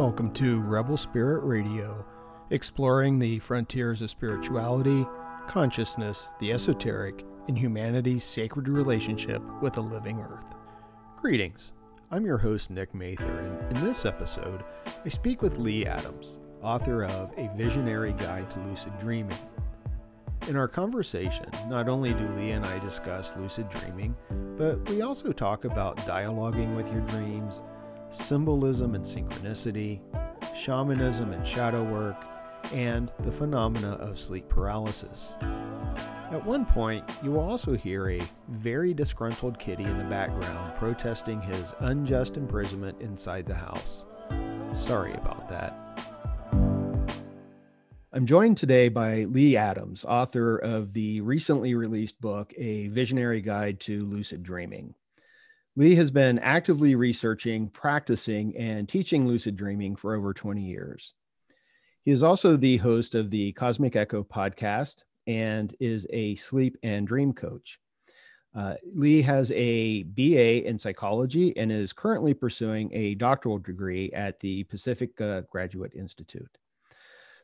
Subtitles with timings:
[0.00, 2.06] Welcome to Rebel Spirit Radio,
[2.48, 5.06] exploring the frontiers of spirituality,
[5.46, 10.54] consciousness, the esoteric, and humanity's sacred relationship with the living earth.
[11.16, 11.74] Greetings.
[12.10, 14.64] I'm your host, Nick Mather, and in this episode,
[15.04, 19.36] I speak with Lee Adams, author of A Visionary Guide to Lucid Dreaming.
[20.48, 24.16] In our conversation, not only do Lee and I discuss lucid dreaming,
[24.56, 27.60] but we also talk about dialoguing with your dreams,
[28.10, 30.00] symbolism and synchronicity,
[30.54, 32.16] shamanism and shadow work,
[32.72, 35.36] and the phenomena of sleep paralysis.
[35.40, 41.40] At one point, you will also hear a very disgruntled kitty in the background protesting
[41.40, 44.06] his unjust imprisonment inside the house.
[44.74, 45.74] Sorry about that.
[48.12, 53.80] I'm joined today by Lee Adams, author of the recently released book, A Visionary Guide
[53.80, 54.94] to Lucid Dreaming.
[55.80, 61.14] Lee has been actively researching, practicing, and teaching lucid dreaming for over 20 years.
[62.02, 67.06] He is also the host of the Cosmic Echoes podcast and is a sleep and
[67.06, 67.78] dream coach.
[68.54, 74.38] Uh, Lee has a BA in psychology and is currently pursuing a doctoral degree at
[74.40, 75.16] the Pacific
[75.50, 76.58] Graduate Institute.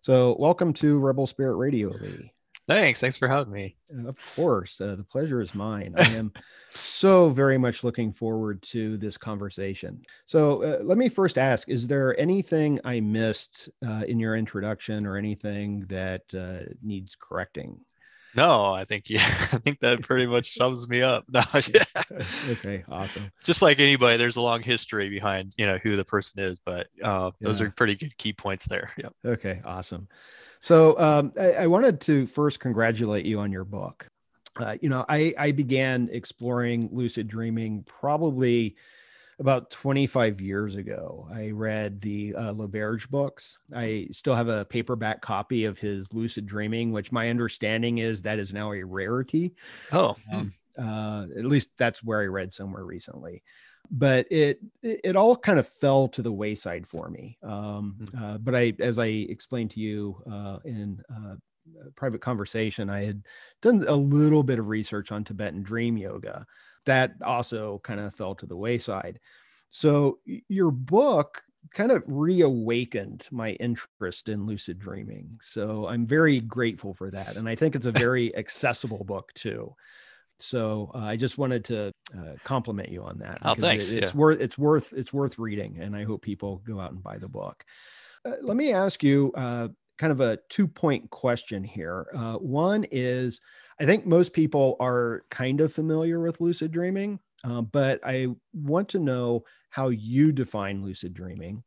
[0.03, 2.35] So, welcome to Rebel Spirit Radio, Lee.
[2.67, 3.01] Thanks.
[3.01, 3.77] Thanks for having me.
[4.07, 4.81] Of course.
[4.81, 5.95] Uh, the pleasure is mine.
[5.97, 6.33] I am
[6.75, 10.03] so very much looking forward to this conversation.
[10.27, 15.07] So, uh, let me first ask Is there anything I missed uh, in your introduction
[15.07, 17.81] or anything that uh, needs correcting?
[18.35, 21.25] No, I think yeah, I think that pretty much sums me up.
[21.33, 21.85] No, yeah.
[22.51, 23.31] Okay, awesome.
[23.45, 26.89] Just like anybody, there's a long history behind you know who the person is, but
[27.03, 28.91] uh, those are pretty good key points there.
[28.99, 29.09] Yeah.
[29.25, 30.09] Okay, awesome.
[30.61, 34.09] So um, I, I, wanted to first congratulate you on your book.
[34.57, 38.77] Uh, you know, I I began exploring lucid dreaming probably
[39.39, 41.29] about 25 years ago.
[41.33, 43.59] I read the uh, LaBerge books.
[43.75, 48.39] I still have a paperback copy of his Lucid Dreaming, which my understanding is that
[48.39, 49.55] is now a rarity.
[49.93, 53.43] Oh, um, uh, at least that's where I read somewhere recently.
[53.91, 57.39] But it it all kind of fell to the wayside for me.
[57.43, 58.25] Um, hmm.
[58.25, 61.35] uh, but I, as I explained to you uh, in uh,
[61.97, 63.23] private conversation, I had
[63.63, 66.47] done a little bit of research on Tibetan dream yoga
[66.85, 69.19] that also kind of fell to the wayside.
[69.71, 71.43] So your book
[71.75, 75.39] kind of reawakened my interest in lucid dreaming.
[75.43, 77.37] So I'm very grateful for that.
[77.37, 79.75] And I think it's a very accessible book too.
[80.39, 83.39] So uh, I just wanted to uh, compliment you on that.
[83.43, 83.89] Oh, thanks.
[83.89, 84.19] It, it's yeah.
[84.19, 87.29] worth it's worth it's worth reading, and I hope people go out and buy the
[87.29, 87.65] book.
[88.25, 92.07] Uh, let me ask you uh, kind of a two point question here.
[92.15, 93.41] Uh, one is
[93.81, 98.89] I think most people are kind of familiar with lucid dreaming, uh, but I want
[98.91, 101.63] to know how you define lucid dreaming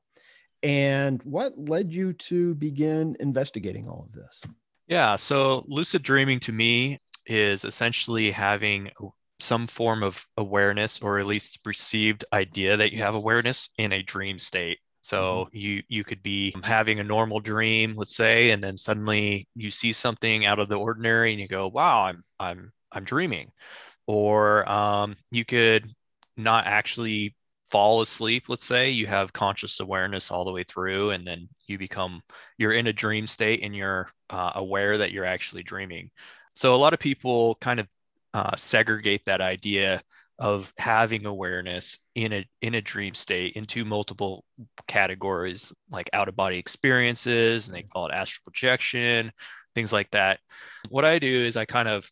[0.64, 4.42] and what led you to begin investigating all of this.
[4.88, 8.92] Yeah, so lucid dreaming to me is essentially having
[9.40, 14.04] some form of awareness or at least perceived idea that you have awareness in a
[14.04, 14.80] dream state.
[15.02, 15.58] So mm-hmm.
[15.58, 19.94] you you could be having a normal dream, let's say, and then suddenly you see
[19.94, 23.52] something out of the ordinary, and you go, "Wow, I'm I'm I'm dreaming,"
[24.08, 25.94] or um, you could
[26.38, 27.36] not actually
[27.72, 28.46] fall asleep.
[28.50, 32.22] Let's say you have conscious awareness all the way through, and then you become
[32.58, 36.12] you're in a dream state, and you're uh, aware that you're actually dreaming.
[36.60, 37.88] So a lot of people kind of
[38.34, 40.04] uh, segregate that idea
[40.38, 44.44] of having awareness in a in a dream state into multiple
[44.86, 49.32] categories like out of body experiences and they call it astral projection
[49.74, 50.42] things like that.
[50.90, 52.12] What i do is i kind of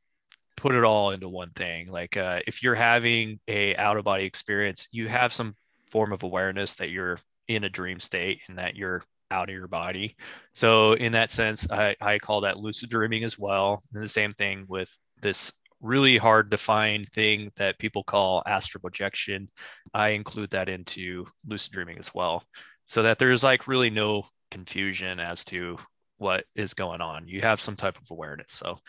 [0.56, 1.91] put it all into one thing.
[1.91, 5.58] Like uh, if you're having a out of body experience you have some
[5.91, 7.19] form of awareness that you're
[7.50, 10.15] in a dream state and that you're out of your body
[10.53, 14.33] so in that sense i, I call that lucid dreaming as well and the same
[14.33, 14.89] thing with
[15.21, 15.51] this
[15.81, 19.49] really hard to find thing that people call astral projection.
[19.93, 22.43] I include that into lucid dreaming as well,
[22.85, 25.78] so that there's like really no confusion as to
[26.17, 27.28] what is going on.
[27.28, 28.52] You have some type of awareness.
[28.53, 28.79] So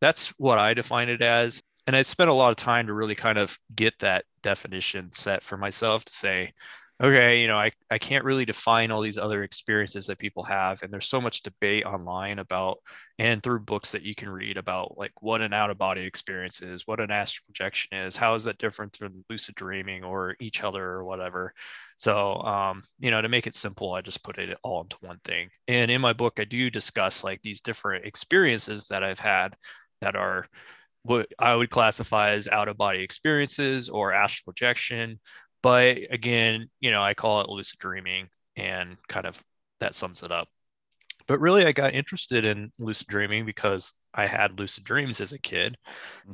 [0.00, 1.62] that's what I define it as.
[1.86, 5.42] And I spent a lot of time to really kind of get that definition set
[5.42, 6.52] for myself to say,
[7.00, 10.82] okay, you know, I, I can't really define all these other experiences that people have.
[10.82, 12.78] And there's so much debate online about
[13.20, 16.60] and through books that you can read about like what an out of body experience
[16.60, 20.64] is, what an astral projection is, how is that different from lucid dreaming or each
[20.64, 21.54] other or whatever.
[21.96, 25.20] So, um, you know, to make it simple, I just put it all into one
[25.24, 25.50] thing.
[25.68, 29.54] And in my book, I do discuss like these different experiences that I've had
[30.00, 30.48] that are
[31.04, 35.20] what I would classify as out of body experiences or astral projection
[35.62, 38.28] but again, you know, I call it lucid dreaming.
[38.56, 39.42] and kind of
[39.80, 40.48] that sums it up.
[41.26, 45.38] But really, I got interested in lucid dreaming because I had lucid dreams as a
[45.38, 45.76] kid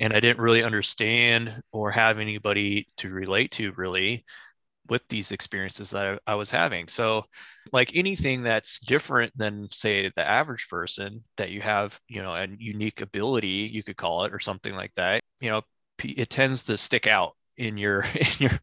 [0.00, 4.25] and I didn't really understand or have anybody to relate to really
[4.88, 6.88] with these experiences that I, I, was having.
[6.88, 7.25] So,
[7.73, 12.47] like anything that's different than, say, the average person, that you have, you know, a
[12.59, 15.62] unique ability, you could call it, or something like that, you know,
[16.05, 18.60] it tends to stick out in your in your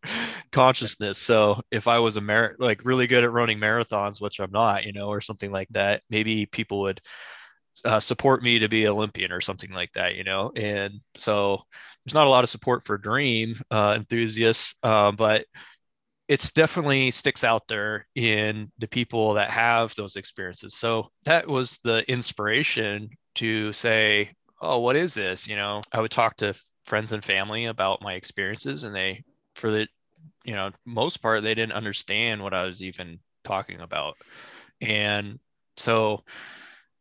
[0.52, 1.18] consciousness.
[1.18, 4.86] So if i was a mar- like really good at running marathons which i'm not
[4.86, 7.02] you know or something like that maybe people would
[7.86, 10.52] uh, support me to be olympian or something like that you know?
[10.56, 11.62] And so
[12.06, 15.46] there's not a lot of support for dream uh, enthusiasts uh, but
[16.28, 20.76] it's definitely sticks out there in the people that have those experiences.
[20.78, 25.48] So that was the inspiration to say oh what is this?
[25.48, 26.54] You know i would talk to
[26.86, 29.24] friends and family about my experiences and they
[29.56, 29.88] for the
[30.44, 34.18] you know most part they didn't understand what i was even talking about.
[34.82, 35.40] And
[35.78, 36.24] so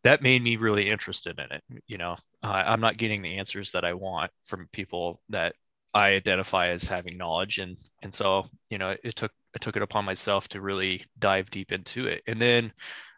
[0.05, 2.17] that made me really interested in it you know.
[2.43, 5.55] Uh, i'm not getting the answers that i want from people that
[5.93, 9.83] i identify as having knowledge and and so you know it took i took it
[9.83, 12.23] upon myself to really dive deep into it.
[12.27, 12.73] And then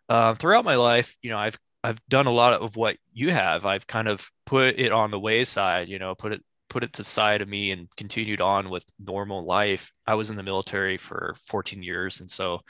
[0.09, 3.67] uh, throughout my life you know i've I've done a lot of what you have.
[3.67, 7.03] I've kind of put it on the wayside, you know, put it put it to
[7.03, 9.93] the side of me and continued on with normal life.
[10.07, 12.21] I was in the military for 14 years.
[12.21, 12.61] And so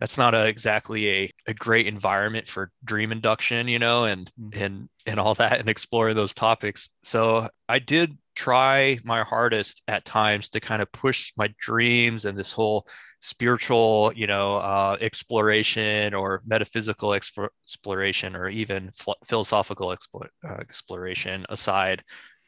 [0.00, 4.62] that's not a, exactly a, a great environment for dream induction, you know, and, mm-hmm.
[4.62, 6.88] and, and all that and exploring those topics.
[7.04, 12.38] So I did try my hardest at times to kind of push my dreams and
[12.38, 12.86] this whole
[13.20, 20.54] spiritual, you know, uh, exploration or metaphysical exp- exploration or even ph- philosophical expo- uh,
[20.54, 22.02] exploration aside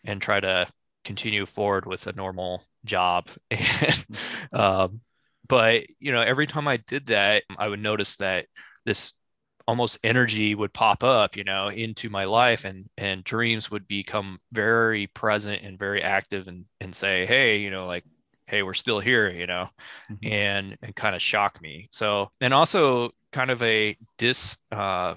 [0.07, 0.67] and try to
[1.05, 3.29] continue forward with a normal job.
[3.51, 4.07] And,
[4.53, 5.01] um,
[5.47, 8.47] but you know, every time I did that, I would notice that
[8.87, 9.13] this
[9.67, 14.39] almost energy would pop up, you know, into my life, and and dreams would become
[14.53, 18.05] very present and very active, and and say, hey, you know, like
[18.47, 19.69] hey we're still here you know
[20.11, 20.33] mm-hmm.
[20.33, 25.15] and and kind of shock me so and also kind of a dis uh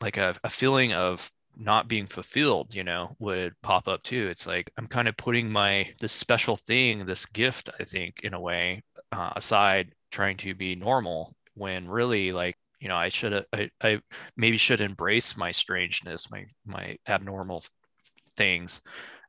[0.00, 4.28] like a, a feeling of not being fulfilled you know would pop up too.
[4.28, 8.34] It's like i'm kind of putting my this special thing this gift i think in
[8.34, 8.82] a way
[9.12, 14.00] uh, aside trying to be normal when really like you know i should I, I
[14.36, 17.64] maybe should embrace my strangeness my my abnormal
[18.36, 18.80] things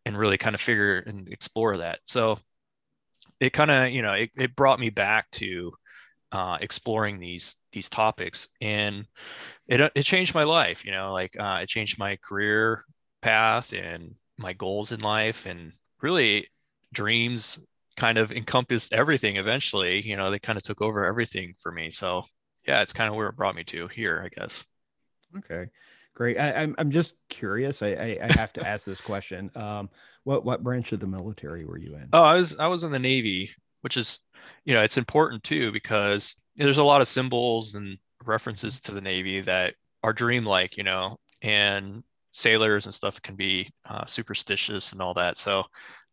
[0.05, 1.99] and really kind of figure and explore that.
[2.05, 2.39] So
[3.39, 5.73] it kind of you know it, it brought me back to
[6.31, 8.47] uh, exploring these these topics.
[8.61, 9.05] And
[9.69, 12.83] it, it changed my life you know like uh, it changed my career
[13.21, 15.71] path and my goals in life and
[16.01, 16.47] really
[16.91, 17.59] dreams
[17.95, 21.89] kind of encompassed everything eventually you know they kind of took over everything for me.
[21.89, 22.23] So
[22.67, 24.63] yeah it's kind of where it brought me to here i guess.
[25.37, 25.69] Okay
[26.15, 26.37] great.
[26.37, 29.51] I, am I'm, I'm just curious I, I, I have to ask this question.
[29.55, 29.89] Um
[30.23, 32.09] what what branch of the military were you in?
[32.11, 33.51] Oh i was i was in the navy
[33.81, 34.19] which is
[34.65, 39.01] you know, it's important too because there's a lot of symbols and references to the
[39.01, 45.01] Navy that are dreamlike, you know, and sailors and stuff can be uh, superstitious and
[45.01, 45.37] all that.
[45.37, 45.63] So,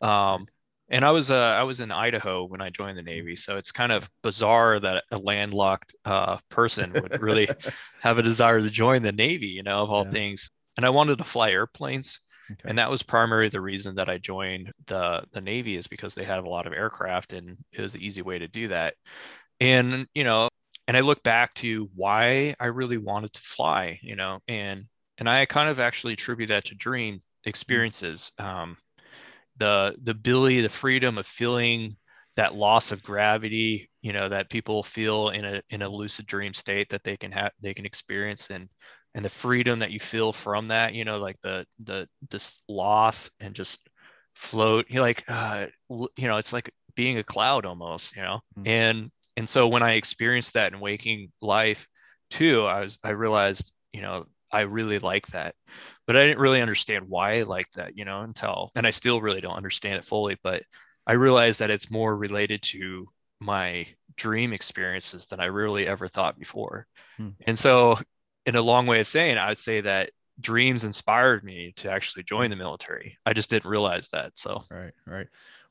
[0.00, 0.47] um,
[0.88, 3.73] and I was uh, I was in Idaho when I joined the Navy, so it's
[3.73, 7.48] kind of bizarre that a landlocked uh, person would really
[8.01, 10.10] have a desire to join the Navy, you know, of all yeah.
[10.10, 10.51] things.
[10.77, 12.20] And I wanted to fly airplanes,
[12.51, 12.69] Okay.
[12.69, 16.25] And that was primarily the reason that I joined the the Navy is because they
[16.25, 18.94] have a lot of aircraft and it was an easy way to do that.
[19.60, 20.48] And you know,
[20.88, 24.86] and I look back to why I really wanted to fly, you know, and
[25.19, 28.32] and I kind of actually attribute that to dream experiences.
[28.38, 28.76] Um,
[29.56, 31.96] the the ability, the freedom of feeling
[32.36, 36.55] that loss of gravity, you know, that people feel in a in a lucid dream
[36.55, 38.69] state that they can have they can experience and
[39.16, 43.31] and the freedom that you feel from that you know like the the this loss
[43.40, 43.81] and just
[44.34, 48.40] float you know, like uh, you know it's like being a cloud almost you know
[48.58, 48.69] mm-hmm.
[48.69, 51.86] and and so when i experienced that in waking life
[52.31, 55.55] too i was i realized you know i really like that
[56.06, 59.20] but i didn't really understand why i like that you know until and i still
[59.20, 60.62] really don't understand it fully but
[61.06, 63.06] i realized that it's more related to
[63.40, 67.31] my dream experiences than i really ever thought before hmm.
[67.46, 67.98] and so
[68.46, 72.22] in a long way of saying, I would say that dreams inspired me to actually
[72.22, 73.19] join the military.
[73.26, 74.32] I just didn't realize that.
[74.36, 75.26] So right, right.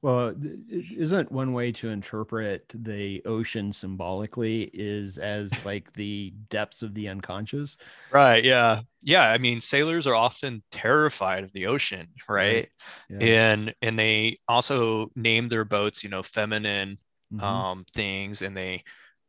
[0.05, 0.35] Well,
[0.69, 7.07] isn't one way to interpret the ocean symbolically is as like the depths of the
[7.07, 7.75] unconscious?
[8.11, 8.43] Right.
[8.43, 8.81] Yeah.
[9.01, 9.27] Yeah.
[9.27, 12.53] I mean, sailors are often terrified of the ocean, right?
[12.55, 12.69] right.
[13.09, 13.51] Yeah.
[13.51, 16.99] And and they also name their boats, you know, feminine
[17.33, 17.43] mm-hmm.
[17.43, 18.83] um, things, and they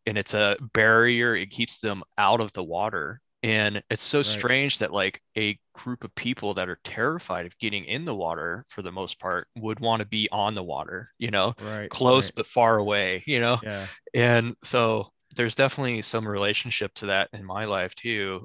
[0.04, 4.26] and it's a barrier it keeps them out of the water and it's so right.
[4.26, 8.64] strange that like a group of people that are terrified of getting in the water
[8.68, 12.26] for the most part would want to be on the water you know right, close
[12.26, 12.34] right.
[12.34, 13.86] but far away you know yeah.
[14.14, 18.44] and so there's definitely some relationship to that in my life too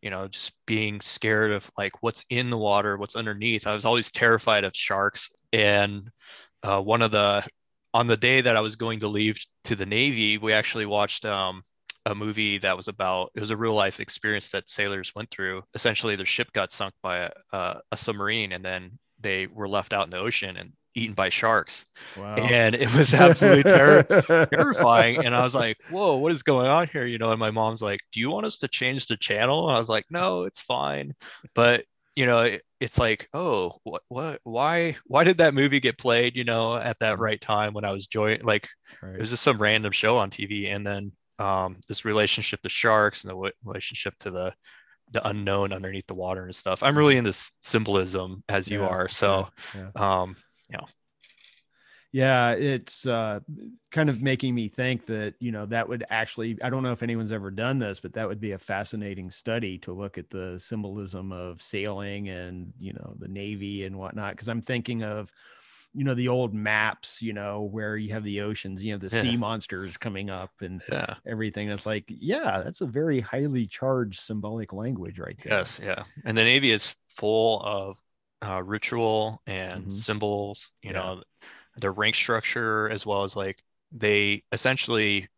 [0.00, 3.84] you know just being scared of like what's in the water what's underneath i was
[3.84, 6.08] always terrified of sharks and
[6.62, 7.44] uh, one of the
[7.92, 11.24] on the day that i was going to leave to the navy we actually watched
[11.24, 11.64] um,
[12.06, 15.62] a movie that was about it was a real life experience that sailors went through
[15.74, 19.92] essentially their ship got sunk by a, uh, a submarine and then they were left
[19.92, 21.84] out in the ocean and eaten by sharks.
[22.16, 22.36] Wow.
[22.36, 24.02] And it was absolutely ter-
[24.52, 25.24] terrifying.
[25.24, 27.04] And I was like, whoa, what is going on here?
[27.04, 29.68] You know, and my mom's like, do you want us to change the channel?
[29.68, 31.14] And I was like, no, it's fine.
[31.54, 31.84] But,
[32.14, 36.36] you know, it, it's like, oh, what, what, why, why did that movie get played,
[36.36, 38.68] you know, at that right time when I was joy, like,
[39.02, 39.14] right.
[39.14, 40.74] it was just some random show on TV.
[40.74, 44.54] And then um, this relationship to sharks and the relationship to the,
[45.12, 46.82] the unknown underneath the water and stuff.
[46.82, 49.08] I'm really in this symbolism as you are.
[49.08, 50.20] So, yeah, yeah.
[50.20, 50.36] um,
[50.70, 50.86] you know
[52.12, 53.40] yeah it's uh,
[53.90, 57.02] kind of making me think that you know that would actually i don't know if
[57.02, 60.58] anyone's ever done this but that would be a fascinating study to look at the
[60.58, 65.30] symbolism of sailing and you know the navy and whatnot because i'm thinking of
[65.96, 69.14] you know the old maps you know where you have the oceans you know the
[69.14, 69.22] yeah.
[69.22, 71.14] sea monsters coming up and yeah.
[71.26, 76.04] everything that's like yeah that's a very highly charged symbolic language right there yes yeah
[76.24, 77.98] and the navy is full of
[78.42, 79.90] uh, ritual and mm-hmm.
[79.90, 80.98] symbols, you yeah.
[80.98, 81.22] know,
[81.78, 83.62] the rank structure, as well as like
[83.92, 85.28] they essentially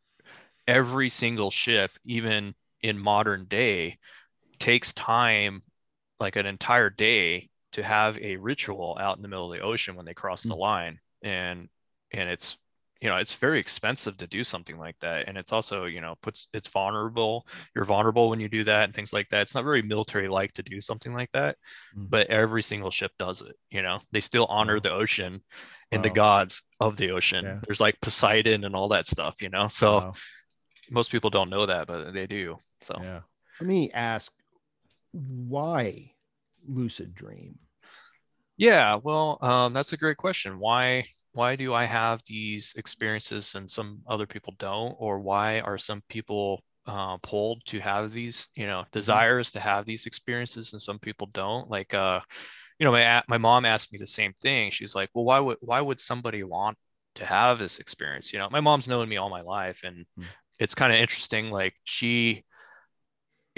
[0.67, 3.99] every single ship, even in modern day,
[4.59, 5.63] takes time,
[6.21, 9.97] like an entire day, to have a ritual out in the middle of the ocean
[9.97, 10.51] when they cross mm-hmm.
[10.51, 11.69] the line, and
[12.13, 12.59] and it's
[13.01, 16.15] you know it's very expensive to do something like that and it's also you know
[16.21, 19.65] puts it's vulnerable you're vulnerable when you do that and things like that it's not
[19.65, 21.57] very military like to do something like that
[21.97, 22.07] mm-hmm.
[22.09, 24.81] but every single ship does it you know they still honor wow.
[24.81, 25.41] the ocean
[25.93, 26.03] and wow.
[26.03, 27.59] the gods of the ocean yeah.
[27.67, 30.13] there's like poseidon and all that stuff you know so wow.
[30.91, 33.21] most people don't know that but they do so yeah
[33.61, 34.33] let me ask
[35.13, 36.11] why
[36.69, 37.59] lucid dream
[38.57, 41.05] yeah well um, that's a great question why
[41.39, 46.03] why do I have these experiences and some other people don't, or why are some
[46.09, 48.99] people uh, pulled to have these, you know, mm-hmm.
[48.99, 51.71] desires to have these experiences and some people don't?
[51.71, 52.21] Like, uh,
[52.81, 54.73] you know, my my mom asked me the same thing.
[54.73, 56.77] She's like, well, why would why would somebody want
[57.15, 58.33] to have this experience?
[58.33, 60.29] You know, my mom's known me all my life, and mm-hmm.
[60.59, 61.51] it's kind of interesting.
[61.53, 62.45] Like she,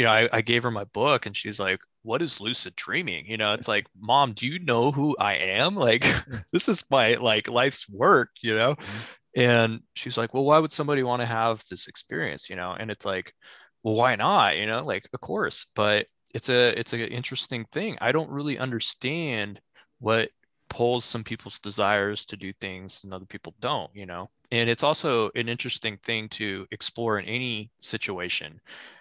[0.00, 3.26] you know, I, I gave her my book, and she's like, what is lucid dreaming?
[3.26, 5.74] You know it's like mom do you know who i am?
[5.88, 6.06] Like
[6.54, 8.76] this is my like life's work you know?
[8.76, 9.42] Mm-hmm.
[9.42, 12.48] and she's like well why would somebody want to have this experience?
[12.48, 12.72] You know?
[12.72, 13.34] And it's like
[13.82, 14.56] well why not?
[14.56, 14.82] You know?
[14.82, 17.98] Like of course but it's a it's an interesting thing.
[18.00, 19.60] I don't really understand
[19.98, 20.30] what
[20.70, 24.82] pulls some people's desires to do things and other people don't you know and it's
[24.82, 28.58] also an interesting thing to explore in any situation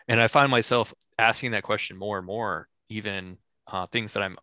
[0.09, 4.37] and i find myself asking that question more and more even uh, things that I'm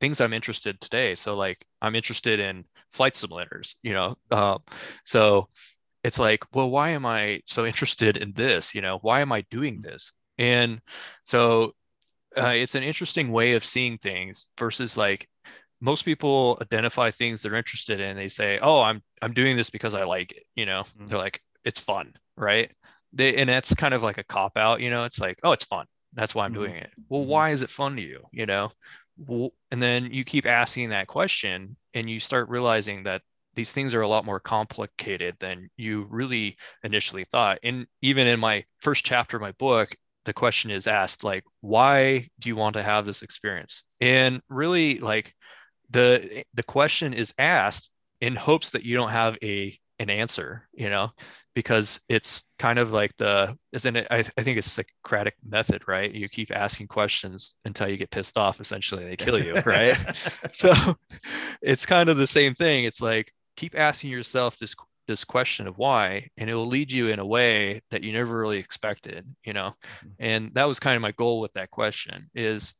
[0.00, 1.14] things that I'm interested today.
[1.14, 4.16] So like I'm interested in flight simulators, you know.
[4.30, 4.58] Uh,
[5.04, 5.48] so
[6.02, 8.74] it's like, well, why am I so interested in this?
[8.74, 10.12] You know, why am I doing this?
[10.38, 10.80] And
[11.26, 11.74] so
[12.36, 15.28] uh, it's an interesting way of seeing things versus like
[15.80, 18.16] most people identify things they're interested in.
[18.16, 21.06] They say, "Oh, I'm I'm doing this because I like it." You know, mm-hmm.
[21.06, 22.70] they're like, "It's fun," right?
[23.12, 24.80] They and that's kind of like a cop out.
[24.80, 26.62] You know, it's like, "Oh, it's fun." That's why I'm mm-hmm.
[26.62, 26.90] doing it.
[27.08, 27.30] Well, mm-hmm.
[27.30, 28.24] why is it fun to you?
[28.32, 28.72] You know,
[29.16, 33.22] well, and then you keep asking that question, and you start realizing that
[33.54, 37.58] these things are a lot more complicated than you really initially thought.
[37.62, 42.28] And even in my first chapter of my book, the question is asked like, why
[42.38, 43.82] do you want to have this experience?
[44.00, 45.34] And really, like
[45.90, 50.68] the the question is asked in hopes that you don't have a an answer.
[50.72, 51.10] You know,
[51.54, 56.12] because it's kind of like the isn't it I, I think it's Socratic method right
[56.12, 59.96] you keep asking questions until you get pissed off essentially and they kill you right
[60.52, 60.72] so
[61.62, 64.74] it's kind of the same thing it's like keep asking yourself this
[65.08, 68.38] this question of why and it will lead you in a way that you never
[68.38, 70.08] really expected you know mm-hmm.
[70.20, 72.74] and that was kind of my goal with that question is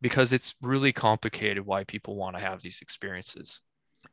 [0.00, 3.60] because it's really complicated why people want to have these experiences.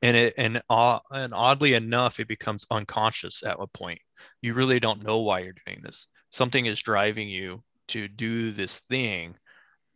[0.02, 4.00] And it and uh, and oddly enough it becomes unconscious at a point.
[4.42, 6.08] You really don't know why you're doing this.
[6.30, 9.36] Something is driving you to do this thing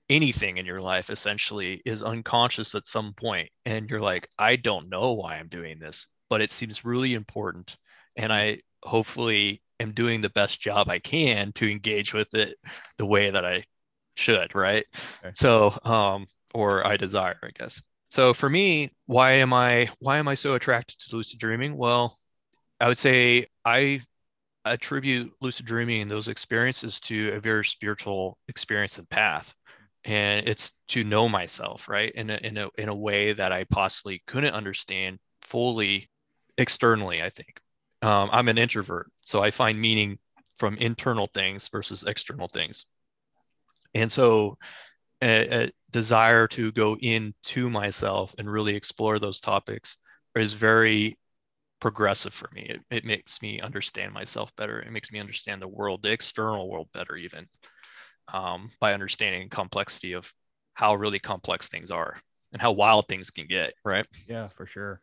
[0.09, 4.89] anything in your life essentially is unconscious at some point and you're like i don't
[4.89, 7.77] know why i'm doing this but it seems really important
[8.17, 12.57] and i hopefully am doing the best job I can to engage with it
[12.97, 13.65] the way that I
[14.21, 14.85] should, right?
[15.23, 15.33] Okay.
[15.35, 17.81] So, um, or I desire, I guess.
[18.09, 21.77] So for me, why am I why am I so attracted to lucid dreaming?
[21.77, 22.17] Well,
[22.79, 24.01] I would say I
[24.65, 29.53] attribute lucid dreaming and those experiences to a very spiritual experience and path.
[30.03, 32.11] And it's to know myself, right?
[32.13, 36.09] In a, in a, in a way that I possibly couldn't understand fully
[36.57, 37.59] externally, I think.
[38.01, 40.17] Um, I'm an introvert, so I find meaning
[40.57, 42.85] from internal things versus external things.
[43.93, 44.57] And so
[45.21, 49.97] a, a desire to go into myself and really explore those topics
[50.35, 51.17] is very
[51.79, 52.63] progressive for me.
[52.63, 54.79] It, it makes me understand myself better.
[54.81, 57.47] It makes me understand the world, the external world better, even
[58.33, 60.31] um, by understanding complexity of
[60.73, 62.17] how really complex things are
[62.53, 63.73] and how wild things can get.
[63.83, 64.05] Right.
[64.27, 65.01] Yeah, for sure.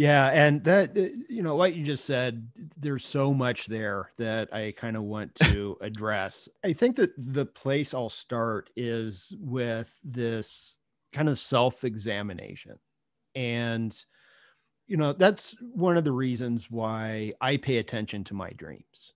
[0.00, 4.50] Yeah, and that uh, you know what you just said, there's so much there that
[4.50, 6.48] I kind of want to address.
[6.64, 10.78] I think that the place I'll start is with this
[11.12, 12.78] kind of self-examination.
[13.34, 13.94] And
[14.86, 19.12] you know, that's one of the reasons why I pay attention to my dreams.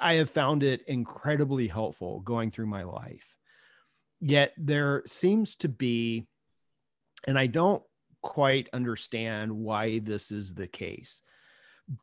[0.00, 3.34] I have found it incredibly helpful going through my life.
[4.20, 6.28] Yet there seems to be,
[7.26, 7.82] and I don't
[8.22, 11.22] quite understand why this is the case,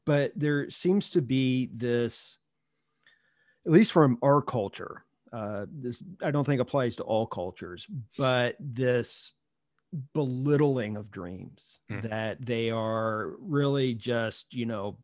[0.05, 2.37] but there seems to be this,
[3.65, 5.03] at least from our culture,
[5.33, 7.85] uh, this I don't think applies to all cultures,
[8.17, 9.31] but this
[10.13, 12.01] belittling of dreams mm.
[12.09, 14.97] that they are really just you know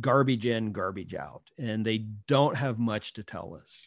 [0.00, 3.86] garbage in garbage out and they don't have much to tell us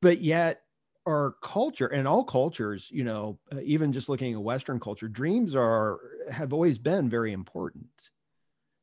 [0.00, 0.62] but yet
[1.06, 5.54] our culture and all cultures you know uh, even just looking at western culture dreams
[5.54, 5.98] are
[6.30, 8.10] have always been very important.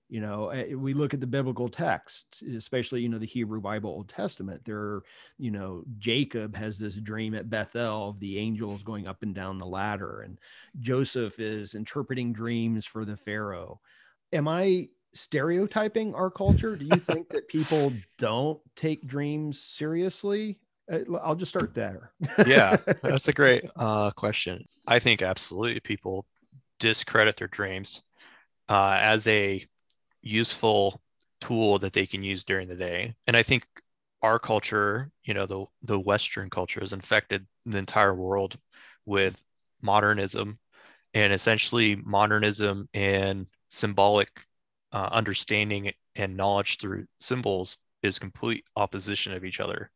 [0.10, 3.90] You know eh, we look at the biblical text especially you know the hebrew bible
[3.90, 5.02] old testament there
[5.38, 9.58] you know jacob has this dream at bethel of the angels going up and down
[9.58, 10.40] the ladder and
[10.80, 13.82] joseph is interpreting dreams for the pharaoh.
[14.32, 16.76] Am i stereotyping our culture?
[16.76, 20.60] Do you think that people don't take dreams seriously
[21.22, 22.12] i'll just start there
[22.46, 26.26] yeah that's a great uh, question i think absolutely people
[26.80, 28.02] discredit their dreams
[28.70, 29.66] uh, as a
[30.22, 31.02] useful
[31.42, 33.16] tool that they can use during the day.
[33.28, 33.66] And I think
[34.22, 38.58] our culture, you know, the the Western culture has infected the entire world
[39.06, 39.42] with
[39.82, 40.60] modernism,
[41.14, 44.30] and essentially modernism and symbolic
[44.92, 49.92] uh, understanding and knowledge through symbols is complete opposition of each other.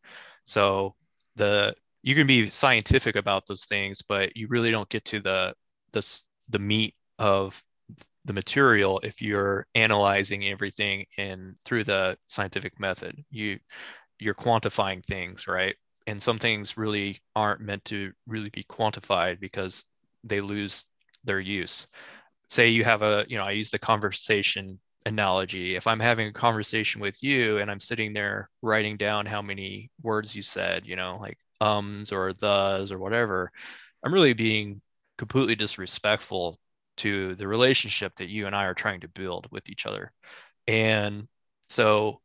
[0.52, 0.96] So
[1.38, 5.54] the you can be scientific about those things, but you really don't get to the
[5.94, 6.06] the
[6.50, 7.64] the meat of
[8.26, 13.24] the material if you're analyzing everything in through the scientific method.
[13.30, 13.60] You
[14.20, 15.76] you're quantifying things right?
[16.06, 19.86] And some things really aren't meant to really be quantified because
[20.26, 20.86] they lose
[21.24, 21.88] their use.
[22.50, 26.34] Say you have a you know i use the conversation analogy if i'm having a
[26.34, 30.96] conversation with you and i'm sitting there writing down how many words you said you
[30.96, 33.52] know like ums or thes or whatever
[34.04, 34.82] i'm really being
[35.18, 36.60] completely disrespectful
[36.98, 40.12] to the relationship that you and I are trying to build with each other.
[40.68, 41.28] And
[41.70, 42.22] so,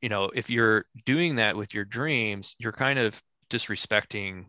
[0.00, 4.46] you know, if you're doing that with your dreams, you're kind of disrespecting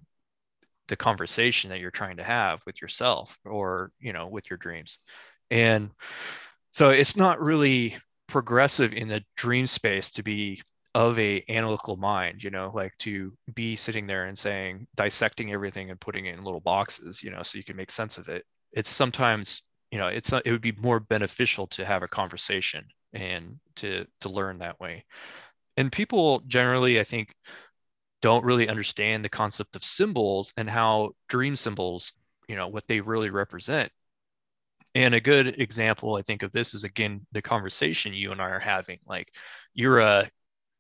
[0.88, 5.00] the conversation that you're trying to have with yourself or, you know, with your dreams.
[5.52, 5.92] And
[6.72, 10.62] so it's not really progressive in the dream space to be
[10.96, 15.92] of a analytical mind you know like to be sitting there and saying dissecting everything
[15.92, 18.44] and putting it in little boxes you know so you can make sense of it.
[18.72, 23.60] It's sometimes you know it's it would be more beneficial to have a conversation and
[23.78, 25.06] to to learn that way.
[25.78, 27.34] And people generally i think
[28.22, 32.14] don't really understand the concept of symbols and how dream symbols
[32.48, 33.92] you know what they really represent
[35.00, 38.50] and a good example i think of this is again the conversation you and i
[38.50, 39.34] are having like
[39.74, 40.30] you're a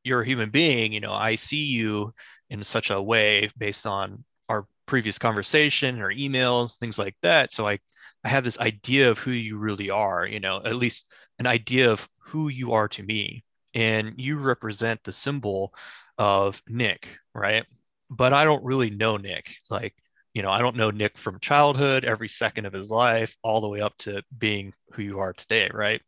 [0.04, 2.14] you're a human being you know i see you
[2.50, 7.68] in such a way based on our previous conversation or emails things like that so
[7.68, 7.80] i
[8.24, 11.06] I have this idea of who you really are, you know, at least
[11.38, 13.44] an idea of who you are to me.
[13.74, 15.74] And you represent the symbol
[16.18, 17.66] of Nick, right?
[18.10, 19.56] But I don't really know Nick.
[19.70, 19.96] Like,
[20.40, 23.68] you know, I don't know Nick from childhood, every second of his life, all the
[23.68, 26.02] way up to being who you are today, right?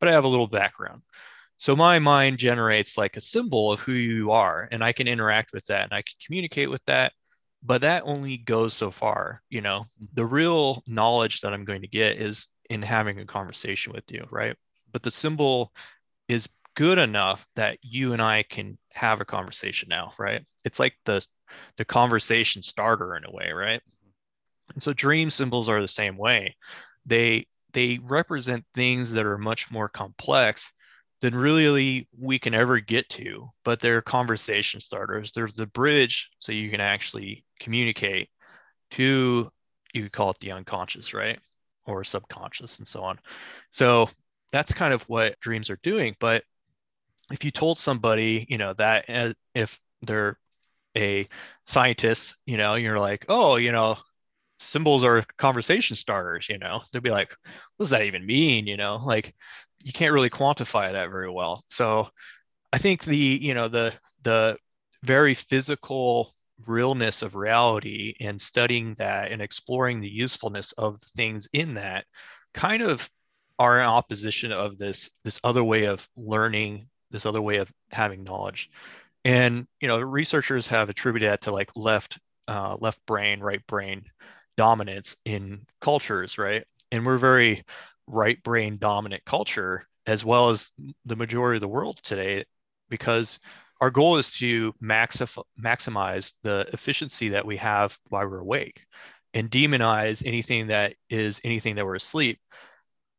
[0.00, 1.02] But I have a little background.
[1.58, 5.52] So my mind generates like a symbol of who you are, and I can interact
[5.52, 7.12] with that and I can communicate with that
[7.62, 10.06] but that only goes so far you know mm-hmm.
[10.12, 14.26] the real knowledge that i'm going to get is in having a conversation with you
[14.30, 14.56] right
[14.92, 15.72] but the symbol
[16.28, 20.42] is good enough that you and I can have a conversation now, right?
[20.64, 21.26] It's like the
[21.76, 23.80] the conversation starter in a way, right?
[24.74, 26.56] And so dream symbols are the same way.
[27.06, 30.72] They they represent things that are much more complex
[31.22, 35.32] than really we can ever get to, but they're conversation starters.
[35.32, 38.28] They're the bridge so you can actually communicate
[38.92, 39.50] to
[39.94, 41.38] you could call it the unconscious, right?
[41.86, 43.18] Or subconscious and so on.
[43.70, 44.10] So
[44.52, 46.14] that's kind of what dreams are doing.
[46.20, 46.44] But
[47.30, 50.38] if you told somebody, you know, that uh, if they're
[50.96, 51.28] a
[51.66, 53.96] scientist, you know, you're like, oh, you know,
[54.58, 57.34] symbols are conversation starters, you know, they'd be like,
[57.76, 58.66] what does that even mean?
[58.66, 59.34] You know, like
[59.82, 61.64] you can't really quantify that very well.
[61.68, 62.08] So
[62.72, 64.56] I think the, you know, the, the
[65.02, 66.34] very physical
[66.66, 72.06] realness of reality and studying that and exploring the usefulness of the things in that
[72.54, 73.08] kind of
[73.58, 78.24] are in opposition of this this other way of learning this other way of having
[78.24, 78.70] knowledge.
[79.24, 84.04] And you know researchers have attributed that to like left uh, left brain right brain
[84.56, 86.64] dominance in cultures right?
[86.92, 87.64] And we're very
[88.06, 90.70] right brain dominant culture as well as
[91.04, 92.44] the majority of the world today
[92.88, 93.38] because
[93.80, 98.86] our goal is to maxif- maximize the efficiency that we have while we're awake
[99.34, 102.38] and demonize anything that is anything that we're asleep.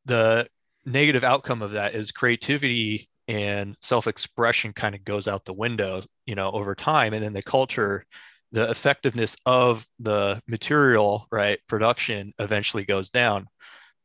[0.05, 0.47] The
[0.85, 6.35] negative outcome of that is creativity and self-expression kind of goes out the window you
[6.35, 7.13] know over time.
[7.13, 8.05] And then the culture
[8.51, 13.47] the effectiveness of the material right production eventually goes down.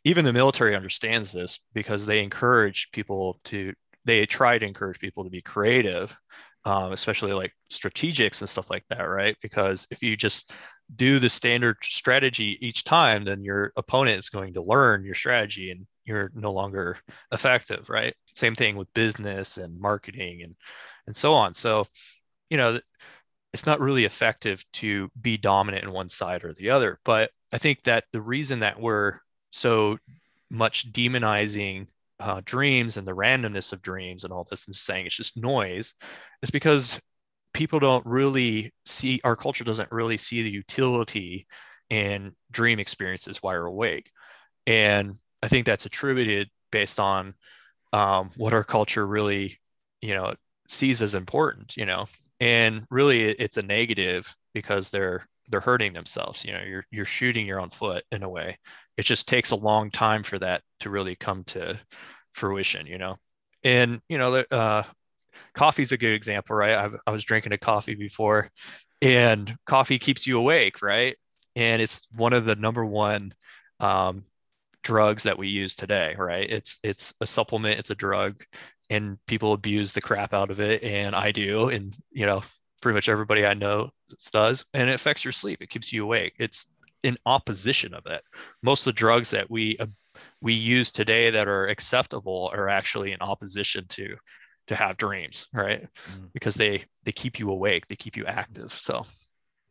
[0.04, 3.72] Even the military understands this because they encourage people to
[4.04, 6.16] they try to encourage people to be creative
[6.64, 9.36] um, especially like strategics and stuff like that right?
[9.42, 10.52] Because if you just
[10.94, 15.70] do the standard strategy each time then your opponent is going to learn your strategy
[15.70, 16.98] and you're no longer
[17.32, 18.14] effective, right?
[18.34, 20.54] Same thing with business and marketing and
[21.06, 21.54] and so on.
[21.54, 21.86] So,
[22.48, 22.78] you know,
[23.52, 26.98] it's not really effective to be dominant in one side or the other.
[27.04, 29.18] But I think that the reason that we're
[29.50, 29.98] so
[30.50, 31.88] much demonizing
[32.20, 35.94] uh, dreams and the randomness of dreams and all this and saying it's just noise
[36.42, 37.00] is because
[37.52, 41.46] people don't really see our culture doesn't really see the utility
[41.90, 44.10] in dream experiences while you're awake
[44.66, 47.34] and I think that's attributed based on
[47.92, 49.58] um, what our culture really,
[50.00, 50.34] you know,
[50.68, 52.06] sees as important, you know,
[52.40, 56.44] and really it's a negative because they're they're hurting themselves.
[56.44, 58.58] You know, you're you're shooting your own foot in a way.
[58.96, 61.78] It just takes a long time for that to really come to
[62.32, 63.16] fruition, you know.
[63.64, 64.84] And you know, uh,
[65.54, 66.76] coffee's a good example, right?
[66.76, 68.50] I've, I was drinking a coffee before,
[69.00, 71.16] and coffee keeps you awake, right?
[71.54, 73.34] And it's one of the number one
[73.80, 74.24] um,
[74.82, 76.48] drugs that we use today, right?
[76.48, 78.42] It's it's a supplement, it's a drug,
[78.90, 82.42] and people abuse the crap out of it, and I do, and you know,
[82.80, 83.90] pretty much everybody I know
[84.32, 85.62] does, and it affects your sleep.
[85.62, 86.34] It keeps you awake.
[86.38, 86.66] It's
[87.02, 88.22] in opposition of it.
[88.62, 89.86] Most of the drugs that we uh,
[90.40, 94.16] we use today that are acceptable are actually in opposition to
[94.68, 95.82] to have dreams, right?
[95.82, 96.32] Mm.
[96.32, 98.72] Because they they keep you awake, they keep you active.
[98.72, 99.06] So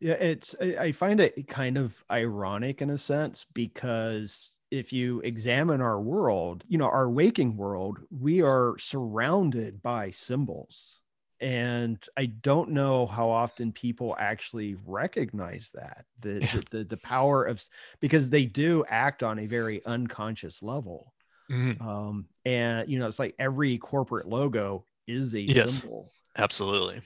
[0.00, 5.82] yeah, it's I find it kind of ironic in a sense because if you examine
[5.82, 11.02] our world, you know, our waking world, we are surrounded by symbols.
[11.40, 16.52] And I don't know how often people actually recognize that the, yeah.
[16.52, 17.62] the, the, the, power of
[18.00, 21.12] because they do act on a very unconscious level.
[21.50, 21.86] Mm-hmm.
[21.86, 26.10] Um, and you know, it's like every corporate logo is a yes, symbol.
[26.38, 27.02] Absolutely.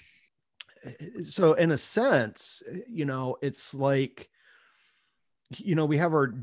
[0.85, 4.29] Eh, so in a sense, eh, you know, it's like
[5.57, 6.35] you know, we have our,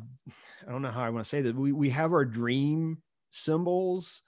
[0.68, 1.56] I don't know how I want to say that.
[1.56, 3.00] We, we have our dream
[3.32, 4.22] symbols.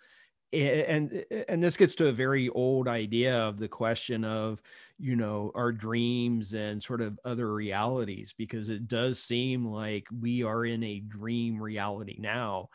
[0.53, 4.61] And, and this gets to a very old idea of the question of,
[4.97, 10.43] you know, our dreams and sort of other realities, because it does seem like we
[10.43, 12.69] are in a dream reality now,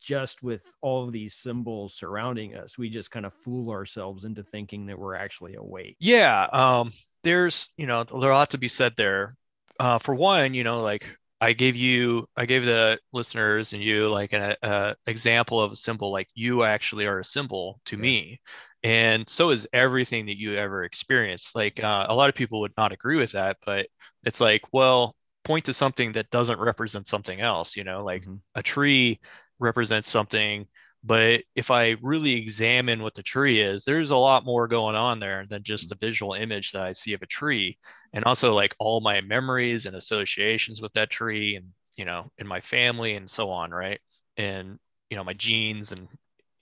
[0.00, 2.76] just with all of these symbols surrounding us.
[2.76, 5.96] We just kind of fool ourselves into thinking that we're actually awake.
[6.00, 6.48] Yeah.
[6.52, 9.36] Um, there's, you know, there's a lot to be said there.
[9.78, 11.06] Uh, for one, you know, like
[11.40, 15.76] I gave you, I gave the listeners and you like an a example of a
[15.76, 18.02] symbol, like you actually are a symbol to yeah.
[18.02, 18.40] me.
[18.82, 21.52] And so is everything that you ever experience.
[21.54, 23.86] Like uh, a lot of people would not agree with that, but
[24.24, 28.36] it's like, well, point to something that doesn't represent something else, you know, like mm-hmm.
[28.54, 29.20] a tree
[29.58, 30.66] represents something
[31.02, 35.18] but if I really examine what the tree is, there's a lot more going on
[35.18, 37.78] there than just the visual image that I see of a tree.
[38.12, 42.46] And also like all my memories and associations with that tree and, you know, in
[42.46, 44.00] my family and so on, right?
[44.36, 46.06] And, you know, my genes and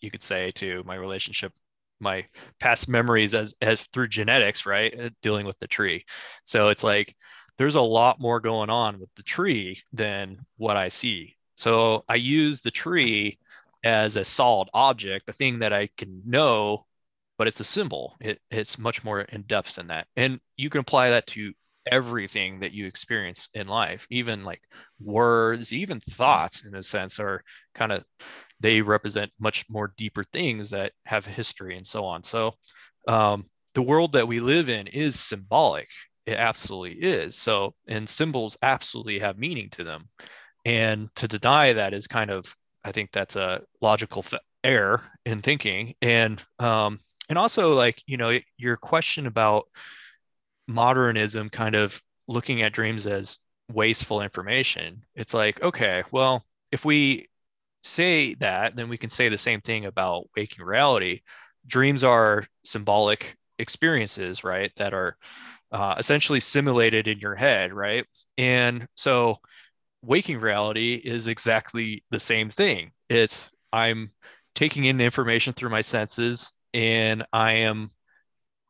[0.00, 1.52] you could say to my relationship
[2.00, 2.24] my
[2.60, 4.94] past memories as as through genetics, right?
[4.98, 6.04] Uh, dealing with the tree.
[6.44, 7.16] So it's like
[7.58, 11.36] there's a lot more going on with the tree than what I see.
[11.56, 13.40] So I use the tree
[13.88, 16.84] as a solid object, the thing that I can know,
[17.38, 18.16] but it's a symbol.
[18.20, 20.06] It, it's much more in depth than that.
[20.14, 21.54] And you can apply that to
[21.90, 24.60] everything that you experience in life, even like
[25.00, 27.42] words, even thoughts in a sense are
[27.74, 28.04] kind of
[28.60, 32.24] they represent much more deeper things that have history and so on.
[32.24, 32.52] So
[33.06, 35.88] um, the world that we live in is symbolic.
[36.26, 37.36] It absolutely is.
[37.38, 40.08] So, and symbols absolutely have meaning to them.
[40.66, 44.24] And to deny that is kind of, I think that's a logical
[44.64, 45.94] error in thinking.
[46.02, 49.66] And, um, and also like, you know, your question about
[50.66, 53.38] modernism kind of looking at dreams as
[53.70, 55.02] wasteful information.
[55.14, 57.28] It's like, okay, well, if we
[57.82, 61.20] say that, then we can say the same thing about waking reality.
[61.66, 64.72] Dreams are symbolic experiences, right?
[64.76, 65.16] That are
[65.72, 68.06] uh, essentially simulated in your head, right?
[68.36, 69.38] And so
[70.02, 72.92] waking reality is exactly the same thing.
[73.08, 74.10] It's I'm
[74.54, 77.90] taking in information through my senses and I am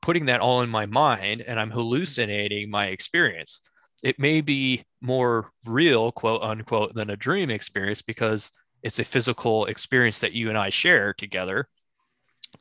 [0.02, 3.60] putting that all in my mind and I'm hallucinating my experience.
[4.02, 8.50] It may be more real, quote unquote, than a dream experience because
[8.82, 11.68] it's a physical experience that you and I share together,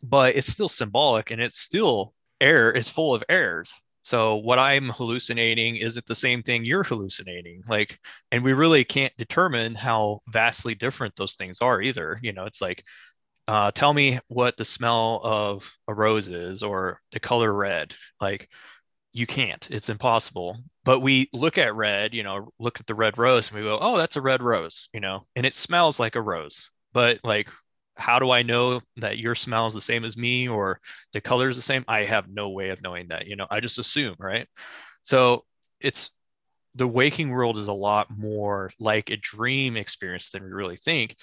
[0.01, 3.73] but it's still symbolic and it's still error, it's full of errors.
[4.07, 7.63] So what I'm hallucinating isn't the same thing you're hallucinating.
[7.67, 7.99] Like,
[8.31, 12.17] and we really can't determine how vastly different those things are either.
[12.23, 12.85] You know, it's like,
[13.49, 17.95] uh, tell me what the smell of a rose is or the color red.
[18.21, 18.47] Like,
[19.13, 23.17] you can't it's impossible but we look at red you know look at the red
[23.17, 26.15] rose and we go oh that's a red rose you know and it smells like
[26.15, 27.49] a rose but like
[27.97, 30.79] how do i know that your smell is the same as me or
[31.13, 31.83] the color is the same?
[31.87, 34.47] I have no way of knowing that you know i just assume right?
[35.03, 35.45] So
[35.79, 36.11] it's
[36.75, 41.15] the waking world is a lot more like a dream experience than we really think.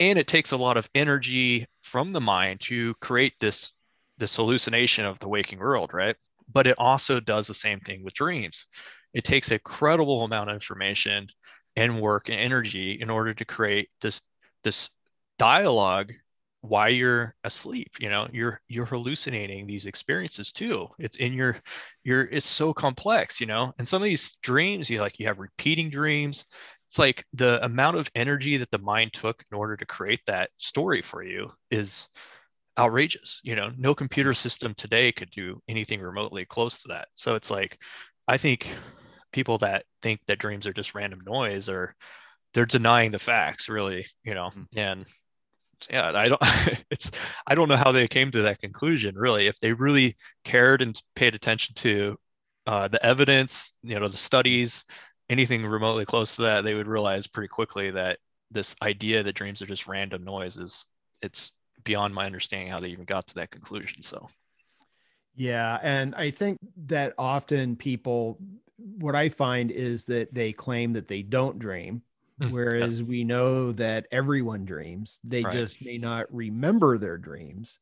[0.00, 3.72] And it takes a lot of energy from the mind to create this
[4.18, 6.16] this hallucination of the waking world right?
[6.52, 8.66] But it also does the same thing with dreams.
[9.14, 11.28] It takes a credible amount of information
[11.76, 14.20] and work and energy in order to create this
[14.64, 14.90] this
[15.38, 16.12] dialogue
[16.62, 21.56] while you're asleep you know you're you're hallucinating these experiences too it's in your
[22.02, 25.38] your it's so complex you know and some of these dreams you like you have
[25.38, 26.44] repeating dreams
[26.88, 30.50] it's like the amount of energy that the mind took in order to create that
[30.56, 32.08] story for you is
[32.78, 33.40] outrageous.
[33.42, 37.08] You know, no computer system today could do anything remotely close to that.
[37.14, 37.78] So it's like,
[38.26, 38.68] I think
[39.32, 41.94] people that think that dreams are just random noise are
[42.54, 44.78] they're denying the facts really you know mm-hmm.
[44.78, 45.06] and
[45.90, 46.40] yeah i don't
[46.90, 47.10] it's
[47.46, 51.02] i don't know how they came to that conclusion really if they really cared and
[51.14, 52.18] paid attention to
[52.66, 54.84] uh, the evidence you know the studies
[55.30, 58.18] anything remotely close to that they would realize pretty quickly that
[58.50, 60.86] this idea that dreams are just random noise is
[61.22, 61.52] it's
[61.84, 64.02] beyond my understanding how they even got to that conclusion.
[64.02, 64.28] So,
[65.34, 65.78] yeah.
[65.82, 68.38] And I think that often people,
[68.76, 72.02] what I find is that they claim that they don't dream,
[72.40, 72.50] hmm.
[72.50, 75.20] whereas we know that everyone dreams.
[75.24, 75.52] They right.
[75.52, 77.78] just may not remember their dreams.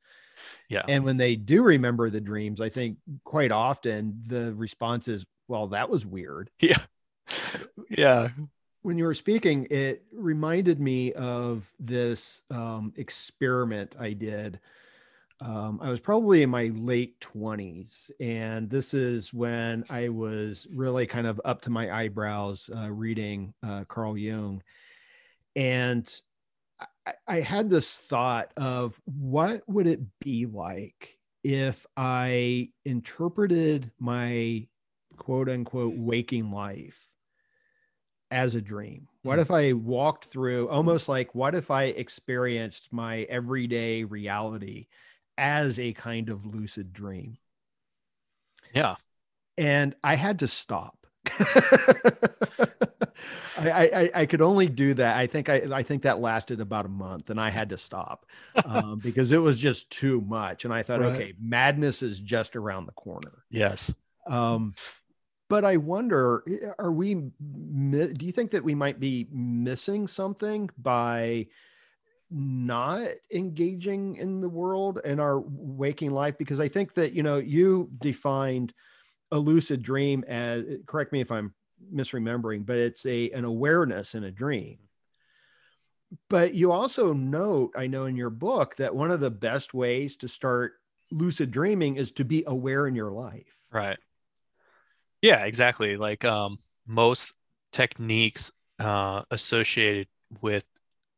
[0.68, 0.82] Yeah.
[0.86, 5.68] And when they do remember the dreams, I think quite often the response is, well,
[5.68, 6.50] that was weird.
[6.60, 6.78] Yeah.
[7.90, 8.28] Yeah
[8.86, 14.60] when you were speaking, it reminded me of this um, experiment I did.
[15.40, 21.06] Um, I was probably in my late 20s, and this is when I was really
[21.06, 24.62] kind of up to my eyebrows uh, reading uh, Carl Jung.
[25.54, 26.10] And
[27.06, 34.66] I, I had this thought of what would it be like if I interpreted my
[35.18, 37.12] quote unquote waking life
[38.30, 39.08] as a dream?
[39.22, 39.42] What hmm.
[39.42, 44.86] if I walked through almost like what if I experienced my everyday reality
[45.38, 47.38] as a kind of lucid dream?
[48.74, 48.96] Yeah.
[49.56, 51.06] And I had to stop.
[53.58, 55.16] I, I, I could only do that.
[55.16, 58.26] I think I I think that lasted about a month, and I had to stop
[58.64, 60.64] um, because it was just too much.
[60.64, 61.14] And I thought, right.
[61.14, 63.44] okay, madness is just around the corner.
[63.50, 63.92] Yes.
[64.26, 64.74] Um,
[65.48, 66.42] but I wonder,
[66.78, 71.46] are we, do you think that we might be missing something by
[72.30, 76.36] not engaging in the world and our waking life?
[76.38, 78.72] Because I think that, you know, you defined
[79.30, 81.54] a lucid dream as, correct me if I'm
[81.94, 84.78] misremembering, but it's a, an awareness in a dream.
[86.28, 90.16] But you also note, I know in your book, that one of the best ways
[90.18, 90.74] to start
[91.10, 93.64] lucid dreaming is to be aware in your life.
[93.70, 93.98] Right.
[95.20, 95.96] Yeah, exactly.
[95.96, 97.32] Like um, most
[97.72, 100.08] techniques uh, associated
[100.40, 100.64] with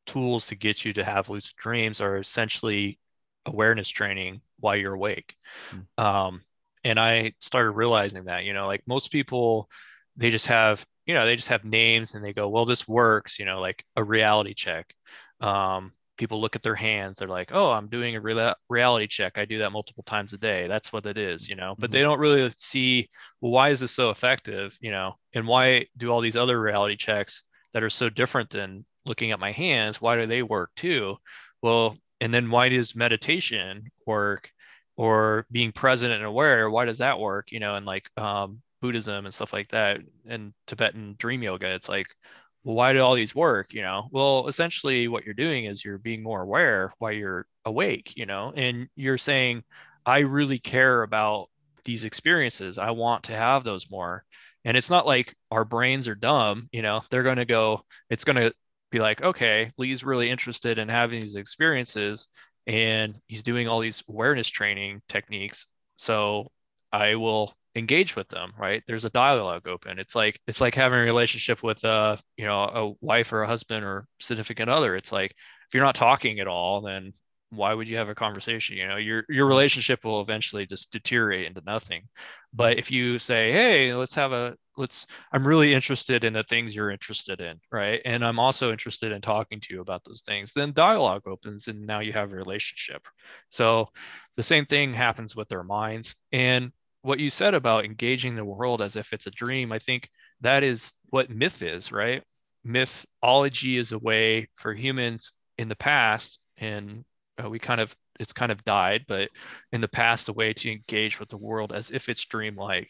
[0.08, 2.98] tools to get you to have lucid dreams are essentially
[3.46, 5.34] awareness training while you're awake.
[5.70, 6.02] Mm.
[6.02, 6.42] Um,
[6.84, 9.68] and I started realizing that, you know, like most people,
[10.16, 13.38] they just have, you know, they just have names and they go, well, this works,
[13.38, 14.92] you know, like a reality check.
[15.40, 19.38] Um, people look at their hands they're like oh i'm doing a re- reality check
[19.38, 21.92] i do that multiple times a day that's what it is you know but mm-hmm.
[21.92, 23.08] they don't really see
[23.40, 26.96] well why is this so effective you know and why do all these other reality
[26.96, 31.16] checks that are so different than looking at my hands why do they work too
[31.62, 34.50] well and then why does meditation work
[34.96, 39.24] or being present and aware why does that work you know and like um, buddhism
[39.24, 42.08] and stuff like that and tibetan dream yoga it's like
[42.62, 43.72] why do all these work?
[43.72, 48.12] You know, well, essentially what you're doing is you're being more aware while you're awake,
[48.16, 49.62] you know, and you're saying,
[50.04, 51.48] I really care about
[51.84, 52.78] these experiences.
[52.78, 54.24] I want to have those more.
[54.64, 58.24] And it's not like our brains are dumb, you know, they're going to go, it's
[58.24, 58.52] going to
[58.90, 62.28] be like, okay, Lee's really interested in having these experiences
[62.66, 65.66] and he's doing all these awareness training techniques.
[65.96, 66.50] So
[66.92, 70.98] I will engage with them right there's a dialogue open it's like it's like having
[70.98, 75.12] a relationship with a you know a wife or a husband or significant other it's
[75.12, 77.12] like if you're not talking at all then
[77.50, 78.96] why would you have a conversation you know?
[78.96, 79.48] Your your mm-hmm.
[79.48, 82.02] relationship will eventually just deteriorate into nothing.
[82.52, 86.74] But if you say hey let's have a let's i'm really interested in the things
[86.74, 88.00] you're interested in right?
[88.04, 91.86] And i'm also interested in talking to you about those things then dialogue opens and
[91.86, 93.06] now you have a relationship.
[93.50, 93.88] So
[94.36, 96.14] the same thing happens with their minds.
[96.32, 96.70] And
[97.02, 100.08] what you said about engaging the world as if it's a dream, I think
[100.40, 102.22] that is what myth is, right?
[102.64, 107.04] Mythology is a way for humans in the past, and
[107.42, 109.30] uh, we kind of it's kind of died, but
[109.72, 112.88] in the past, a way to engage with the world as if it's dreamlike,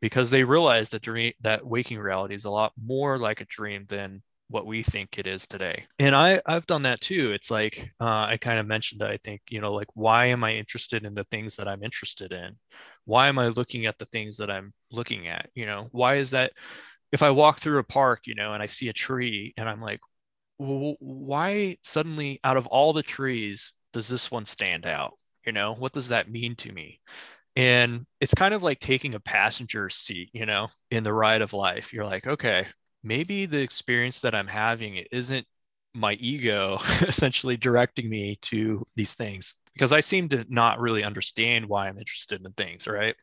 [0.00, 3.86] because they realize that dream that waking reality is a lot more like a dream
[3.88, 5.84] than what we think it is today.
[5.98, 7.32] And I I've done that too.
[7.32, 9.00] It's like uh, I kind of mentioned.
[9.00, 11.82] That I think you know like why am I interested in the things that I'm
[11.82, 12.56] interested in?
[13.04, 15.50] Why am I looking at the things that I'm looking at?
[15.54, 16.52] You know why is that?
[17.12, 19.80] If I walk through a park, you know, and I see a tree, and I'm
[19.80, 20.00] like,
[20.58, 25.18] well, why suddenly out of all the trees does this one stand out?
[25.46, 27.00] You know, what does that mean to me?
[27.56, 31.52] And it's kind of like taking a passenger seat, you know, in the ride of
[31.52, 31.92] life.
[31.92, 32.66] You're like, okay,
[33.02, 35.46] maybe the experience that I'm having isn't
[35.94, 41.66] my ego essentially directing me to these things because I seem to not really understand
[41.66, 43.16] why I'm interested in things, right?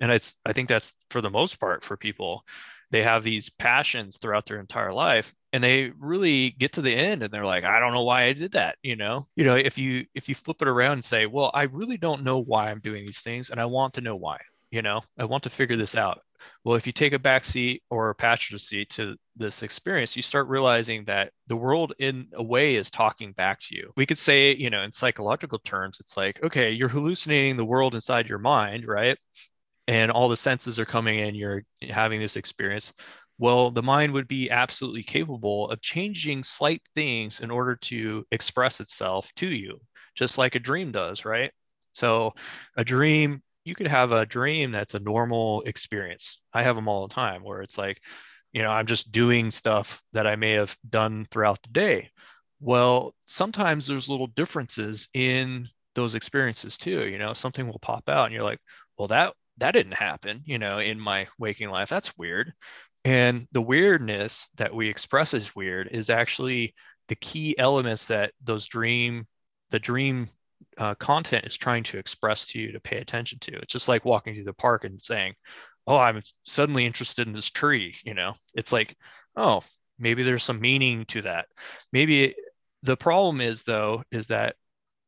[0.00, 2.44] And it's I think that's for the most part for people
[2.90, 7.22] they have these passions throughout their entire life and they really get to the end
[7.22, 9.26] and they're like i don't know why i did that you know?
[9.36, 12.24] You know if you if you flip it around and say well i really don't
[12.24, 14.38] know why i'm doing these things and i want to know why
[14.70, 15.00] you know?
[15.18, 16.20] I want to figure this out.
[16.62, 20.22] Well if you take a back seat or a passenger seat to this experience you
[20.22, 23.92] start realizing that the world in a way is talking back to you.
[23.96, 27.94] We could say you know in psychological terms it's like okay you're hallucinating the world
[27.94, 29.16] inside your mind right?
[29.86, 32.92] And all the senses are coming in you're having this experience
[33.38, 38.80] well the mind would be absolutely capable of changing slight things in order to express
[38.80, 39.80] itself to you
[40.14, 41.52] just like a dream does right
[41.92, 42.34] so
[42.76, 46.40] a dream you could have a dream that's a normal experience.
[46.54, 48.00] I have them all the time where it's like,
[48.52, 52.10] you know, I'm just doing stuff that I may have done throughout the day.
[52.60, 57.06] Well, sometimes there's little differences in those experiences too.
[57.06, 58.60] You know, something will pop out and you're like,
[58.98, 61.88] well, that that didn't happen, you know, in my waking life.
[61.90, 62.52] That's weird.
[63.04, 66.74] And the weirdness that we express as weird is actually
[67.08, 69.26] the key elements that those dream
[69.70, 70.28] the dream
[70.78, 73.56] uh, content is trying to express to you to pay attention to.
[73.56, 75.34] It's just like walking through the park and saying,
[75.86, 78.96] "Oh, I'm suddenly interested in this tree." You know, it's like,
[79.36, 79.62] oh,
[79.98, 81.46] maybe there's some meaning to that.
[81.92, 82.34] Maybe
[82.82, 84.56] the problem is though is that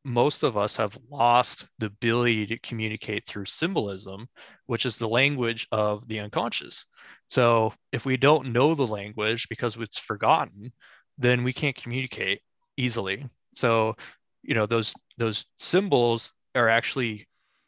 [0.03, 4.27] most of us have lost the ability to communicate through symbolism,
[4.65, 6.85] which is the language of the unconscious.
[7.31, 10.71] So if we don't know the language because it's forgotten,
[11.17, 12.41] then we can't communicate
[12.77, 13.27] easily.
[13.53, 13.95] So
[14.43, 17.27] you know those those symbols are actually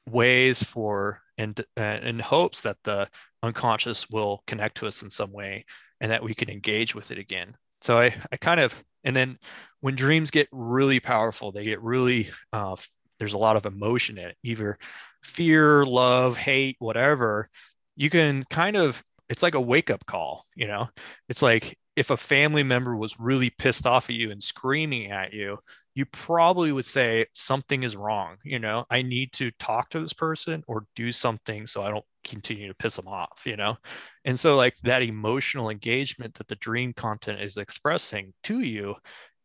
[0.09, 3.07] ways for and in hopes that the
[3.41, 5.65] unconscious will connect to us in some way
[6.01, 9.37] and that we can engage with it again so i i kind of and then
[9.81, 12.75] when dreams get really powerful they get really uh,
[13.19, 14.77] there's a lot of emotion in it either
[15.23, 17.49] fear love hate whatever
[17.95, 20.87] you can kind of it's like a wake up call you know
[21.29, 25.33] it's like if a family member was really pissed off at you and screaming at
[25.33, 25.57] you
[25.95, 28.37] you probably would say something is wrong.
[28.43, 32.05] You know, I need to talk to this person or do something so I don't
[32.23, 33.77] continue to piss them off, you know?
[34.25, 38.95] And so, like, that emotional engagement that the dream content is expressing to you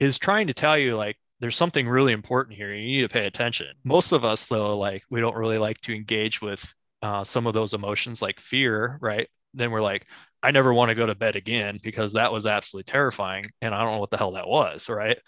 [0.00, 2.74] is trying to tell you, like, there's something really important here.
[2.74, 3.68] You need to pay attention.
[3.84, 6.64] Most of us, though, like, we don't really like to engage with
[7.02, 9.28] uh, some of those emotions like fear, right?
[9.54, 10.06] Then we're like,
[10.42, 13.46] I never want to go to bed again because that was absolutely terrifying.
[13.60, 15.18] And I don't know what the hell that was, right?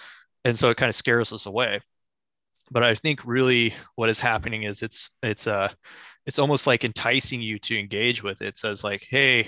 [0.44, 1.80] and so it kind of scares us away
[2.70, 5.68] but i think really what is happening is it's it's uh
[6.26, 8.48] it's almost like enticing you to engage with it.
[8.48, 9.42] it says like hey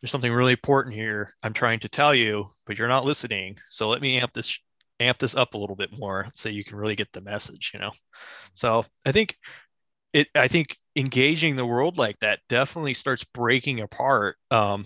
[0.00, 3.88] there's something really important here i'm trying to tell you but you're not listening so
[3.88, 4.58] let me amp this
[5.00, 7.80] amp this up a little bit more so you can really get the message you
[7.80, 7.90] know
[8.54, 9.36] so i think
[10.12, 14.84] it i think engaging the world like that definitely starts breaking apart um,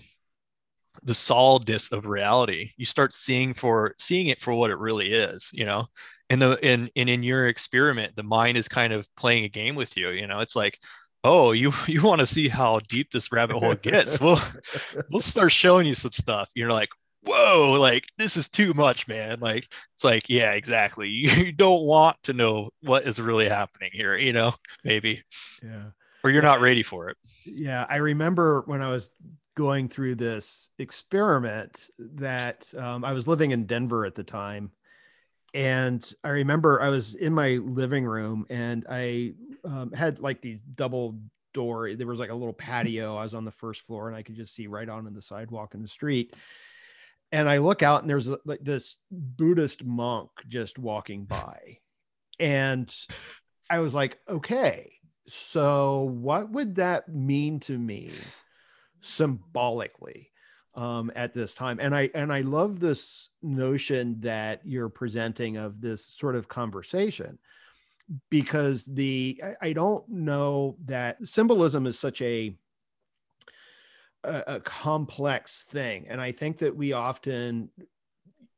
[1.03, 2.71] the solidness of reality.
[2.77, 5.87] You start seeing for seeing it for what it really is you know?
[6.29, 9.75] And the in and in your experiment the mind is kind of playing a game
[9.75, 10.39] with you you know?
[10.39, 10.79] It's like
[11.23, 14.19] oh you you want to see how deep this rabbit hole gets?
[14.21, 14.41] We'll
[15.09, 16.49] we'll start showing you some stuff.
[16.55, 16.89] You're like
[17.23, 19.39] whoa like this is too much man.
[19.39, 21.09] Like it's like yeah exactly.
[21.09, 24.53] You don't want to know what is really happening here you know?
[24.83, 25.23] Maybe.
[25.61, 25.91] Yeah
[26.23, 29.09] or you're not ready for it yeah i remember when i was
[29.57, 34.71] going through this experiment that um, I was living in Denver at the time.
[35.55, 39.33] And I remember I was in my living room and I
[39.65, 41.19] um, had like the double
[41.55, 41.91] door.
[41.95, 43.17] There was like a little patio.
[43.17, 45.73] I was on the first floor and I could just see right onto the sidewalk
[45.73, 46.35] in the street.
[47.31, 51.79] And I look out and there's like this Buddhist monk just walking by.
[52.39, 52.93] And
[53.71, 54.91] I was like, okay,
[55.27, 58.11] so what would that mean to me?
[59.01, 60.31] symbolically
[60.75, 61.79] um, at this time.
[61.81, 67.39] And I and I love this notion that you're presenting of this sort of conversation
[68.29, 72.55] because the I, I don't know that symbolism is such a,
[74.23, 77.69] a a complex thing, and I think that we often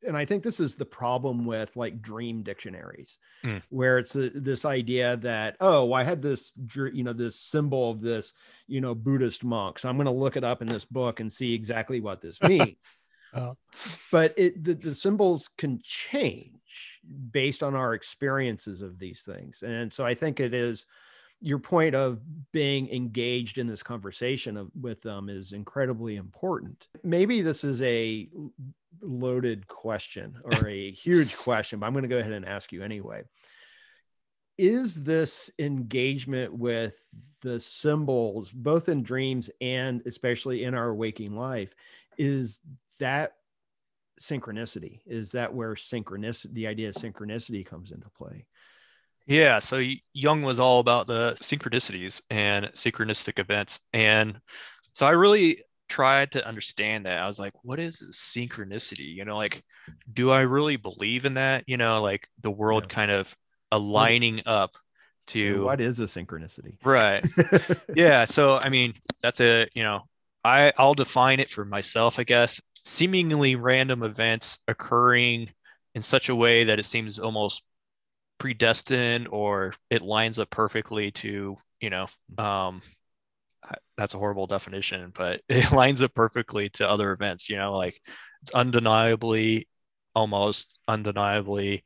[0.06, 3.62] and I think this is the problem with like dream dictionaries, mm.
[3.70, 6.54] where it's a, this idea that oh, I had this
[6.94, 8.34] you know this symbol of this
[8.68, 11.32] you know Buddhist monk, so I'm going to look it up in this book and
[11.32, 12.78] see exactly what this means.
[13.34, 13.54] uh,
[14.12, 17.00] but it the, the symbols can change
[17.32, 20.86] based on our experiences of these things, and so I think it is
[21.42, 22.20] your point of
[22.52, 26.88] being engaged in this conversation of, with them is incredibly important.
[27.04, 28.30] Maybe this is a
[29.02, 32.84] loaded question or a huge question, but I'm going to go ahead and ask you
[32.84, 33.24] anyway.
[34.58, 37.06] Is this engagement with
[37.42, 41.74] the symbols, both in dreams and especially in our waking life,
[42.18, 42.60] is
[43.00, 43.36] that
[44.20, 45.00] synchronicity?
[45.06, 48.46] Is that where synchronicity, the idea of synchronicity comes into play?
[49.30, 49.80] Yeah, so
[50.12, 53.80] Jung was all about the synchronicities and synchronistic events.
[53.94, 54.42] And
[54.94, 57.20] so I really tried to understand that.
[57.20, 59.14] I was like, what is synchronicity?
[59.14, 59.64] You know, like,
[60.12, 61.64] do I really believe in that?
[61.68, 62.96] You know, like the world yeah.
[62.96, 63.38] kind of
[63.72, 64.72] aligning up
[65.28, 66.84] to what is a synchronicity?
[66.84, 67.24] Right.
[67.96, 68.26] yeah.
[68.26, 70.06] So, I mean, that's a, you know,
[70.44, 72.60] I, I'll define it for myself, I guess.
[72.84, 75.52] Seemingly random events occurring
[75.94, 77.62] in such a way that it seems almost
[78.40, 82.82] predestined or it lines up perfectly to you know um
[83.98, 88.02] that's a horrible definition but it lines up perfectly to other events you know like
[88.42, 89.68] it's undeniably
[90.16, 91.84] almost undeniably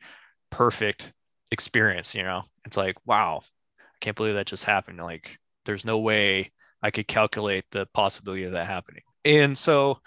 [0.50, 1.12] perfect
[1.52, 2.44] experience you know?
[2.66, 3.42] It's like wow
[3.80, 5.00] i can't believe that just happened.
[5.00, 6.52] Like there's no way
[6.82, 9.04] i could calculate the possibility of that happening.
[9.26, 10.00] And so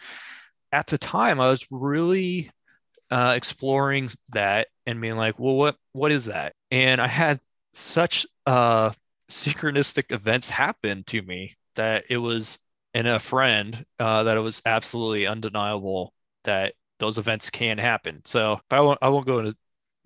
[0.72, 2.51] at the time i was really
[3.11, 6.54] uh, exploring that and being like, well, what what is that?
[6.70, 7.40] And I had
[7.74, 8.92] such uh,
[9.30, 12.59] synchronistic events happen to me that it was
[12.94, 16.12] in a friend uh, that it was absolutely undeniable
[16.44, 18.22] that those events can happen.
[18.24, 19.57] So I won't I won't go into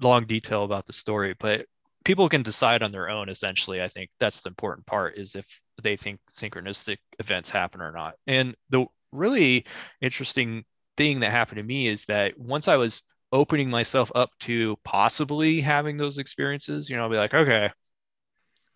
[0.01, 1.67] long detail about the story, but
[2.05, 3.29] people can decide on their own.
[3.29, 5.47] Essentially, I think that's the important part is if
[5.83, 8.15] they think synchronistic events happen or not.
[8.27, 9.67] And the really
[10.01, 10.65] interesting
[11.01, 15.63] thing that happened to me is that once I was opening myself up to possibly
[15.63, 17.71] having those experiences, you know, I'll be like, okay,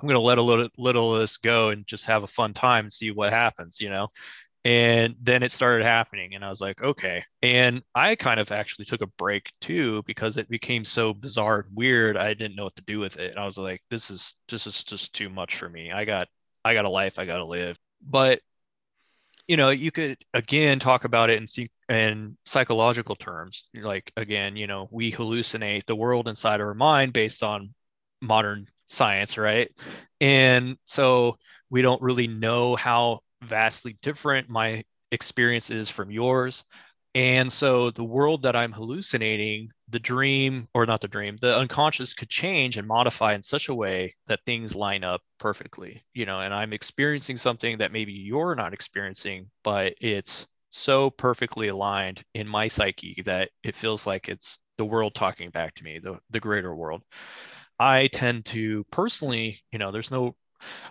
[0.00, 2.86] I'm to let a little, little of this go and just have a fun time
[2.86, 4.08] and see what happens, you know?
[4.64, 7.22] And then it started happening, and I was like, okay.
[7.42, 11.76] And I kind of actually took a break too because it became so bizarre and
[11.76, 12.16] weird.
[12.16, 13.32] I didn't know what to do with it.
[13.32, 15.92] And I was like, this is this is just too much for me.
[15.92, 16.28] I got
[16.64, 17.76] I got a life I got to live.
[18.00, 18.40] But
[19.46, 23.64] you know, you could again talk about it in in psychological terms.
[23.74, 27.74] Like again, you know, we hallucinate the world inside our mind based on
[28.22, 29.70] modern science, right?
[30.20, 31.36] And so
[31.70, 36.64] we don't really know how vastly different my experience is from yours.
[37.14, 42.12] And so the world that I'm hallucinating, the dream, or not the dream, the unconscious
[42.12, 46.40] could change and modify in such a way that things line up perfectly, you know,
[46.40, 52.48] and I'm experiencing something that maybe you're not experiencing, but it's so perfectly aligned in
[52.48, 56.40] my psyche that it feels like it's the world talking back to me, the, the
[56.40, 57.02] greater world.
[57.78, 60.34] I tend to personally, you know, there's no,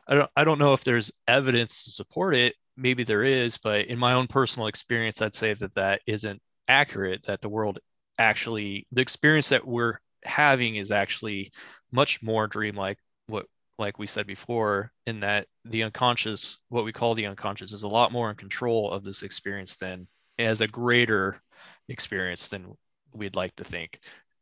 [0.08, 3.86] I don't, I don't know if there's evidence to support it, maybe there is, but
[3.88, 7.24] in my own personal experience, I'd say that that isn't accurate.
[7.24, 7.80] That the world
[8.18, 11.52] actually, the experience that we're having is actually
[11.92, 12.98] much more dreamlike.
[13.28, 13.46] What,
[13.80, 17.88] like we said before, in that the unconscious, what we call the unconscious, is a
[17.88, 20.08] lot more in control of this experience than
[20.40, 21.42] as a greater
[21.90, 22.76] experience than
[23.14, 24.00] we'd like to think,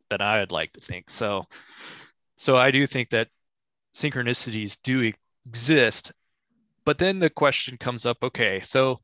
[0.10, 1.10] that I would like to think.
[1.10, 1.46] So,
[2.38, 3.30] so I do think that
[3.96, 5.12] synchronicities do
[5.48, 6.12] exist
[6.86, 9.02] but then the question comes up okay, so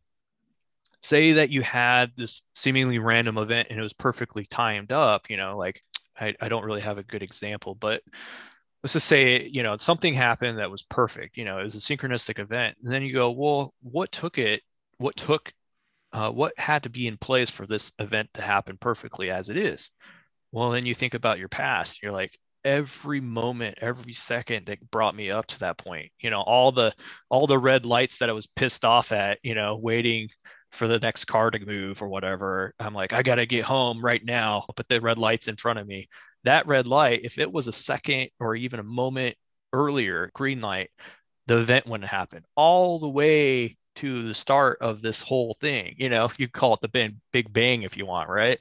[1.02, 5.38] say that you had this seemingly random event and it was perfectly timed up, you
[5.38, 5.82] know, like
[6.20, 8.02] I, I don't really have a good example, but
[8.84, 11.80] let's just say, you know, something happened that was perfect, you know, it was a
[11.80, 12.78] synchronistic event.
[12.84, 14.64] And then you go, well, what took it?
[14.98, 15.54] What took,
[16.12, 19.58] uh, what had to be in place for this event to happen perfectly as it
[19.58, 19.92] is?
[20.52, 22.02] Well, then you think about your past.
[22.02, 26.42] You're like, every moment every second that brought me up to that point you know
[26.42, 26.94] all the
[27.30, 30.28] all the red lights that i was pissed off at you know waiting
[30.74, 34.26] for the next car to move or whatever i'm like i gotta get home right
[34.26, 34.66] now.
[34.76, 36.10] Put the red lights in front of me.
[36.44, 39.38] That red light if it was a second or even a moment
[39.72, 40.90] earlier green light
[41.46, 42.44] the event wouldn't happen.
[42.58, 46.82] All the way to the start of this whole thing you know you call it
[46.82, 48.60] the big bang if you want right?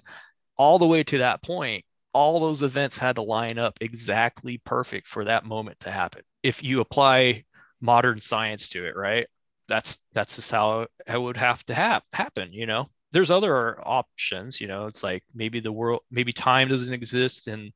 [0.57, 1.85] All the way to that point
[2.17, 6.23] all those events had to line up exactly perfect for that moment to happen.
[6.43, 7.45] If you apply
[7.83, 9.27] modern science to it, right?
[9.69, 12.87] That's that's just how it would have to have happen, you know.
[13.13, 14.87] There's other options, you know.
[14.87, 17.71] It's like maybe the world, maybe time doesn't exist, and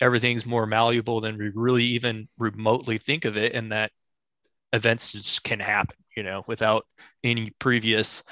[0.00, 3.90] everything's more malleable than we really even remotely think of it, and that
[4.72, 6.86] events just can happen, you know, without
[7.24, 8.22] any previous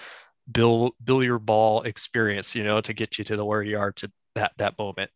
[0.51, 4.13] bill billiard ball experience, you know, to get you to the where you are to
[4.35, 5.11] that that moment.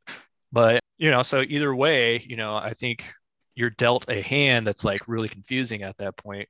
[0.53, 3.05] But you know, so either way, you know, I think
[3.55, 6.49] you're dealt a hand that's like really confusing at that point.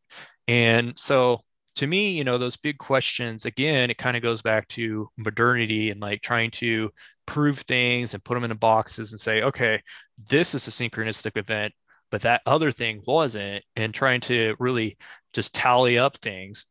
[0.49, 1.41] And so
[1.77, 5.91] to me, you know, those big questions, again, it kind of goes back to modernity
[5.91, 6.91] and like trying to
[7.27, 9.83] prove things and put them in boxes and say, okay,
[10.29, 11.73] this is a synchronistic event,
[12.11, 14.97] but that other thing wasn't, and trying to really
[15.33, 16.67] just tally up things.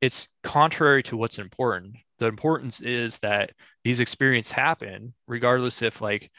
[0.00, 1.96] It's contrary to what's important.
[2.18, 3.50] The importance is that
[3.84, 6.30] these experiences happen regardless if like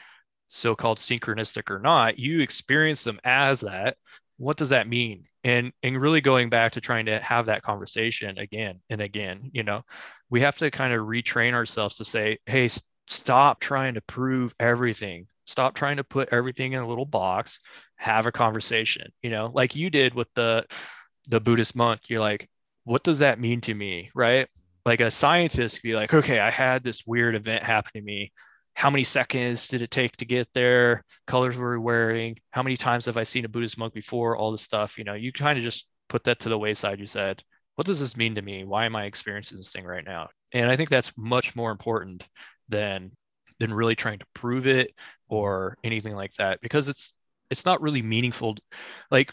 [0.48, 3.96] so-called synchronistic or not you experience them as that
[4.38, 5.24] what does that mean?
[5.44, 9.62] And and really going back to trying to have that conversation again and again you
[9.62, 9.84] know
[10.28, 12.68] we have to kind of retrain ourselves to say hey
[13.08, 15.28] stop trying to prove everything.
[15.44, 17.60] Stop trying to put everything in a little box.
[17.96, 19.50] Have a conversation you know?
[19.54, 20.66] Like you did with the
[21.28, 22.48] the buddhist monk you're like
[22.84, 24.10] what does that mean to me?
[24.14, 24.48] Right
[24.86, 28.32] like a scientist be like okay i had this weird event happen to me.
[28.74, 31.02] How many seconds did it take to get there?
[31.26, 32.36] Colors were we wearing?
[32.50, 34.36] How many times have i seen a buddhist monk before?
[34.36, 37.06] All this stuff you know you kind of just put that to the wayside you
[37.06, 37.42] said.
[37.74, 38.64] What does this mean to me?
[38.64, 40.28] Why am i experiencing this thing right now?
[40.54, 42.26] And i think that's much more important
[42.68, 43.10] than
[43.58, 44.92] than really trying to prove it
[45.28, 47.14] or anything like that because it's
[47.50, 48.56] it's not really meaningful.
[49.10, 49.32] Like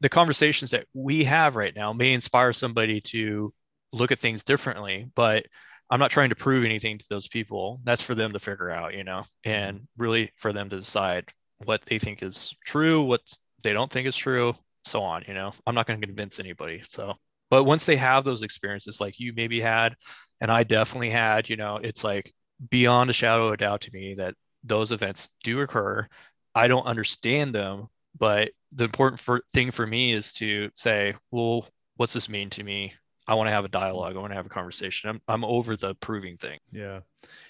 [0.00, 3.52] the conversations that we have right now may inspire somebody to
[3.92, 5.44] look at things differently but
[5.92, 7.78] I'm not trying to prove anything to those people.
[7.84, 11.28] That's for them to figure out, you know, and really for them to decide
[11.64, 13.20] what they think is true, what
[13.62, 14.54] they don't think is true,
[14.86, 15.52] so on, you know.
[15.66, 16.82] I'm not going to convince anybody.
[16.88, 17.12] So,
[17.50, 19.94] but once they have those experiences like you maybe had
[20.40, 22.32] and I definitely had, you know, it's like
[22.70, 24.34] beyond a shadow of a doubt to me that
[24.64, 26.08] those events do occur.
[26.54, 27.88] I don't understand them,
[28.18, 32.62] but the important for, thing for me is to say, well, what's this mean to
[32.62, 32.94] me?
[33.32, 34.14] I want to have a dialogue.
[34.14, 35.08] I want to have a conversation.
[35.08, 36.58] I'm I'm over the proving thing.
[36.70, 37.00] Yeah.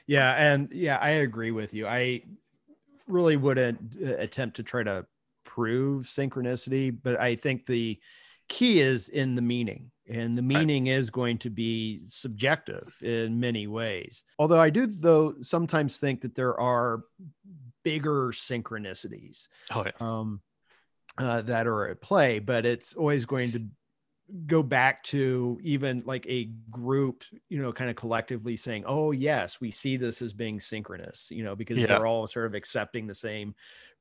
[0.06, 1.88] Yeah, and yeah, I agree with you.
[1.88, 2.22] I
[3.08, 5.06] really wouldn't uh, attempt to try to
[5.44, 7.98] prove synchronicity, but I think the
[8.48, 9.90] key is in the meaning.
[10.08, 10.92] And the meaning right.
[10.92, 14.22] is going to be subjective in many ways.
[14.38, 17.02] Although I do though sometimes think that there are
[17.82, 19.48] bigger synchronicities.
[19.74, 19.92] Oh, yeah.
[19.98, 20.42] um,
[21.18, 23.66] uh, that are at play, but it's always going to
[24.46, 29.60] go back to even like a group, you know, kind of collectively saying, "Oh yes,
[29.60, 31.86] we see this as being synchronous," you know, because Yeah.
[31.86, 33.54] they're all sort of accepting the same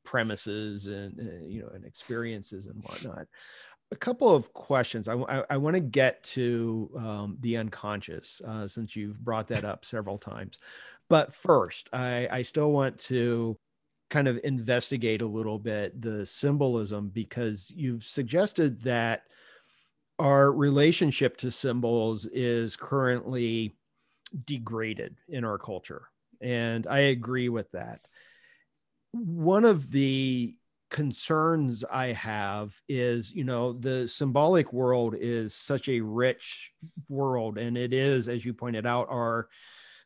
[0.03, 3.27] premises and uh, you know and experiences and whatnot.
[3.91, 5.09] A couple of questions.
[5.09, 5.15] I,
[5.49, 10.17] I, want to get to um, the unconscious uh, since you've brought that up several
[10.17, 10.59] times.
[11.09, 13.57] But first, I, I still want to
[14.09, 19.23] kind of investigate a little bit the symbolism because you've suggested that
[20.21, 23.75] our relationship to symbols is currently
[24.45, 26.09] degraded in our culture.
[26.39, 28.01] And I agree with that.
[29.13, 30.55] One of the
[30.91, 36.71] concerns I have is, you know, the symbolic world is such a rich
[37.09, 39.49] world, and it is, as you pointed out, our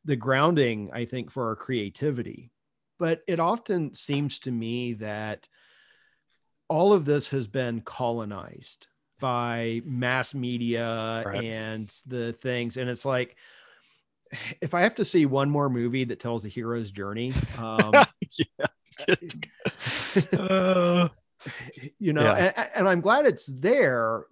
[0.05, 2.51] the grounding, I think, for our creativity.
[2.99, 5.45] But it often seems to me that
[6.69, 8.87] all of this has been colonized
[9.19, 11.43] by mass media Right.
[11.43, 12.77] and the things.
[12.77, 13.35] And it's like,
[14.61, 17.93] if I have to see one more movie that tells the hero's journey, um,
[20.37, 21.09] Uh,
[21.99, 22.53] you know, Yeah.
[22.55, 24.25] and, and I'm glad it's there,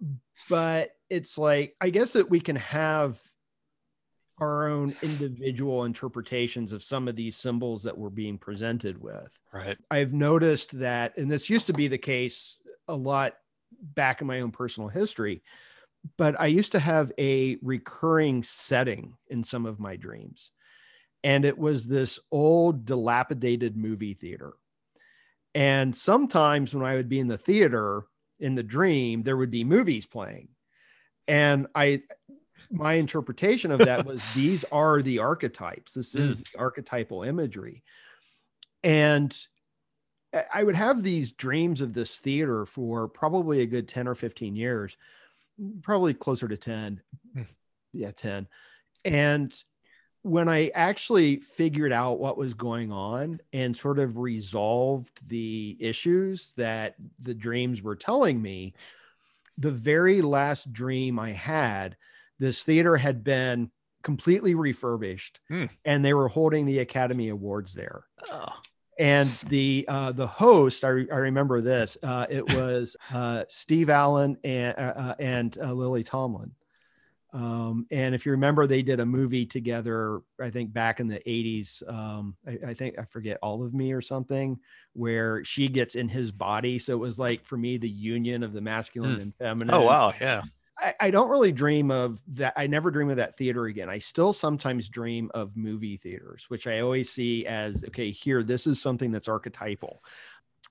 [0.48, 3.20] but it's like, I guess that we can have
[4.38, 9.30] our own individual interpretations of some of these symbols that we're being presented with.
[9.52, 9.76] right.
[9.90, 12.58] I've noticed that, and this used to be the case
[12.88, 13.34] a lot
[13.80, 15.42] back in my own personal history,
[16.16, 20.50] but I used to have a recurring setting in some of my dreams.
[21.22, 24.52] And it was this old, dilapidated movie theater.
[25.54, 28.04] And sometimes when I would be in the theater
[28.38, 30.48] in the dream, there would be movies playing.
[31.26, 32.02] And I,
[32.70, 35.92] my interpretation of that was these are the archetypes.
[35.92, 36.22] This hmm.
[36.22, 37.82] is the archetypal imagery.
[38.82, 39.34] And
[40.52, 44.56] I- would have these dreams of this theater for probably a good 10 or 15
[44.56, 44.96] years,
[45.82, 47.00] probably closer to 10.
[47.34, 47.42] Hmm.
[47.92, 48.48] Yeah, 10.
[49.04, 49.54] And
[50.22, 56.52] when I actually figured out what was going on and sort of resolved the issues
[56.56, 58.74] that the dreams were telling me,
[59.58, 61.96] the very last dream I had,
[62.38, 63.70] this theater had been
[64.02, 65.66] completely refurbished Hmm.
[65.84, 68.48] and they were holding the Academy Awards there Oh,
[68.98, 73.90] and the uh, the host I, re- I remember this uh, it was uh, Steve
[73.90, 76.52] Allen and uh, uh, and uh, Lily Tomlin
[77.32, 81.20] um, and if you remember they did a movie together I think back in the
[81.28, 84.58] 80s um, I, I think I forget all of me or something
[84.92, 88.52] where she gets in his body so it was like for me the union of
[88.52, 89.22] the masculine Hmm.
[89.22, 90.12] and feminine oh wow.
[90.20, 90.42] Yeah.
[91.00, 92.54] I, don't really dream of that.
[92.56, 93.88] I never dream of that theater again.
[93.88, 98.66] I still sometimes dream of movie theaters, which I always see as okay, here, this
[98.66, 100.02] is something that's archetypal.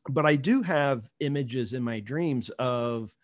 [0.09, 3.15] But I do have images in my dreams of,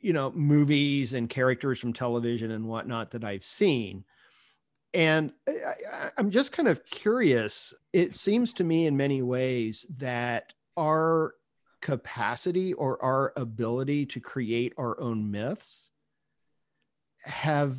[0.00, 4.04] you know, movies and characters from television and whatnot that I've seen.
[4.92, 7.74] And I, I'm just kind of curious.
[7.92, 11.34] It seems to me, in many ways, that our
[11.86, 15.90] capacity or our ability to create our own myths
[17.22, 17.76] have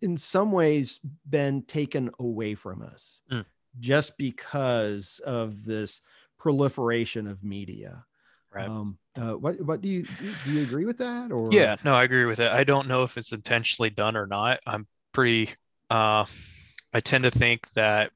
[0.00, 3.44] in some ways been taken away from us Mm.
[3.78, 6.00] just because of this
[6.38, 8.06] proliferation of media
[8.54, 8.66] Right.
[8.66, 10.04] um uh, what what do you
[10.42, 12.50] do you agree with that or Yeah, no, I agree with it.
[12.50, 14.60] I don't know if it's intentionally done or not.
[14.66, 15.50] I'm pretty
[15.90, 16.24] uh
[16.94, 18.12] I tend to think that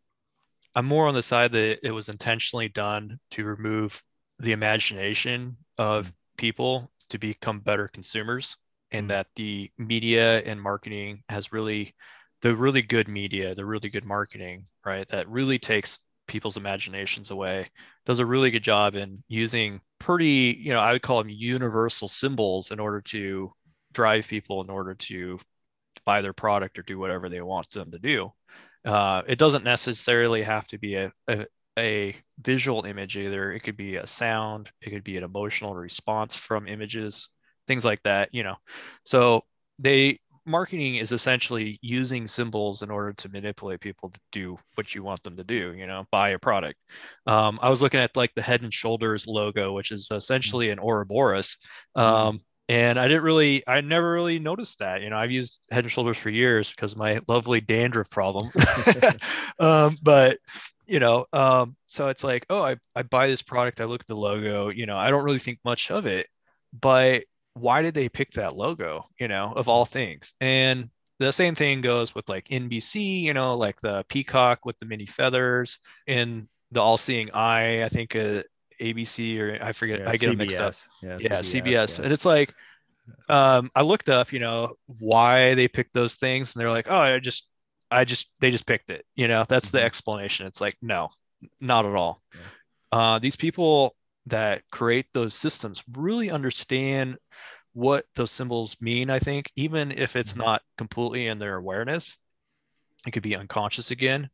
[0.74, 4.02] I'm more on the side that it was intentionally done to remove
[4.44, 8.56] the imagination of people to become better consumers
[8.90, 9.08] and Mm.
[9.08, 11.94] that the media and marketing has really
[12.42, 15.08] the really good media, the really good marketing, right?
[15.08, 17.70] That really takes people's imaginations away.
[18.06, 22.08] Does a really good job in using pretty, you know, I would call them universal
[22.08, 23.52] symbols in order to
[23.92, 25.38] drive people in order to
[26.04, 28.32] buy their product or do whatever they want them to do.
[28.84, 31.46] Uh, it doesn't necessarily have to be a, a,
[31.78, 33.52] a visual image either.
[33.52, 37.28] It could be a sound, it could be an emotional response from images,
[37.66, 38.56] things like that, you know.
[39.04, 39.44] So
[39.78, 45.02] they marketing is essentially using symbols in order to manipulate people to do what you
[45.02, 46.78] want them to do, you know, buy a product.
[47.26, 50.78] Um, I was looking at like the Head and Shoulders logo, which is essentially an
[50.78, 51.56] Ouroboros.
[51.94, 55.02] Um, and I didn't really, I never really noticed that.
[55.02, 58.50] You know, I've used Head and Shoulders for years because my lovely dandruff problem.
[59.58, 60.38] um, but
[60.86, 64.06] you know, um, so it's like, oh, I, I buy this product, I look at
[64.06, 66.26] the logo, you know, I don't really think much of it,
[66.78, 67.24] but
[67.54, 70.34] why did they pick that logo, you know, of all things?
[70.40, 74.86] And the same thing goes with like NBC, you know, like the peacock with the
[74.86, 78.42] mini feathers and the all-seeing eye, I think uh,
[78.80, 80.74] ABC or I forget, Yeah, I get them mixed up.
[80.74, 80.86] CBS.
[81.02, 81.98] Yeah, Yeah, CBS.
[82.00, 82.52] And it's like,
[83.28, 86.96] um, I looked up, you know, why they picked those things, and they're like, oh,
[86.96, 87.46] I just,
[87.90, 89.04] I just, they just picked it.
[89.14, 89.78] You know, that's mm-hmm.
[89.78, 90.46] the explanation.
[90.46, 91.10] It's like, no,
[91.60, 92.22] not at all.
[92.32, 92.98] Yeah.
[92.98, 97.18] Uh, these people that create those systems really understand
[97.72, 99.10] what those symbols mean.
[99.10, 100.42] I think, even if it's mm-hmm.
[100.42, 102.16] not completely in their awareness,
[103.06, 104.30] it could be unconscious again,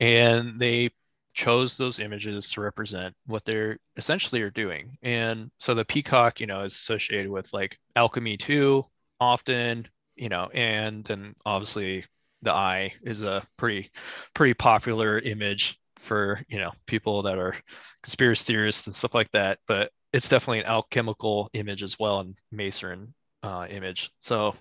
[0.00, 0.90] and they
[1.34, 4.96] chose those images to represent what they're essentially are doing.
[5.02, 8.86] And so the peacock, you know, is associated with like alchemy too,
[9.20, 12.04] often, you know, and then obviously
[12.44, 13.90] the eye is a pretty
[14.34, 17.54] pretty popular image for you know people that are
[18.02, 19.58] conspiracy theorists and stuff like that.
[19.66, 24.10] But it's definitely an alchemical image as well, and Mason uh, image.
[24.20, 24.54] So,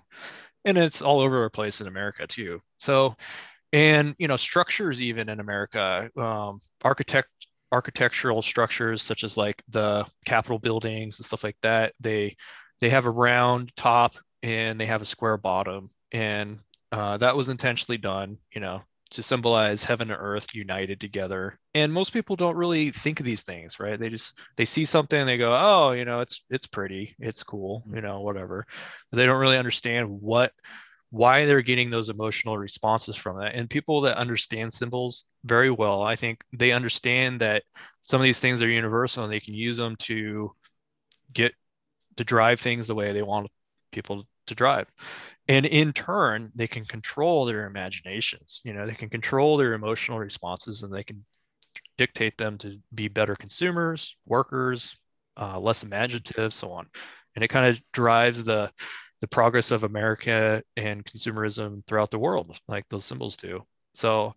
[0.66, 2.62] and it's all over the place in America too.
[2.80, 3.16] So
[3.74, 7.28] and you know structures even in america um, architect
[7.72, 12.36] architectural structures such as like the capitol buildings and stuff like that they
[12.80, 16.60] they have a round top and they have a square bottom and
[16.94, 18.82] uh, that was intentionally done you know
[19.12, 21.60] to symbolize heaven and earth united together.
[21.76, 24.00] And most people don't really think of these things right?
[24.00, 27.44] They just they see something and they go oh you know it's it's pretty it's
[27.44, 28.66] cool you know whatever.
[29.12, 30.54] But they don't really understand what
[31.12, 33.56] why they're getting those emotional responses from that.
[33.56, 37.64] And people that understand symbols very well, I think they understand that
[38.04, 40.52] some of these things are universal and they can use them to
[41.34, 41.54] get
[42.18, 43.50] to drive things the way they want
[43.92, 44.88] people to drive.
[45.48, 48.62] And in turn, they can control their imaginations.
[48.64, 51.26] You know, they can control their emotional responses and they can
[51.98, 54.98] dictate them to be better consumers, workers,
[55.40, 56.88] uh, less imaginative, so on.
[57.36, 58.72] And it kind of drives the
[59.22, 63.66] the progress of America and consumerism throughout the world, like those symbols do.
[63.94, 64.36] So,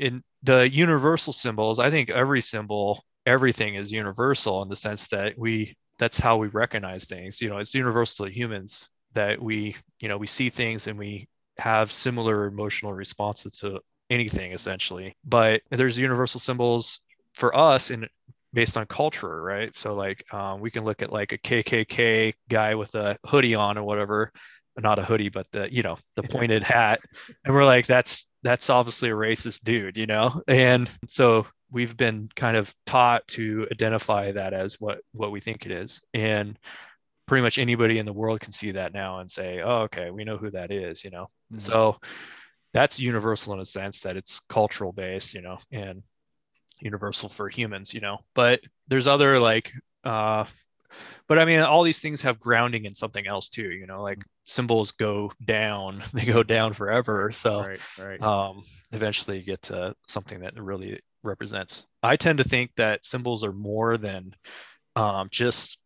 [0.00, 5.38] in the universal symbols, I think every symbol, everything is universal in the sense that
[5.38, 7.40] we that's how we recognize things.
[7.40, 11.28] You know, it's universal to humans that we, you know, we see things and we
[11.58, 15.16] have similar emotional responses to anything essentially.
[15.24, 17.00] But there's universal symbols
[17.34, 18.08] for us in
[18.52, 19.76] based on culture, right?
[19.76, 23.76] So like um, we can look at like a KKK guy with a hoodie on
[23.76, 24.32] or whatever,
[24.78, 27.00] not a hoodie, but the you know the pointed hat,
[27.44, 30.42] and we're like that's that's obviously a racist dude, you know.
[30.48, 35.66] And so we've been kind of taught to identify that as what what we think
[35.66, 36.58] it is, and
[37.26, 40.24] pretty much anybody in the world can see that now and say, oh, okay, we
[40.24, 41.28] know who that is, you know.
[41.52, 41.60] Mm-hmm.
[41.60, 41.96] So
[42.72, 46.02] that's universal in a sense that it's cultural based, you know, and
[46.80, 48.18] universal for humans, you know.
[48.34, 49.72] But there's other like
[50.02, 50.44] uh
[51.26, 54.22] but I mean all these things have grounding in something else too, you know, like
[54.44, 57.30] symbols go down, they go down forever.
[57.32, 58.22] So right, right.
[58.22, 61.84] um eventually you get to something that really represents.
[62.02, 64.34] I tend to think that symbols are more than
[64.96, 65.78] um just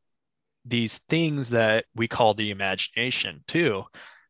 [0.68, 3.84] these things that we call the imagination too.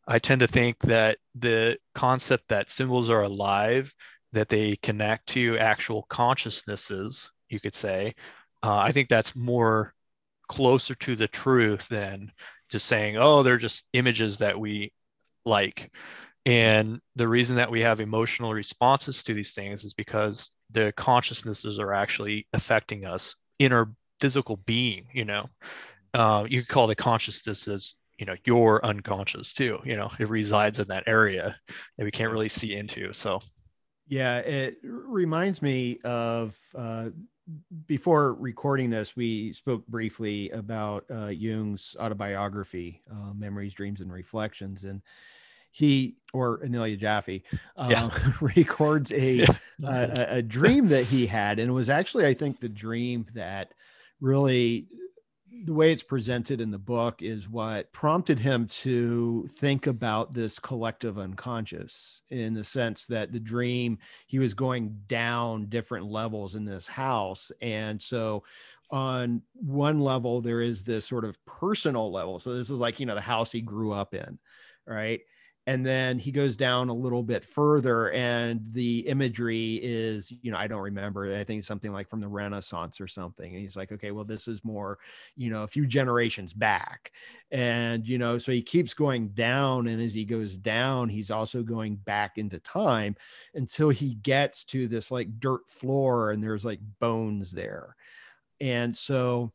[0.07, 3.95] I tend to think that the concept that symbols are alive
[4.33, 8.15] that they connect to actual consciousnesses, you could say.
[8.63, 9.95] Uh, I think that's more
[10.49, 12.33] closer to the truth than
[12.69, 14.93] just saying, oh, they're just images that we
[15.45, 15.91] like.
[16.47, 21.79] And the reason that we have emotional responses to these things is because the consciousnesses
[21.79, 25.49] are actually affecting us in our physical being, you know.
[26.15, 30.29] Uh, you could call the consciousness as you know your unconscious too you know it
[30.29, 31.57] resides in that area
[31.97, 33.41] that we can't really see into so
[34.09, 37.11] yeah, it reminds me of uh,
[37.87, 44.85] before recording this, we spoke briefly about uh, Jung's autobiography, uh, Memories, Dreams, and Reflections.
[44.85, 45.03] And
[45.73, 47.45] he, or Aniela Jaffe,
[47.77, 48.05] yeah.
[48.05, 49.45] Um, records a,
[49.79, 49.87] yeah.
[49.87, 51.59] a, a dream that he had.
[51.59, 53.75] And it was actually, I think, the dream that
[54.21, 54.89] really
[55.65, 60.59] the way it's presented in the book is what prompted him to think about this
[60.59, 66.65] collective unconscious in the sense that the dream he was going down different levels in
[66.65, 67.51] this house.
[67.61, 68.45] And so
[68.91, 72.39] on one level there is this sort of personal level.
[72.39, 74.39] So this is like you know the house he grew up in
[74.87, 75.21] right
[75.69, 80.57] and then he goes down a little bit further and the imagery is you know
[80.57, 83.93] i don't remember i think something like from the renaissance or something and he's like
[83.93, 84.99] okay well this is more
[85.37, 87.13] you know a few generations back.
[87.51, 91.63] And you know so he keeps going down and as he goes down he's also
[91.63, 93.17] going back into time
[93.55, 97.97] until he gets to this like dirt floor and there's like bones there.
[98.61, 99.53] And so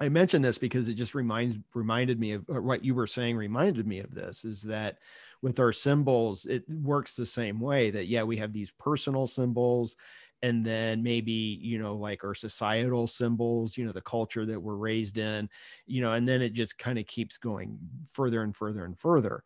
[0.00, 3.36] I mention this because it just reminds reminded me of uh, what you were saying
[3.36, 4.98] reminded me of this is that
[5.42, 9.96] with our symbols, it works the same way that, yeah, we have these personal symbols
[10.42, 14.74] and then maybe you know like our societal symbols you know the culture that we're
[14.74, 15.48] raised in
[15.86, 17.78] you know and then it just kind of keeps going
[18.10, 19.42] further and further and further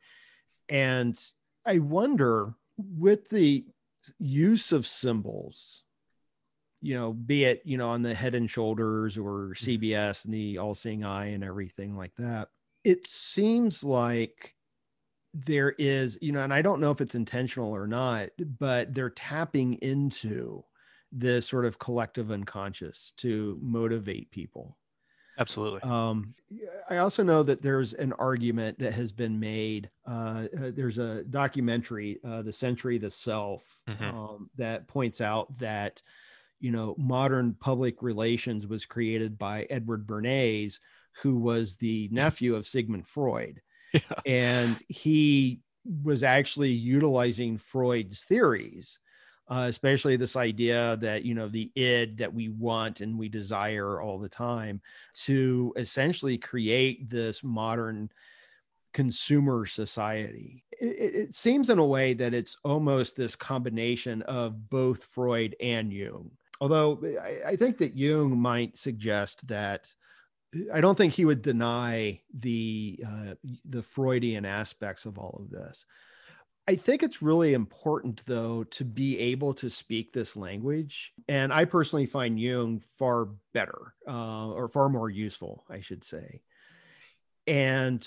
[0.68, 1.20] and
[1.66, 3.64] i wonder with the
[4.18, 5.84] use of symbols
[6.80, 10.28] you know be it you know on the head and shoulders or cbs mm-hmm.
[10.28, 12.48] and the all-seeing eye and everything like that
[12.84, 14.55] it seems like
[15.44, 18.28] there is you know and i don't know if it's intentional or not
[18.58, 20.64] but they're tapping into
[21.12, 24.76] this sort of collective unconscious to motivate people.
[25.38, 25.80] Absolutely.
[25.82, 26.34] Um,
[26.88, 29.90] I also know that there's an argument that has been made.
[30.06, 34.16] Uh, uh, there's a documentary, uh, "The Century, the Self," mm-hmm.
[34.16, 36.00] um, that points out that
[36.58, 40.80] you know modern public relations was created by Edward Bernays,
[41.20, 43.60] who was the nephew of Sigmund Freud,
[43.92, 44.00] yeah.
[44.24, 45.60] and he
[46.02, 48.98] was actually utilizing Freud's theories
[49.48, 54.00] uh, especially this idea that you know the id that we want and we desire
[54.00, 54.80] all the time
[55.14, 58.10] to essentially create this modern
[58.92, 65.04] consumer society it, it, seems in a way that it's almost this combination of both
[65.04, 66.30] freud and jung
[66.60, 69.92] although I, I think that jung might suggest that
[70.72, 73.34] I don't think he would deny the uh,
[73.64, 75.84] the Freudian aspects of all of this.
[76.68, 81.12] I think it's really important, though, to be able to speak this language.
[81.28, 86.42] And I personally find Jung far better uh, or far more useful, I should say.
[87.46, 88.06] And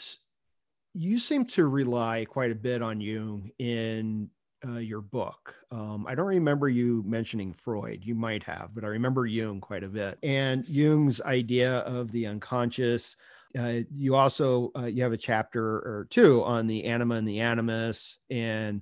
[0.94, 4.30] you seem to rely quite a bit on Jung in
[4.68, 5.56] uh, your book.
[5.72, 8.04] Um, I don't remember you mentioning Freud.
[8.04, 10.18] You might have, but I remember Jung quite a bit.
[10.24, 13.16] And Jung's idea of the unconscious,
[13.58, 17.40] uh, you also uh, you have a chapter or two on the anima and the
[17.40, 18.82] animus, and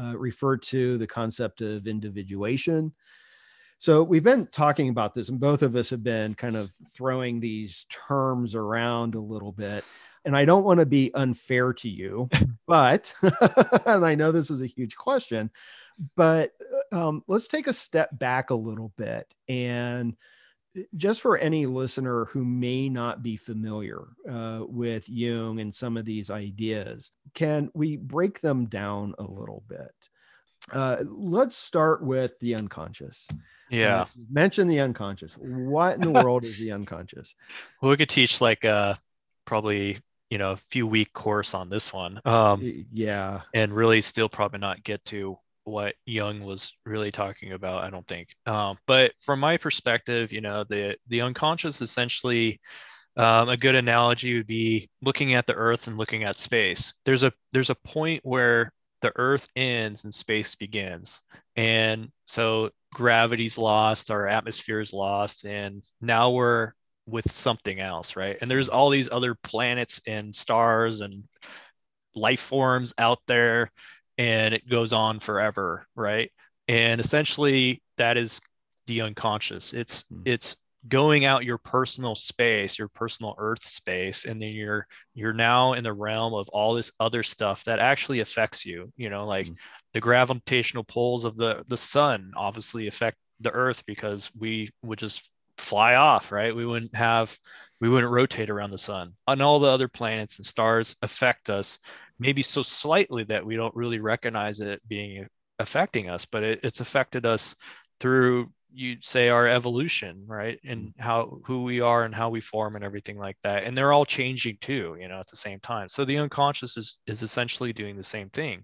[0.00, 2.92] uh, refer to the concept of individuation.
[3.80, 7.38] So we've been talking about this, and both of us have been kind of throwing
[7.38, 9.84] these terms around a little bit.
[10.28, 12.28] And I don't want to be unfair to you,
[12.66, 13.14] but
[13.86, 15.50] and I know this is a huge question,
[16.16, 16.52] but
[16.92, 20.14] um, let's take a step back a little bit and
[20.96, 26.04] just for any listener who may not be familiar uh, with Jung and some of
[26.04, 29.90] these ideas, can we break them down a little bit?
[30.70, 33.26] Uh, let's start with the unconscious.
[33.70, 34.02] Yeah.
[34.02, 35.34] Uh, mention the unconscious.
[35.38, 37.34] What in the world is the unconscious?
[37.80, 38.94] Well, we could teach like uh,
[39.46, 39.98] probably
[40.30, 42.20] you know a few week course on this one.
[42.24, 43.42] Um, yeah.
[43.54, 48.06] And really still probably not get to what Jung was really talking about, I don't
[48.06, 48.34] think.
[48.46, 52.60] Um, but from my perspective, you know, the the unconscious essentially
[53.16, 56.94] um, a good analogy would be looking at the Earth and looking at space.
[57.04, 58.72] There's a there's a point where
[59.02, 61.20] the Earth ends and space begins,
[61.56, 66.72] and so gravity's lost, our atmosphere is lost, and now we're
[67.08, 68.36] with something else, right?
[68.40, 71.24] And there's all these other planets and stars and
[72.14, 73.70] life forms out there
[74.18, 76.30] and it goes on forever, right?
[76.66, 78.40] And essentially that is
[78.86, 79.72] the unconscious.
[79.72, 80.22] It's mm.
[80.24, 80.56] it's
[80.86, 85.84] going out your personal space, your personal earth space, and then you're you're now in
[85.84, 88.92] the realm of all this other stuff that actually affects you.
[88.96, 89.56] You know, like mm.
[89.94, 95.30] the gravitational pulls of the the sun obviously affect the earth because we would just
[95.58, 96.54] fly off, right?
[96.54, 97.36] We wouldn't have
[97.80, 99.12] we wouldn't rotate around the sun.
[99.26, 101.78] And all the other planets and stars affect us
[102.18, 105.28] maybe so slightly that we don't really recognize it being
[105.60, 107.54] affecting us, but it, it's affected us
[108.00, 111.02] through you'd say our evolution right and mm-hmm.
[111.02, 114.04] how who we are and how we form and everything like that and they're all
[114.04, 117.96] changing too you know at the same time so the unconscious is is essentially doing
[117.96, 118.62] the same thing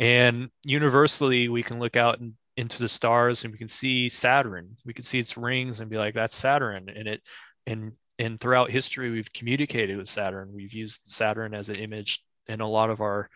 [0.00, 4.76] and universally we can look out and into the stars and we can see saturn.
[4.84, 6.88] We can see its rings and be like that's saturn.
[6.88, 7.22] And it
[7.66, 10.52] and and throughout history we've communicated with saturn.
[10.54, 13.28] We've used saturn as an image in a lot of our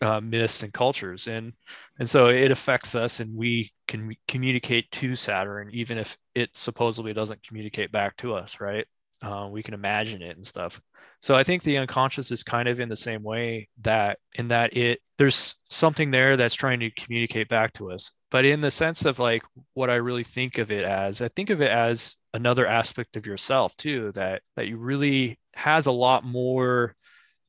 [0.00, 1.26] uh, myths and cultures.
[1.26, 1.52] And
[1.98, 7.12] and so it affects us and we can communicate to saturn even if it supposedly
[7.12, 8.86] doesn't communicate back to us right
[9.22, 10.80] uh, we can imagine it and stuff
[11.20, 14.76] so i think the unconscious is kind of in the same way that in that
[14.76, 19.04] it there's something there that's trying to communicate back to us but in the sense
[19.04, 19.42] of like
[19.74, 23.26] what i really think of it as i think of it as another aspect of
[23.26, 26.94] yourself too that that you really has a lot more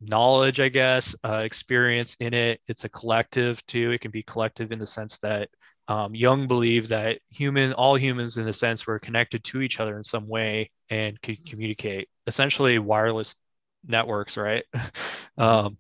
[0.08, 2.60] knowledge, I guess, uh, experience in it.
[2.68, 3.92] It's a collective too.
[3.92, 5.50] It can be collective in the sense that
[5.88, 9.98] um, Jung believed that human, all humans, in a sense, were connected to each other
[9.98, 12.08] in some way and could communicate.
[12.26, 13.36] Essentially, wireless
[13.86, 14.64] networks, right?
[15.38, 15.78] um,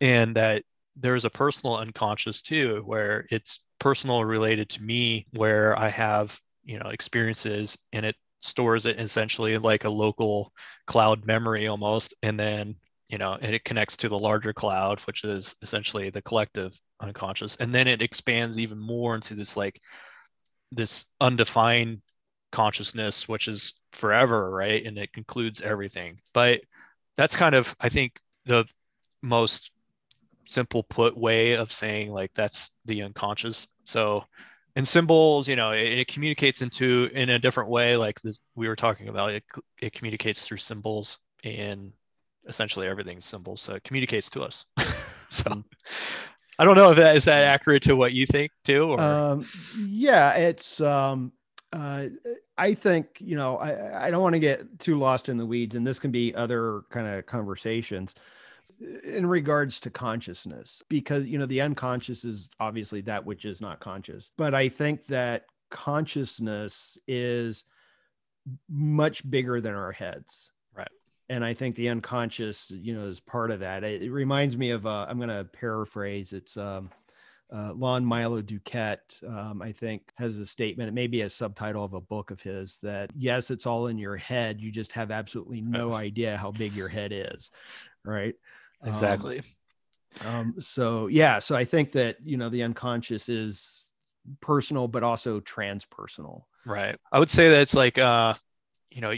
[0.00, 0.64] and that
[0.96, 6.78] there's a personal unconscious too, where it's personal related to me where I have, you
[6.78, 10.52] know, experiences and it stores it essentially like a local
[10.86, 12.14] cloud memory almost.
[12.22, 12.76] And then,
[13.08, 17.56] you know, and it connects to the larger cloud, which is essentially the collective unconscious.
[17.56, 19.80] And then it expands even more into this like
[20.72, 22.02] this undefined
[22.52, 24.84] consciousness, which is forever, right?
[24.84, 26.20] And it concludes everything.
[26.32, 26.62] But
[27.16, 28.64] that's kind of, I think, the
[29.22, 29.72] most
[30.46, 33.66] simple put way of saying like that's the unconscious.
[33.84, 34.24] So
[34.76, 38.68] in symbols, you know, it, it communicates into in a different way, like this we
[38.68, 39.30] were talking about.
[39.30, 39.44] It
[39.80, 41.92] it communicates through symbols and
[42.48, 43.60] essentially everything's symbols.
[43.60, 44.66] So it communicates to us.
[45.30, 45.60] so mm-hmm.
[46.58, 48.92] I don't know if that is that accurate to what you think too.
[48.92, 49.00] Or?
[49.00, 49.46] Um,
[49.78, 51.32] yeah, it's um,
[51.72, 52.06] uh,
[52.56, 55.74] I think you know I, I don't want to get too lost in the weeds,
[55.74, 58.14] and this can be other kind of conversations
[59.04, 63.80] in regards to consciousness because you know the unconscious is obviously that which is not
[63.80, 67.64] conscious but i think that consciousness is
[68.68, 70.50] much bigger than our heads
[71.28, 74.70] and i think the unconscious you know is part of that it, it reminds me
[74.70, 76.90] of uh, i'm going to paraphrase it's um,
[77.52, 80.88] uh, Lon Milo DuQuette, um, I think, has a statement.
[80.88, 83.98] It may be a subtitle of a book of his that yes, it's all in
[83.98, 84.60] your head.
[84.60, 87.50] You just have absolutely no idea how big your head is,
[88.04, 88.34] right?
[88.84, 89.42] Exactly.
[90.24, 93.90] Um, um, so yeah, so I think that you know the unconscious is
[94.40, 96.42] personal, but also transpersonal.
[96.64, 96.96] Right.
[97.12, 98.34] I would say that it's like uh,
[98.90, 99.12] you know,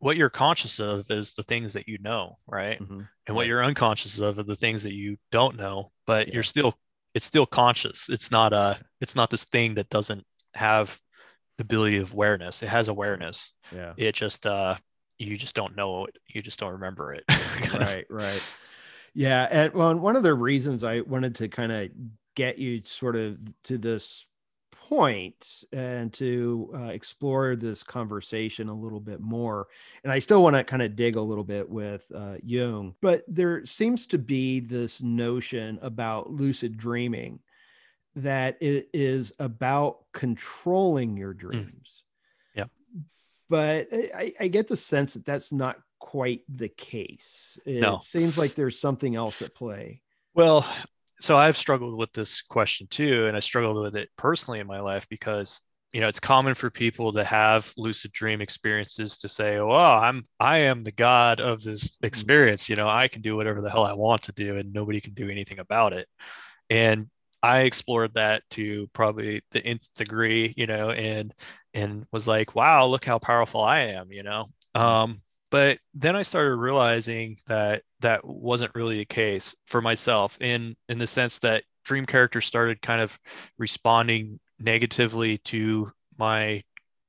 [0.00, 2.82] what you're conscious of is the things that you know, right?
[2.82, 3.02] Mm-hmm.
[3.26, 6.34] And what you're unconscious of are the things that you don't know, but yeah.
[6.34, 6.74] you're still
[7.14, 8.06] it's still conscious.
[8.08, 10.24] It's not a it's not this thing that doesn't
[10.54, 10.98] have
[11.58, 12.62] the ability of awareness.
[12.62, 13.52] It has awareness.
[13.72, 13.92] Yeah.
[13.96, 14.76] It just uh
[15.18, 16.16] you just don't know it.
[16.28, 17.24] You just don't remember it.
[17.74, 18.42] right, right.
[19.12, 21.90] Yeah, and well, one of the reasons I wanted to kind of
[22.36, 24.24] get you sort of to this
[24.90, 29.68] point and to uh, explore this conversation a little bit more.
[30.02, 33.24] And I still want to kind of dig a little bit with uh, Jung, but
[33.28, 37.38] there seems to be this notion about lucid dreaming
[38.16, 41.38] that it is about controlling your mm.
[41.38, 42.02] dreams.
[42.56, 42.56] Mm.
[42.56, 42.64] Yeah.
[43.48, 47.56] But I, I, get the sense that that's not quite the case.
[47.64, 47.98] It no.
[47.98, 50.02] seems like there's something else at play.
[50.34, 50.66] Well,
[51.20, 54.80] so I've struggled with this question too, and I struggled with it personally in my
[54.80, 55.60] life because
[55.92, 60.26] you know it's common for people to have lucid dream experiences to say, "Oh, I'm
[60.38, 62.06] I am the god of this mm-hmm.
[62.06, 62.68] experience.
[62.68, 65.14] You know, I can do whatever the hell I want to do, and nobody can
[65.14, 66.08] do anything about it."
[66.70, 67.08] And
[67.42, 71.34] I explored that to probably the nth degree, you know, and
[71.74, 74.46] and was like, "Wow, look how powerful I am," you know.
[74.76, 74.86] Mm-hmm.
[74.86, 80.76] Um, but then I started realizing that that wasn't really the case for myself in
[80.88, 83.18] in the sense that dream characters started kind of
[83.58, 86.62] responding negatively to my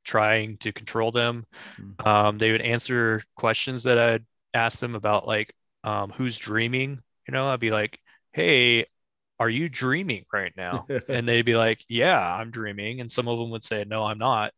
[0.04, 1.46] trying to control them.
[1.80, 2.08] Mm-hmm.
[2.08, 7.02] Um, they would answer questions that I'd ask them about like um, who's dreaming.
[7.28, 8.00] You know, I'd be like,
[8.34, 8.86] "Hey,
[9.40, 13.38] are you dreaming right now?" and they'd be like, "Yeah, I'm dreaming." And some of
[13.38, 14.54] them would say, "No, I'm not."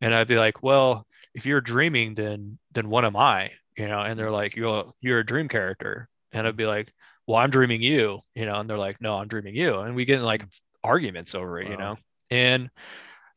[0.00, 3.52] And I'd be like, "Well, if you're dreaming, then then what am I?
[3.76, 4.34] You know, and they're mm-hmm.
[4.34, 6.70] like, you're you're a dream character, and I'd be mm-hmm.
[6.70, 6.92] like,
[7.26, 10.04] well, I'm dreaming you, you know, and they're like, no, I'm dreaming you, and we
[10.04, 10.44] get in like
[10.82, 11.70] arguments over it, wow.
[11.70, 11.96] you know,
[12.30, 12.70] and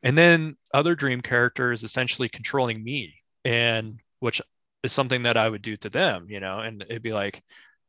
[0.03, 4.41] and then other dream characters essentially controlling me, and which
[4.83, 7.41] is something that I would do to them, you know, and it'd be like,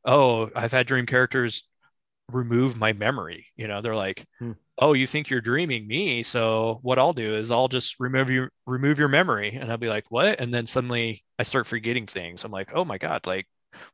[0.05, 1.65] oh, I've had dream characters
[2.31, 4.53] remove my memory, you know, they're like, hmm.
[4.81, 8.51] Oh you think you're dreaming me so what i'll do is i'll just remove your
[8.65, 9.59] remove your memory.
[9.61, 10.39] And i'll be like what?
[10.39, 12.45] And then suddenly i start forgetting things.
[12.45, 13.47] I'm like oh my god like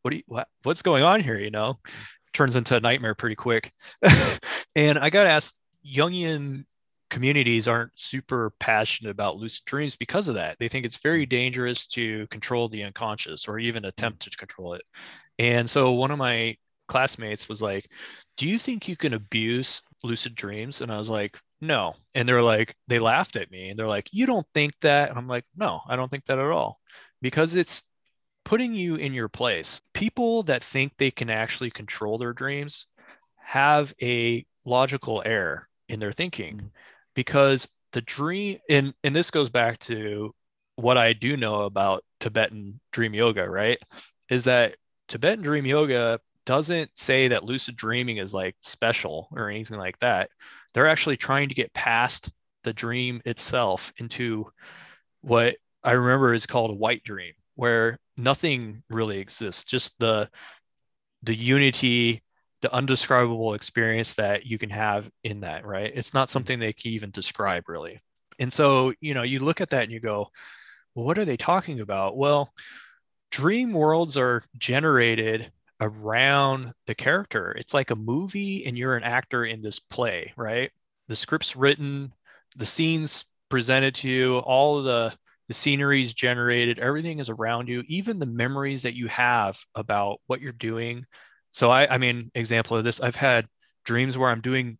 [0.02, 1.38] what do you what, what's going on here?
[1.38, 1.78] You know?
[2.34, 3.72] Turns into a nightmare pretty quick.
[4.76, 6.64] And i got asked jungian
[7.10, 10.56] communities aren't super passionate about lucid dreams because of that.
[10.58, 14.82] They think it's very dangerous to control the unconscious or even attempt to control it.
[15.38, 16.56] And so one of my
[16.88, 17.88] classmates was like
[18.36, 20.80] do you think you can abuse lucid dreams?
[20.80, 21.94] And I was like, no.
[22.14, 25.08] And they're like, they laughed at me and they're like, you don't think that?
[25.08, 26.80] And I'm like, no, I don't think that at all.
[27.22, 27.82] Because it's
[28.44, 29.80] putting you in your place.
[29.94, 32.86] People that think they can actually control their dreams
[33.36, 36.66] have a logical error in their thinking mm-hmm.
[37.14, 40.34] because the dream and and this goes back to
[40.76, 43.78] what I do know about Tibetan dream yoga, right?
[44.28, 44.76] Is that
[45.08, 50.30] Tibetan dream yoga doesn't say that lucid dreaming is like special or anything like that.
[50.72, 52.30] They're actually trying to get past
[52.64, 54.50] the dream itself into
[55.20, 60.28] what I remember is called a white dream, where nothing really exists, just the
[61.22, 62.22] the unity,
[62.60, 65.90] the undescribable experience that you can have in that, right?
[65.94, 66.32] It's not mm-hmm.
[66.32, 68.00] something they can even describe really.
[68.38, 70.28] And so, you know, you look at that and you go,
[70.94, 72.16] well, what are they talking about?
[72.16, 72.52] Well,
[73.30, 75.50] dream worlds are generated
[75.84, 77.52] around the character.
[77.52, 80.72] It's like a movie and you're an actor in this play, right?
[81.08, 82.12] The script's written,
[82.56, 85.12] the scenes presented to you, all the
[85.48, 90.20] the scenery is generated, everything is around you, even the memories that you have about
[90.26, 91.04] what you're doing.
[91.52, 93.46] So I I mean, example of this, I've had
[93.84, 94.78] dreams where I'm doing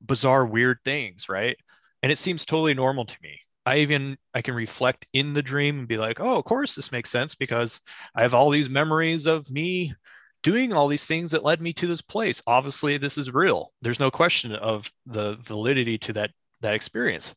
[0.00, 1.56] bizarre weird things, right?
[2.02, 3.40] And it seems totally normal to me.
[3.66, 6.92] I even I can reflect in the dream and be like, "Oh, of course this
[6.92, 7.80] makes sense because
[8.14, 9.94] I have all these memories of me
[10.42, 12.42] doing all these things that led me to this place.
[12.46, 13.72] Obviously, this is real.
[13.82, 16.30] There's no question of the validity to that
[16.60, 17.34] that experience.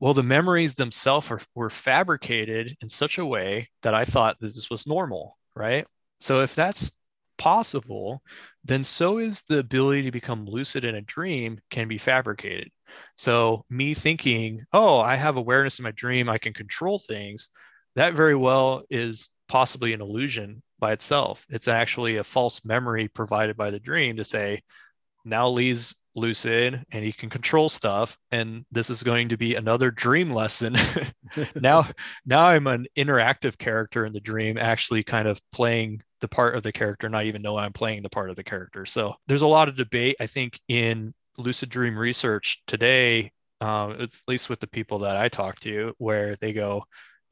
[0.00, 4.54] Well, the memories themselves are, were fabricated in such a way that I thought that
[4.54, 5.86] this was normal, right?
[6.18, 6.90] So if that's
[7.38, 8.22] possible,
[8.64, 12.70] then so is the ability to become lucid in a dream can be fabricated.
[13.16, 17.48] So me thinking, oh, I have awareness in my dream, I can control things,
[17.94, 21.46] that very well is possibly an illusion by itself.
[21.48, 24.64] It's actually a false memory provided by the dream to say,
[25.24, 29.90] now Lee's lucid and he can control stuff and this is going to be another
[29.90, 30.76] dream lesson
[31.60, 31.84] now
[32.24, 36.62] now i'm an interactive character in the dream actually kind of playing the part of
[36.62, 39.46] the character not even know i'm playing the part of the character so there's a
[39.46, 44.68] lot of debate i think in lucid dream research today um, at least with the
[44.68, 46.84] people that i talk to where they go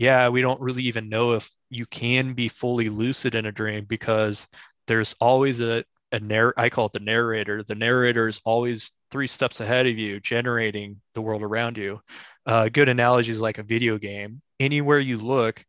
[0.03, 3.85] yeah, we don't really even know if you can be fully lucid in a dream
[3.85, 4.49] because
[4.89, 7.63] there's always a, a narr- I call it the narrator.
[7.63, 12.01] The narrator is always three steps ahead of you, generating the world around you.
[12.45, 14.43] Uh, good analogy is like a video game.
[14.59, 15.65] Anywhere you look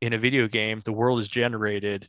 [0.00, 2.08] in a video game, the world is generated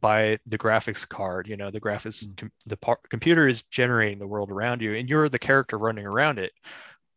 [0.00, 1.48] by the graphics card.
[1.48, 2.36] You know, the graphics, mm.
[2.36, 6.06] com- the par- computer is generating the world around you, and you're the character running
[6.06, 6.52] around it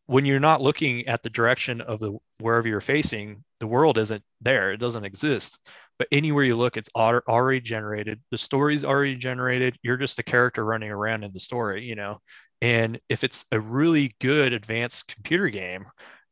[0.10, 4.24] when you're not looking at the direction of the wherever you're facing, the world isn't
[4.42, 4.72] there.
[4.72, 5.60] It doesn't exist.
[6.00, 8.20] But anywhere you look, it's already generated.
[8.32, 9.78] The story's already generated.
[9.84, 12.22] You're just a character running around in the story, you know.
[12.60, 15.86] And if it's a really good advanced computer game,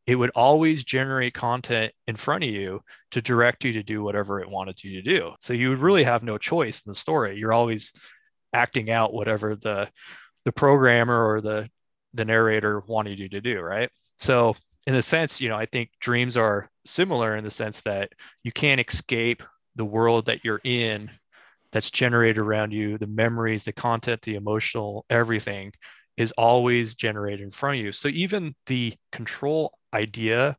[0.07, 4.41] it would always generate content in front of you to direct you to do whatever
[4.41, 5.33] it wanted you to do.
[5.39, 7.37] So you would really have no choice in the story.
[7.37, 7.93] You're always
[8.53, 9.87] acting out whatever the
[10.45, 11.69] the programmer or the
[12.17, 13.89] the narrator wanted you to do, right?
[14.17, 14.55] So
[14.85, 18.11] in a sense, you know, I think dreams are similar in the sense that
[18.43, 19.43] you can't escape
[19.75, 21.11] the world that you're in
[21.71, 25.71] that's generated around you, the memories, the content, the emotional, everything
[26.15, 27.91] is always generated in front of you.
[27.91, 30.57] So even the control idea,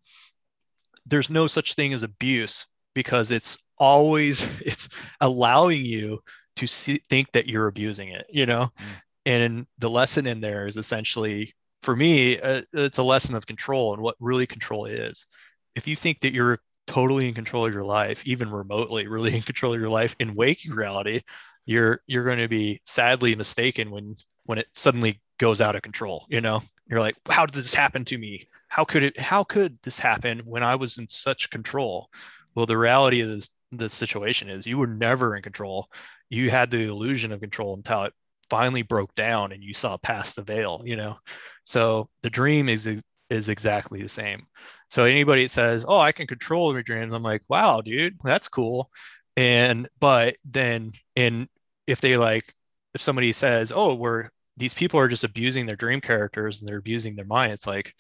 [1.07, 4.89] there's no such thing as abuse because it's always it's
[5.21, 6.21] allowing you
[6.57, 8.71] to see, think that you're abusing it, you know?
[8.79, 11.53] Mm and the lesson in there is essentially
[11.83, 15.27] for me uh, it's a lesson of control and what really control is.
[15.75, 19.43] If you think that you're totally in control of your life even remotely really in
[19.43, 21.21] control of your life in waking reality
[21.67, 24.17] you're you're going to be sadly mistaken when
[24.47, 26.63] when it suddenly goes out of control you know?
[26.89, 28.49] You're like how did this happen to me?
[28.69, 32.09] How could it how could this happen when i was in such control?
[32.55, 35.91] Well the reality of this the situation is you were never in control.
[36.31, 38.15] You had the illusion of control until it
[38.51, 41.19] finally broke down and you saw past the veil you know?
[41.65, 42.89] So the dream is
[43.31, 44.47] is exactly the same.
[44.91, 48.49] So anybody that says oh i can control my dreams i'm like wow dude that's
[48.49, 48.91] cool.
[49.37, 51.49] And but then and
[51.87, 52.55] if they like
[52.95, 56.79] if somebody says oh we're these people are just abusing their dream characters and they're
[56.79, 57.95] abusing their mind it's like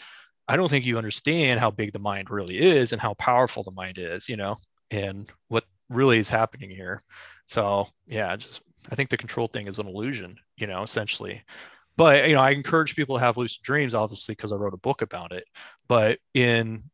[0.49, 3.71] i don't think you understand how big the mind really is and how powerful the
[3.71, 4.57] mind is you know?
[4.91, 7.01] And what really is happening here.
[7.47, 11.43] So yeah just I think the control thing is an illusion, you know, essentially.
[11.97, 14.79] But you know, I encourage people to have lucid dreams, obviously, because I wrote a
[14.79, 15.45] book about it.
[15.89, 16.85] But in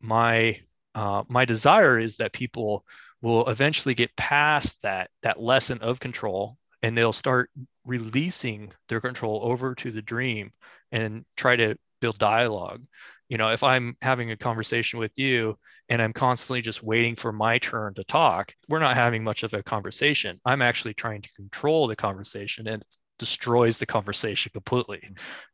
[0.00, 0.60] my
[0.94, 2.84] uh, my desire is that people
[3.22, 7.50] will eventually get past that that lesson of control and they'll start
[7.84, 10.52] releasing their control over to the dream
[10.90, 12.82] and try to build dialogue
[13.28, 15.56] you know if i'm having a conversation with you
[15.92, 19.52] and i'm constantly just waiting for my turn to talk we're not having much of
[19.52, 20.40] a conversation.
[20.46, 22.82] I'm actually trying to control the conversation and
[23.18, 25.02] destroys the conversation completely.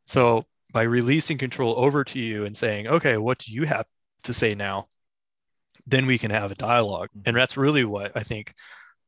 [0.05, 3.85] So by releasing control over to you and saying okay what do you have
[4.23, 4.87] to say now?
[5.85, 7.09] Then we can have a dialogue.
[7.13, 7.35] And mm-hmm.
[7.35, 8.53] that's really what i think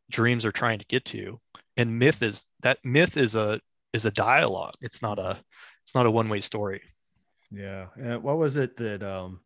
[0.09, 1.39] dreams are trying to get to.
[1.77, 3.61] And myth is that myth is a
[3.93, 4.75] is a dialogue.
[4.81, 5.39] It's not a
[5.85, 6.81] it's not a one way story.
[7.49, 7.87] Yeah.
[7.95, 9.39] And what was it that um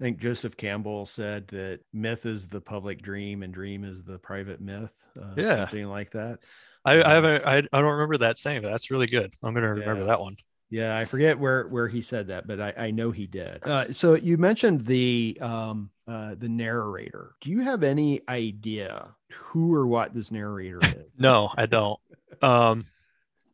[0.00, 4.18] I think Joseph Campbell said that myth is the public dream and dream is the
[4.18, 4.94] private myth.
[5.20, 5.56] Uh, yeah.
[5.66, 6.38] Something like that.
[6.86, 9.34] I, I haven't I, I don't remember that saying, but that's really good.
[9.42, 10.06] I'm gonna remember Yeah.
[10.06, 10.36] that one.
[10.70, 13.58] Yeah, I forget where where he said that, but I, I know he did.
[13.62, 17.34] Uh, so you mentioned the um uh the narrator.
[17.42, 21.12] Do you have any idea who or what this narrator is?
[21.18, 22.00] No, I don't.
[22.40, 22.84] Um,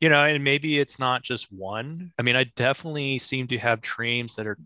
[0.01, 2.13] you know, and maybe it's not just one.
[2.19, 4.59] I mean, I definitely seem to have dreams that are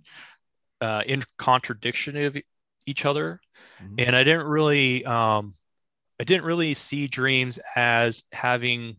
[0.81, 2.37] uh, in contradiction of
[2.87, 3.41] each other,
[3.83, 4.07] Mhm.
[4.07, 5.55] and I didn't really, um,
[6.21, 8.97] I didn't really see dreams as having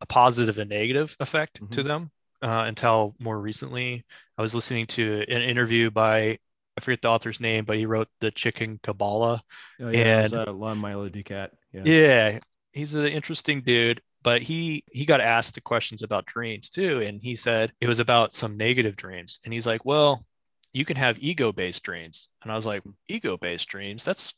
[0.00, 1.84] a positive and negative effect to Mhm.
[1.84, 2.10] them
[2.42, 4.04] uh, until more recently.
[4.36, 6.38] I was listening to an interview by
[6.76, 9.40] I forget the author's name, but he wrote the Chicken Qabalah.
[9.80, 11.50] Oh, yeah, and- uh, Lon Milo DuQuette.
[11.72, 11.82] Yeah.
[11.84, 12.38] Yeah,
[12.72, 17.20] he's an interesting dude, but he he got asked the questions about dreams too, and
[17.20, 20.24] he said it was about some negative dreams, and he's like, well,
[20.72, 24.04] you can have ego-based dreams, and I was like, ego-based dreams?
[24.04, 24.34] That's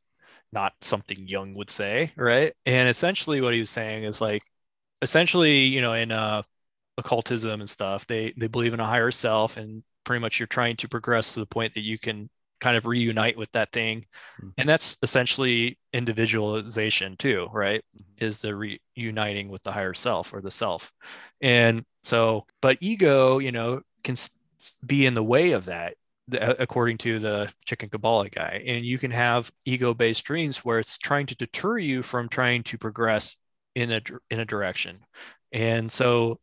[0.53, 2.55] not something Jung would say, right?
[2.67, 4.43] And essentially, what he was saying is like,
[5.03, 6.43] essentially, you know, in uh,
[6.99, 10.77] occultism and stuff, they they believe in a higher self, and pretty much you're trying
[10.79, 12.29] to progress to the point that you can
[12.61, 14.07] kind of reunite with that thing
[14.39, 14.55] Mhm.
[14.57, 17.83] and that's essentially individualization too right
[18.19, 18.55] is the
[18.97, 20.93] reuniting with the higher self or the self
[21.41, 24.17] and so but ego you know can
[24.87, 25.95] be in the way of that
[26.29, 28.63] the- according to the Chicken Qabalah guy.
[28.67, 32.79] And you can have ego-based dreams where it's trying to deter you from trying to
[32.79, 33.37] progress
[33.75, 35.01] in a in a direction.
[35.53, 36.41] And so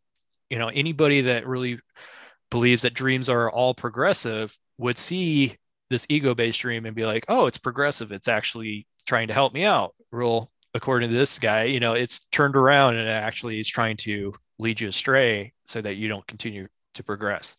[0.49, 1.79] you know anybody that really
[2.49, 5.57] believes that dreams are all progressive would see
[5.89, 8.11] this ego-based dream and be like oh it's progressive.
[8.11, 9.95] It's actually trying to help me out.
[10.11, 14.33] Real according to this guy you know it's turned around and actually is trying to
[14.57, 17.57] lead you astray so that you don't continue to progress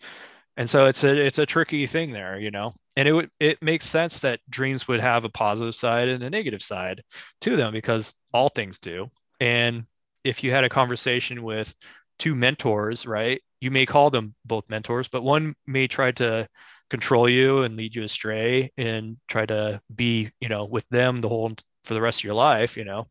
[0.56, 2.74] and so it's a it's a tricky thing there you know?
[2.96, 6.30] And it would it makes sense that dreams would have a positive side and a
[6.30, 7.02] negative side
[7.40, 9.10] to them because all things do.
[9.40, 9.86] And
[10.24, 11.74] if you had a conversation with
[12.18, 16.46] two mentors right you may call them both mentors but one may try to
[16.90, 21.28] control you and lead you astray and try to be you know with them the
[21.28, 21.50] whole
[21.84, 23.06] for the rest of your life you know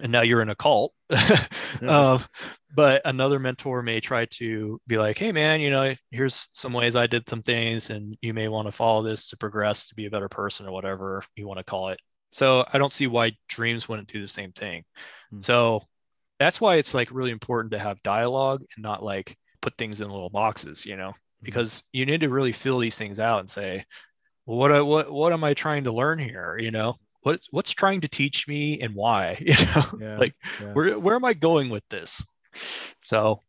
[0.00, 0.92] and now you're in a cult.
[1.82, 2.24] Um,
[2.74, 6.96] but another mentor may try to be like hey man you know here's some ways
[6.96, 10.06] i did some things and you may want to follow this to progress to be
[10.06, 12.00] a better person or whatever you want to call it.
[12.30, 14.84] So i don't see why dreams wouldn't do the same thing.
[15.30, 15.42] Hmm.
[15.42, 15.82] so
[16.38, 20.10] that's why it's like really important to have dialogue and not like put things in
[20.10, 21.12] little boxes you know?
[21.42, 23.84] Because you need to really fill these things out and say
[24.46, 26.56] well, what I- what what am i trying to learn here?
[26.58, 26.96] You know
[27.26, 30.74] what's what's trying to teach me and why you know Yeah, like yeah.
[30.74, 32.24] where where am i going with this
[33.02, 33.40] so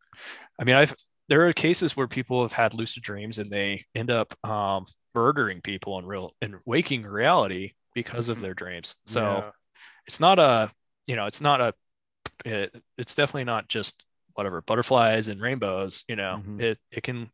[0.60, 0.94] i mean i've
[1.30, 4.86] there are cases where people have had lucid dreams and they end up um,
[5.16, 8.42] murdering people in real in waking reality because of Mhm.
[8.42, 9.52] their dreams so Yeah.
[10.08, 10.72] it's not a
[11.08, 11.74] you know it's not a
[12.46, 16.60] it, it's definitely not just whatever butterflies and rainbows you know Mhm.
[16.60, 17.30] it it can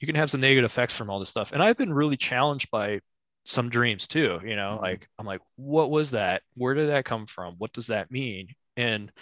[0.00, 2.70] you can have some negative effects from all this stuff and i've been really challenged
[2.70, 3.00] by
[3.44, 4.82] some dreams too you know Mhm.
[4.82, 6.42] like i'm like what was that?
[6.56, 7.54] Where did that come from?
[7.58, 8.48] What does that mean?
[8.76, 9.12] And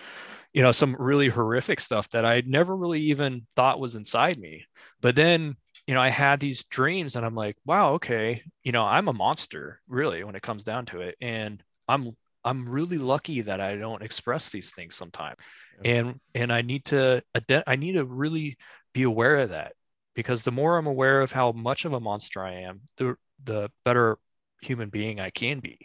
[0.52, 4.64] you know some really horrific stuff that i never really even thought was inside me.
[5.00, 8.84] But then you know i had these dreams and i'm like wow okay you know
[8.84, 11.16] i'm a monster really when it comes down to it.
[11.20, 15.36] And i'm i'm really lucky that i don't express these things sometimes.
[15.84, 17.22] And and i need to
[17.66, 18.56] i need to really
[18.92, 19.72] be aware of that
[20.14, 23.70] because the more i'm aware of how much of a monster i am the the
[23.84, 24.18] better
[24.60, 25.78] human being i can be.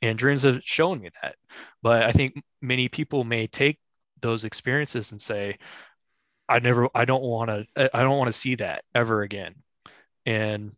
[0.00, 1.36] And dreams have shown me that.
[1.82, 3.78] But i think many people may take
[4.20, 5.58] those experiences and say
[6.48, 9.54] i never i don't want to i don't want to see that ever again.
[10.26, 10.72] And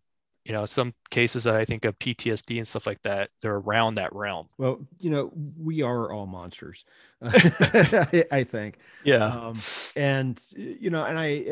[0.45, 4.15] you know some cases i think of ptsd and stuff like that they're around that
[4.15, 4.49] realm.
[4.59, 6.85] Well, you know, we are all monsters,
[7.23, 8.78] I, I think.
[9.05, 9.24] yeah.
[9.24, 9.59] Um,
[9.97, 11.45] and you know, and I,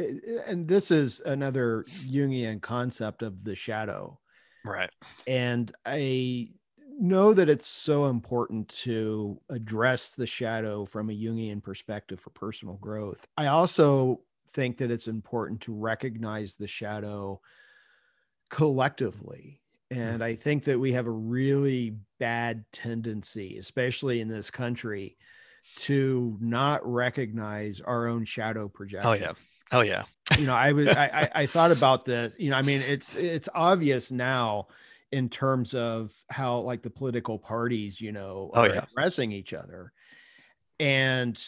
[0.47, 4.19] and this is another Jungian concept of the shadow.
[4.65, 4.91] Right
[5.27, 6.51] And I
[6.99, 12.75] know that it's so important to address the shadow from a Jungian perspective for personal
[12.75, 13.27] growth.
[13.37, 14.21] I also
[14.53, 17.41] think that it's important to recognize the shadow
[18.51, 19.61] collectively.
[19.93, 20.03] Mm-hmm.
[20.03, 25.17] And I think that we have a really bad tendency, especially in this country,
[25.77, 29.33] to not recognize our own shadow projection oh yeah
[29.73, 30.05] oh yeah.
[30.39, 31.05] You know i was I,
[31.35, 34.69] I i thought about this you know i mean it's it's obvious now
[35.11, 38.85] in terms of how like the political parties you know Oh, are yeah.
[38.90, 39.93] addressing each other.
[40.81, 41.39] And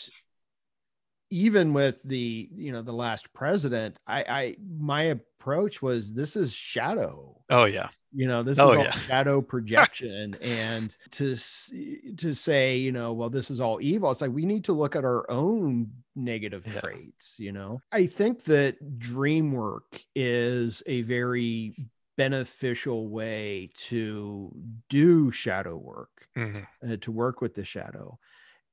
[1.31, 6.53] even with the you know the last president i i my approach was this is
[6.53, 7.41] shadow.
[7.51, 8.91] Oh yeah you know this Oh, is all yeah.
[9.07, 11.35] shadow projection and to
[12.17, 14.97] to say you know well this is all evil it's like we need to look
[14.97, 16.81] at our own negative Yeah.
[16.81, 21.75] traits you know i think that dream work is a very
[22.17, 24.53] beneficial way to
[24.89, 26.67] do shadow work Mhm.
[26.87, 28.19] uh, to work with the shadow.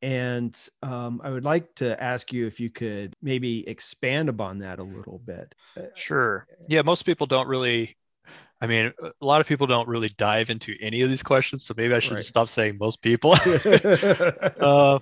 [0.04, 4.80] And um, I would like to ask you if you could maybe expand upon that
[4.80, 5.54] a little bit.
[5.78, 6.48] Uh, Sure.
[6.68, 7.96] Yeah, most people don't really.
[8.62, 11.74] I mean, a lot of people don't really dive into any of these questions, so
[11.76, 12.24] maybe I should Right.
[12.24, 13.32] stop saying most people.
[14.62, 15.00] uh,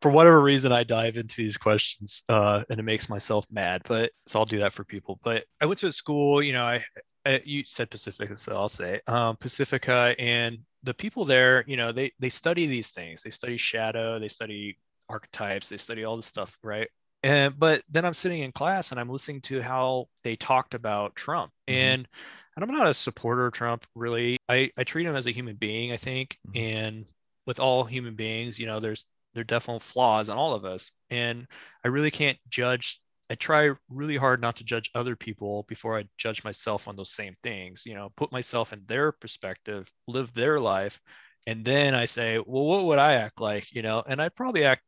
[0.00, 3.82] for whatever reason, I dive into these questions, uh, and it makes myself mad.
[3.86, 5.20] But so I'll do that for people.
[5.22, 6.42] But I went to a school.
[6.42, 6.84] You know, I,
[7.24, 11.92] I you said Pacifica, so I'll say um, Pacifica, and the people there, you know,
[11.92, 13.22] they they study these things.
[13.22, 14.18] They study shadow.
[14.18, 14.78] They study
[15.08, 15.68] archetypes.
[15.68, 16.88] They study all this stuff, right?
[17.22, 21.16] And but then I'm sitting in class and I'm listening to how they talked about
[21.16, 21.74] Trump, Mhm.
[21.74, 22.08] and
[22.56, 24.38] and I'm not a supporter of Trump really.
[24.48, 26.60] I I treat him as a human being, I think, Mhm.
[26.60, 27.06] and
[27.46, 29.04] with all human beings, you know, there's
[29.34, 31.46] there are definite flaws in all of us, and
[31.84, 33.00] I really can't judge.
[33.30, 37.12] I try really hard not to judge other people before I judge myself on those
[37.12, 37.82] same things.
[37.84, 41.00] You know, put myself in their perspective, live their life,
[41.46, 43.72] and then I say, well, what would I act like?
[43.72, 44.82] You know, and I'd probably act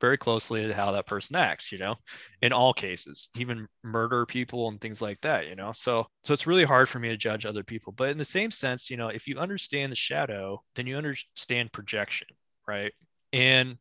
[0.00, 1.72] very closely to how that person acts.
[1.72, 1.96] You know,
[2.42, 5.46] in all cases, even murder people and things like that.
[5.46, 7.92] You know, so so it's really hard for me to judge other people.
[7.92, 11.72] But in the same sense, you know, if you understand the shadow, then you understand
[11.72, 12.28] projection,
[12.66, 12.92] right?
[13.32, 13.78] And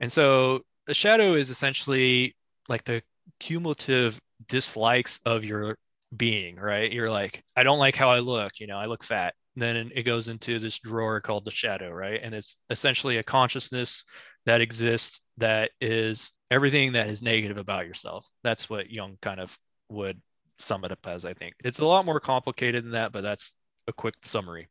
[0.00, 2.36] and so the shadow is essentially
[2.68, 3.02] like the
[3.40, 5.78] cumulative dislikes of your
[6.16, 6.92] being, right?
[6.92, 9.34] You're like, I don't like how I look, you know, I look fat.
[9.56, 12.20] Then it goes into this drawer called the shadow, right?
[12.22, 14.04] And it's essentially a consciousness
[14.46, 18.28] that exists that is everything that is negative about yourself.
[18.42, 19.56] That's what Jung kind of
[19.88, 20.20] would
[20.58, 21.54] sum it up as, I think.
[21.64, 23.56] It's a lot more complicated than that, but that's
[23.88, 24.68] a quick summary.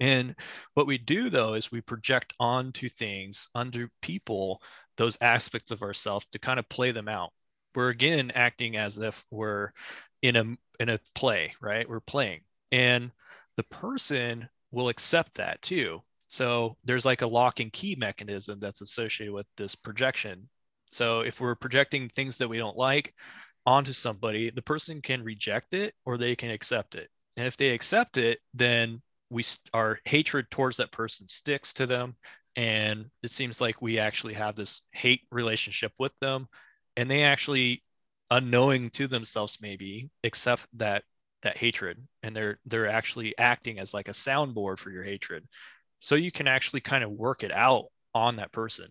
[0.00, 0.34] And
[0.74, 4.60] what we do though is we project onto things, onto people,
[4.96, 7.32] those aspects of ourselves to kind of play them out.
[7.74, 9.70] We're again acting as if we're
[10.20, 10.44] in a
[10.80, 11.88] in a play, right?
[11.88, 12.40] We're playing.
[12.70, 13.12] And
[13.56, 16.02] the person will accept that too.
[16.32, 20.48] So there's like a lock and key mechanism that's associated with this projection.
[20.90, 23.12] So if we're projecting things that we don't like
[23.66, 27.10] onto somebody, the person can reject it or they can accept it.
[27.36, 29.44] And if they accept it, then we
[29.74, 32.16] our hatred towards that person sticks to them
[32.56, 36.48] and it seems like we actually have this hate relationship with them
[36.96, 37.82] and they actually
[38.30, 41.04] unknowing to themselves maybe accept that
[41.42, 45.46] that hatred and they're they're actually acting as like a soundboard for your hatred
[46.02, 48.88] so you can actually kind of work it out on that person.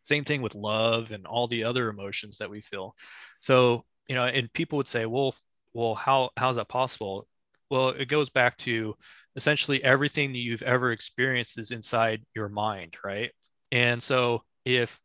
[0.00, 2.94] Same thing with love and all the other emotions that we feel.
[3.40, 5.34] So you know and people would say well
[5.74, 7.28] well how how's that possible?
[7.70, 8.94] Well it goes back to
[9.36, 13.30] essentially everything that you've ever experienced is inside your mind right?
[13.70, 14.98] And so if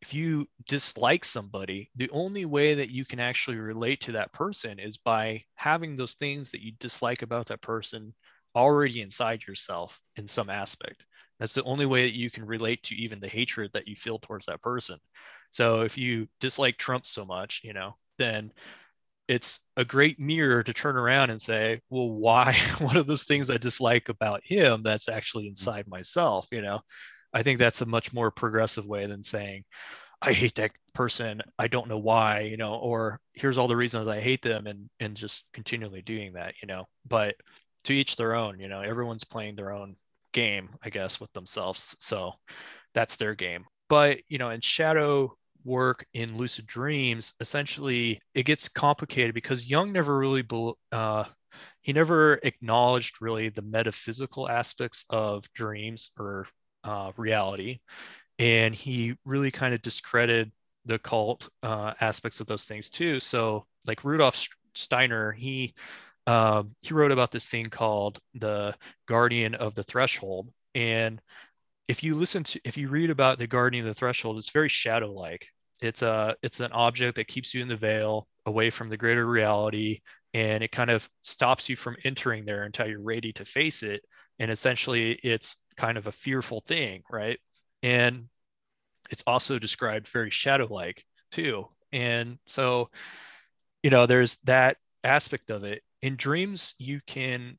[0.00, 4.78] if you dislike somebody the only way that you can actually relate to that person
[4.78, 8.14] is by having those things that you dislike about that person
[8.54, 11.04] already inside yourself in some aspect
[11.38, 14.18] that's the only way that you can relate to even the hatred that you feel
[14.18, 14.98] towards that person
[15.50, 18.52] so if you dislike trump so much you know then
[19.28, 22.56] it's a great mirror to turn around and say, well, why?
[22.80, 25.52] What are those things I dislike about him that's actually mm-hmm.
[25.52, 26.48] inside myself?
[26.50, 26.80] You know,
[27.32, 29.64] I think that's a much more progressive way than saying,
[30.20, 31.42] I hate that person.
[31.58, 34.88] I don't know why, you know, or here's all the reasons I hate them and
[35.00, 36.86] and just continually doing that, you know.
[37.06, 37.34] But
[37.84, 39.96] to each their own, you know, everyone's playing their own
[40.32, 41.94] game, I guess, with themselves.
[41.98, 42.32] So
[42.94, 43.64] that's their game.
[43.88, 49.92] But, you know, in shadow work in lucid dreams, essentially it gets complicated because Jung
[49.92, 50.44] never really,
[50.90, 51.24] uh,
[51.82, 56.46] he never acknowledged really the metaphysical aspects of dreams or
[56.84, 57.80] uh, reality.
[58.38, 60.52] And he really kind of discredited
[60.84, 63.20] the cult uh, aspects of those things too.
[63.20, 65.74] So, like Rudolf Steiner, he
[66.26, 68.74] um, he wrote about this thing called the
[69.06, 71.20] Guardian of the Threshold, and
[71.88, 74.68] if you listen to if you read about the guardian of the threshold it's very
[74.68, 75.46] shadow like
[75.82, 79.26] it's a it's an object that keeps you in the veil away from the greater
[79.26, 80.00] reality
[80.32, 84.02] and it kind of stops you from entering there until you're ready to face it.
[84.38, 87.38] And essentially it's kind of a fearful thing right?
[87.82, 88.28] And
[89.10, 91.66] it's also described very shadow like too.
[91.92, 92.90] And so
[93.82, 97.58] you know there's that aspect of it in dreams you can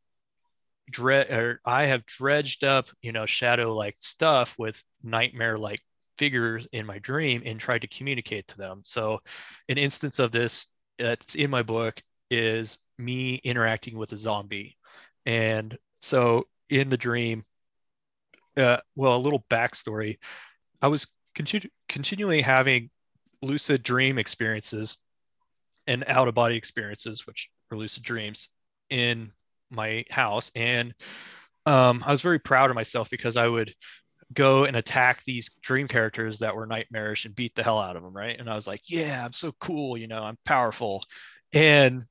[0.89, 5.81] dread or I have dredged up, you know, shadow like stuff with nightmare like
[6.17, 8.81] figures in my dream and tried to communicate to them.
[8.85, 9.21] So,
[9.69, 10.67] an instance of this
[10.99, 14.77] that's in my book is me interacting with a zombie.
[15.25, 17.45] And so, in the dream,
[18.57, 20.17] uh, well, a little backstory
[20.81, 22.89] I was continu- continually having
[23.41, 24.97] lucid dream experiences
[25.87, 28.49] and out of body experiences, which are lucid dreams,
[28.89, 29.31] in
[29.69, 30.51] my house.
[30.55, 30.93] And
[31.65, 33.73] um, I was very proud of myself because I would
[34.31, 38.03] go and attack these dream characters that were nightmarish and beat the hell out of
[38.03, 38.39] them, right?
[38.39, 41.03] And I was like, yeah, I'm so cool, you know, I'm powerful.
[41.51, 42.05] And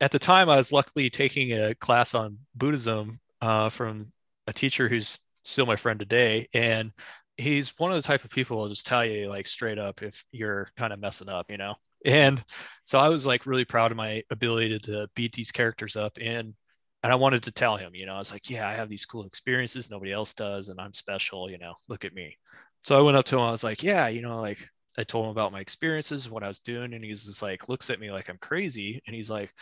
[0.00, 4.12] at the time, I was luckily taking a class on Buddhism uh, from
[4.46, 6.48] a teacher who's still my friend today.
[6.52, 6.92] And
[7.36, 10.24] he's one of the type of people who'll just tell you like straight up if
[10.32, 11.74] you're kind of messing up, you know?
[12.06, 12.42] And
[12.84, 16.18] so I was like really proud of my ability to, beat these characters up.
[16.20, 16.54] And
[17.02, 19.04] and I wanted to tell him, you know, I was like, yeah, I have these
[19.04, 22.36] cool experiences nobody else does, and I'm special, you know, look at me.
[22.82, 24.58] So I went up to him, I was like, yeah, you know, like
[24.98, 27.90] I told him about my experiences, what I was doing, and he's just like, looks
[27.90, 29.52] at me like I'm crazy, and he's like,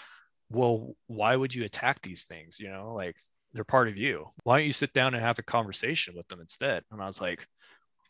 [0.51, 2.59] well, why would you attack these things?
[2.61, 3.17] You know, like
[3.53, 4.27] they're part of you.
[4.45, 6.85] Why don't you sit down and have a conversation with them instead?
[6.91, 7.47] And I was like,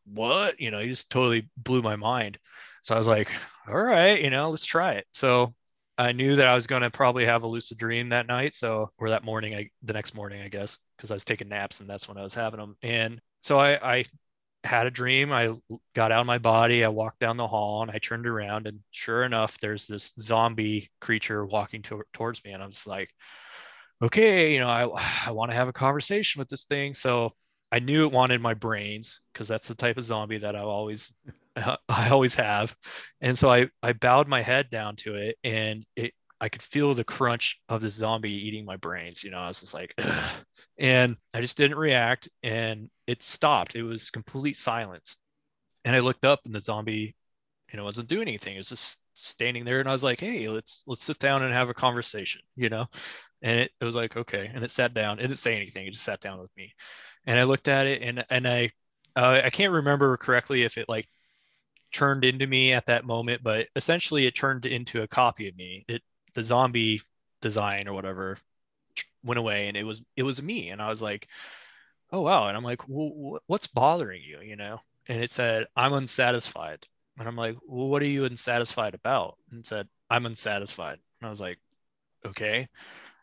[0.05, 0.61] what?
[0.61, 2.39] You know, he just totally blew my mind.
[2.83, 3.31] So I was like,
[3.69, 5.07] all right, you know, let's try it.
[5.13, 5.55] So
[5.97, 8.55] I knew that I was going to probably have a lucid dream that night.
[8.55, 11.81] So, or that morning, I, the next morning, I guess, because I was taking naps
[11.81, 12.77] and that's when I was having them.
[12.83, 14.05] And so I, I
[14.65, 15.33] had a dream.
[15.33, 15.55] I
[15.95, 16.85] got out of my body.
[16.85, 20.91] I walked down the hall and I turned around and sure enough, there's this zombie
[21.01, 22.53] creature walking to, towards me.
[22.53, 23.11] And I was like,
[24.03, 24.85] okay, you know, I,
[25.27, 26.95] I want to have a conversation with this thing.
[26.95, 27.33] So
[27.75, 31.13] I knew it wanted my brains because that's the type of zombie that I always
[31.57, 32.77] I always have.
[33.21, 36.95] And so I, I bowed my head down to it and it, I could feel
[36.95, 39.25] the crunch of the zombie eating my brains.
[39.25, 40.45] You know, I was just like, Ugh.
[40.79, 43.75] and I just didn't react and it stopped.
[43.75, 45.17] It was complete silence.
[45.85, 47.17] And I looked up and the zombie,
[47.73, 48.55] you know, wasn't doing anything.
[48.55, 49.81] It was just standing there.
[49.81, 52.87] And I was like, Hey, let's, let's sit down and have a conversation, you know?
[53.43, 54.49] And it, it was like, okay.
[54.55, 55.19] And it sat down.
[55.19, 55.89] It didn't say anything.
[55.89, 56.73] It just sat down with me.
[57.27, 58.71] And I looked at it and, and I,
[59.17, 61.09] uh, I can't remember correctly if it like
[61.93, 65.85] turned into me at that moment, but essentially it turned into a copy of me.
[65.89, 66.03] It
[66.35, 67.01] the zombie
[67.41, 68.37] design or whatever
[69.25, 71.29] went away, and it was it was me, and I was like,
[72.13, 74.81] oh wow, and I'm like, well, what's bothering you, you know?
[75.09, 76.87] And it said I'm unsatisfied,
[77.19, 79.39] and I'm like, well, what are you unsatisfied about?
[79.51, 81.59] And it said I'm unsatisfied, and I was like,
[82.27, 82.69] okay.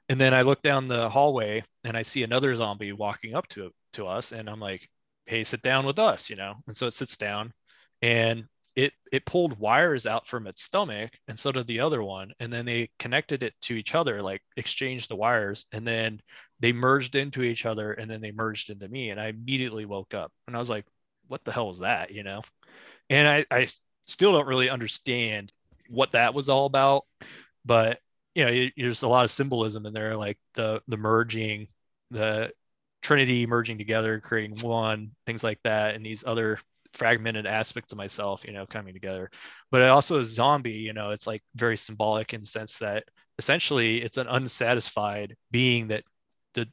[0.10, 3.72] And then I look down the hallway and I see another zombie walking up to
[3.93, 4.89] to us, and I'm like,
[5.26, 6.55] hey, sit down with us, you know?
[6.68, 7.53] And so it sits down,
[8.01, 12.31] and it it pulled wires out from its stomach and so did the other one
[12.39, 16.22] and then they connected it to each other like exchanged the wires and then
[16.59, 20.13] they merged into each other and then they merged into me and i immediately woke
[20.13, 20.85] up and i was like
[21.27, 22.41] what the hell was that you know
[23.09, 23.68] and i i
[24.05, 25.51] still don't really understand
[25.89, 27.03] what that was all about
[27.65, 27.99] but
[28.35, 31.68] you know there's a lot of symbolism in there like the the merging
[32.11, 32.51] the
[33.02, 36.60] trinity merging together creating one things like that and these other
[36.94, 39.30] fragmented aspects of myself, you know, coming together.
[39.72, 43.06] But it also a zombie, you know, it's like very symbolic in the sense that
[43.40, 46.03] essentially it's an unsatisfied being that
[46.53, 46.68] that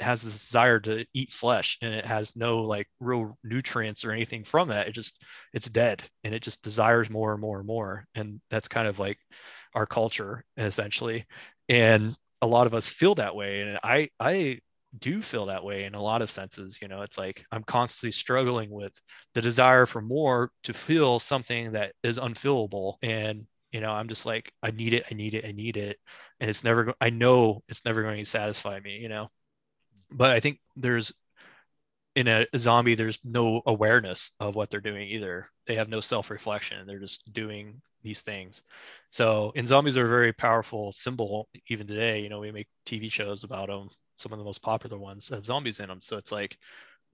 [0.00, 4.44] has this desire to eat flesh and it has no like real nutrients or anything
[4.44, 4.88] from that.
[4.88, 8.06] It just it's dead and it just desires more and more and more.
[8.14, 9.18] And that's kind of like
[9.74, 11.26] our culture essentially.
[11.68, 13.62] And a lot of us feel that way.
[13.62, 14.60] And I I
[14.98, 16.78] do feel that way in a lot of senses.
[16.80, 18.92] You know, it's like I'm constantly struggling with
[19.34, 22.96] the desire for more to feel something that is unfillable.
[23.02, 25.98] And, you know, I'm just like, I need it, I need it, I need it.
[26.40, 29.28] And it's never, I know it's never going to satisfy me, you know.
[30.10, 31.12] But I think there's,
[32.14, 35.48] in a zombie, there's no awareness of what they're doing either.
[35.66, 36.78] They have no self reflection.
[36.78, 38.62] And they're just doing these things.
[39.10, 42.20] So, and zombies are a very powerful symbol even today.
[42.20, 43.88] You know, we make TV shows about them
[44.18, 46.00] some of the most popular ones have zombies in them.
[46.00, 46.56] So it's like,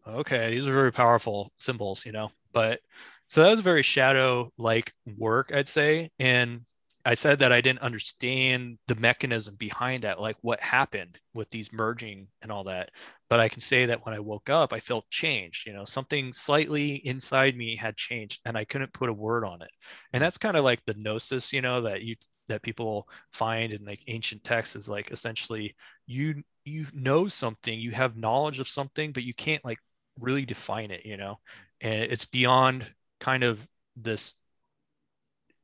[0.07, 2.31] okay, these are very powerful symbols, you know.
[2.53, 2.81] But
[3.29, 6.11] so that was very shadow like work, I'd say.
[6.19, 6.63] And
[7.05, 11.73] I said that I didn't understand the mechanism behind that, like what happened with these
[11.73, 12.91] merging and all that.
[13.31, 15.67] But I can say that when I woke up, I felt changed.
[15.67, 19.63] You know, something slightly inside me had changed, and I couldn't put a word on
[19.63, 19.71] it.
[20.13, 22.17] And that's kind of like the gnosis, you know, that you
[22.49, 25.75] that people find in like ancient texts is like essentially
[26.07, 29.79] you you know something you have knowledge of something but you can't like
[30.19, 31.39] really define it you know
[31.81, 32.87] and it's beyond
[33.21, 33.67] kind of
[33.97, 34.35] this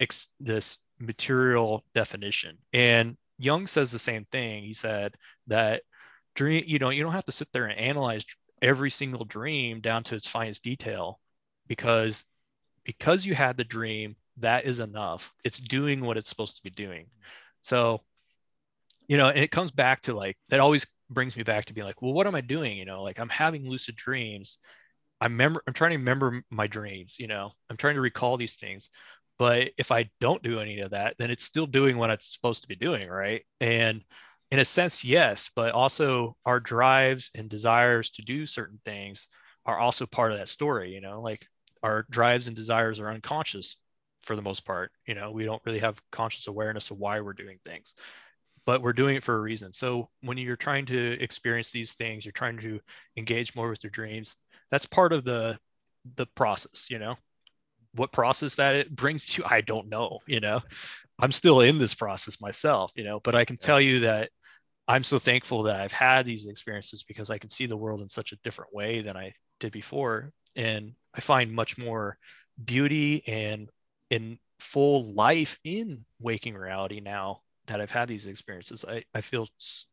[0.00, 5.14] ex, this material definition and Jung says the same thing he said
[5.46, 5.82] that
[6.34, 8.24] dream you know you don't have to sit there and analyze
[8.62, 11.20] every single dream down to its finest detail
[11.66, 12.24] because
[12.86, 15.34] because you had the dream, that is enough.
[15.44, 17.06] It's doing what it's supposed to be doing.
[17.62, 18.02] So,
[19.08, 21.86] you know, and it comes back to like that always brings me back to being
[21.86, 22.76] like, well, what am I doing?
[22.76, 24.58] You know, like I'm having lucid dreams.
[25.20, 27.52] I remember I'm trying to remember my dreams, you know.
[27.70, 28.90] I'm trying to recall these things.
[29.38, 32.62] But if I don't do any of that, then it's still doing what it's supposed
[32.62, 33.44] to be doing, right?
[33.60, 34.02] And
[34.50, 39.26] in a sense, yes, but also our drives and desires to do certain things
[39.66, 41.46] are also part of that story, you know, like
[41.82, 43.76] our drives and desires are unconscious
[44.22, 44.90] for the most part.
[45.06, 47.94] You know, we don't really have conscious awareness of why we're doing things,
[48.66, 49.72] but we're doing it for a reason.
[49.72, 52.80] So when you're trying to experience these things, you're trying to
[53.16, 54.36] engage more with your dreams.
[54.70, 55.58] That's part of the
[56.16, 57.16] the process, you know.
[57.94, 60.60] What process that it brings to, I don't know, you know.
[61.18, 64.30] I'm still in this process myself, you know, but I can tell you that
[64.86, 68.08] I'm so thankful that I've had these experiences because I can see the world in
[68.08, 70.32] such a different way than I did before.
[70.54, 72.18] And I find much more
[72.62, 73.70] beauty and
[74.10, 78.84] in full life in waking reality now that I've had these experiences.
[78.86, 79.48] I, I feel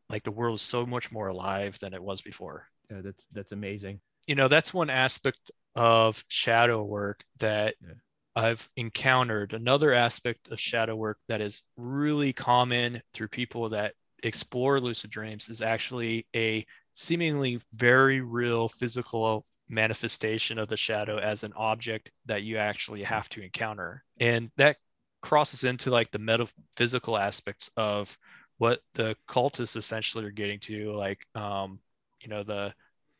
[0.08, 2.66] like the world is so much more alive than it was before.
[2.90, 4.00] Yeah, that's that's amazing.
[4.26, 7.94] You know, that's one aspect of shadow work that yeah.
[8.36, 9.52] I've encountered.
[9.52, 15.48] Another aspect of shadow work that is really common through people that explore lucid dreams
[15.48, 22.42] is actually a seemingly very real physical manifestation of the shadow as an object that
[22.42, 24.04] you actually have to encounter.
[24.20, 24.76] And that
[25.24, 28.16] crosses into like the metaphysical aspects of
[28.58, 31.80] what the cultists essentially are getting to, like, um,
[32.20, 32.74] you know, the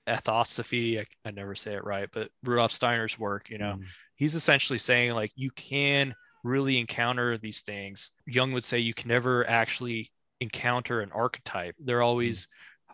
[0.07, 3.85] ethosophy, I, I, never say it right, but Rudolf Steiner's work, you know, mm.
[4.17, 6.15] he's essentially saying like you can
[6.45, 8.11] really encounter these things.
[8.27, 10.11] Jung would say you can never actually
[10.43, 11.75] encounter an archetype.
[11.79, 12.49] They're always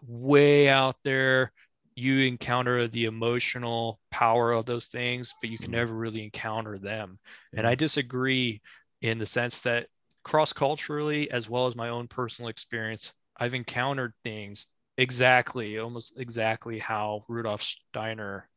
[0.04, 0.20] mm.
[0.20, 1.52] way out there
[2.00, 5.74] you encounter the emotional power of those things, but you can mm-hmm.
[5.74, 7.18] never really encounter them.
[7.52, 7.60] Yeah.
[7.60, 8.62] And I disagree
[9.00, 9.86] in the sense that
[10.22, 14.66] cross culturally, as well as my own personal experience, I've encountered things
[14.96, 18.48] exactly, almost exactly how Rudolf Steiner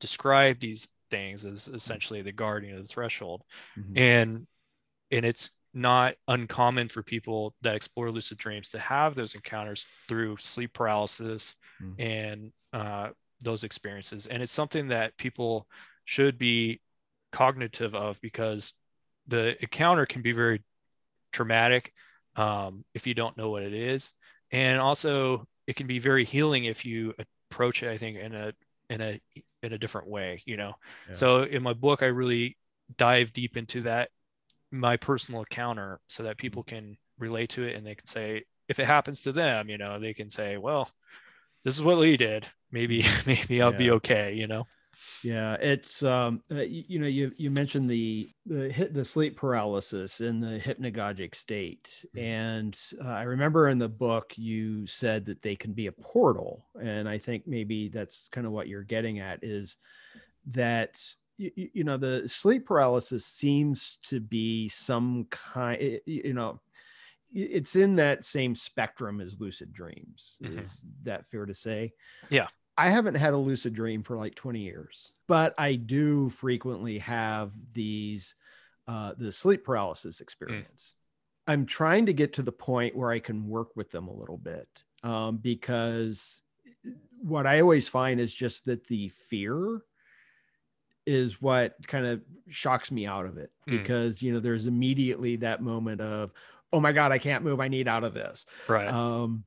[0.00, 3.42] described these things as essentially the guardian of the threshold.
[3.78, 3.98] Mm-hmm.
[3.98, 4.46] And
[5.10, 10.36] and it's not uncommon for people that explore lucid dreams to have those encounters through
[10.38, 11.94] sleep paralysis mm.
[11.98, 13.10] and uh,
[13.42, 14.26] those experiences.
[14.26, 15.68] And it's something that people
[16.06, 16.80] should be
[17.30, 18.72] cognitive of because
[19.28, 20.62] the encounter can be very
[21.32, 21.92] traumatic
[22.36, 24.12] um, if you don't know what it is.
[24.50, 27.14] And also it can be very healing if you
[27.50, 28.52] approach it, I think, in a
[28.88, 29.20] in a
[29.62, 30.74] in a different way, you know.
[31.08, 31.14] Yeah.
[31.14, 32.56] So in my book, I really
[32.96, 34.10] dive deep into that
[34.70, 36.68] my personal encounter so that people mm.
[36.68, 39.98] can relate to it and they can say if it happens to them, you know,
[39.98, 40.90] they can say, well,
[41.64, 42.46] this is what Lee did.
[42.70, 43.78] Maybe, maybe I'll yeah.
[43.78, 44.34] be okay.
[44.34, 44.66] You know.
[45.22, 49.36] Yeah, it's um, uh, you, you, know, you you mentioned the the hit the sleep
[49.36, 52.24] paralysis in the hypnagogic state, mm-hmm.
[52.24, 56.64] and uh, I remember in the book you said that they can be a portal,
[56.80, 59.78] and I think maybe that's kind of what you're getting at is
[60.52, 61.00] that
[61.38, 66.60] you, you know the sleep paralysis seems to be some kind, you know
[67.34, 70.38] it's in that same spectrum as lucid dreams.
[70.42, 70.60] Mm-hmm.
[70.60, 71.92] Is that fair to say?
[72.30, 72.48] Yeah.
[72.78, 77.52] I haven't had a lucid dream for like 20 years, but I do frequently have
[77.72, 78.34] these
[78.88, 80.92] uh, the sleep paralysis experience.
[81.48, 81.52] Mm.
[81.52, 84.36] I'm trying to get to the point where I can work with them a little
[84.36, 84.68] bit
[85.02, 86.42] um, because
[87.20, 89.80] what I always find is just that the fear
[91.06, 93.78] is what kind of shocks me out of it mm.
[93.78, 96.32] because you know there's immediately that moment of
[96.72, 99.44] oh my god i can't move i need out of this right um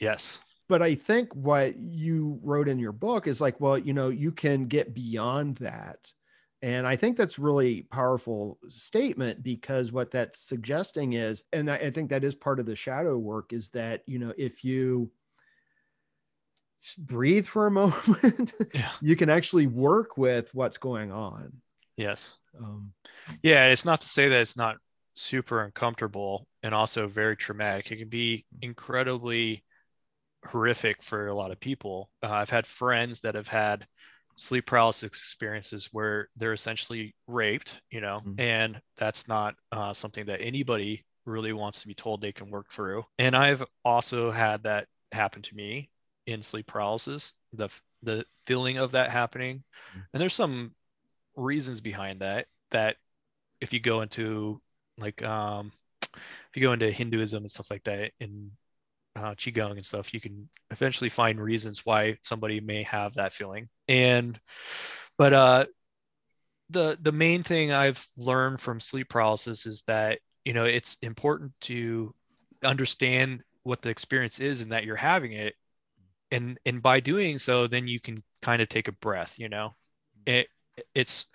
[0.00, 4.08] yes but i think what you wrote in your book is like well you know
[4.08, 6.12] you can get beyond that
[6.62, 12.10] and i think that's really powerful statement because what that's suggesting is and i think
[12.10, 15.10] that is part of the shadow work is that you know if you
[16.98, 18.90] breathe for a moment yeah.
[19.00, 21.52] you can actually work with what's going on
[21.96, 22.92] yes um,
[23.42, 24.76] yeah it's not to say that it's not
[25.16, 27.90] super uncomfortable and also very traumatic.
[27.90, 29.64] It can be incredibly
[30.46, 32.10] horrific for a lot of people.
[32.22, 33.86] Uh, I've had friends that have had
[34.36, 38.38] sleep paralysis experiences where they're essentially raped, you know, mm-hmm.
[38.40, 42.70] and that's not uh, something that anybody really wants to be told they can work
[42.70, 43.04] through.
[43.18, 45.90] And I've also had that happen to me
[46.26, 47.68] in sleep paralysis, the
[48.02, 49.58] the feeling of that happening.
[49.90, 50.00] Mm-hmm.
[50.12, 50.74] And there's some
[51.34, 52.96] reasons behind that that
[53.60, 54.60] if you go into
[54.98, 55.72] like um,
[56.14, 58.50] if you go into Hinduism and stuff like that in
[59.16, 63.68] uh, qigong and stuff, you can eventually find reasons why somebody may have that feeling.
[63.88, 64.38] And
[65.16, 65.66] but uh,
[66.70, 71.52] the the main thing I've learned from sleep paralysis is that you know it's important
[71.62, 72.14] to
[72.62, 75.54] understand what the experience is and that you're having it.
[76.30, 79.74] And and by doing so then you can kind of take a breath you know?
[80.26, 80.48] It
[80.94, 81.26] it's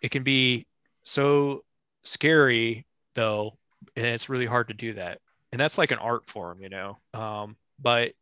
[0.00, 0.66] it can be
[1.04, 1.64] so
[2.04, 3.58] scary though
[3.96, 5.18] and it's really hard to do that
[5.52, 6.98] and that's like an art form you know?
[7.14, 8.12] Um, but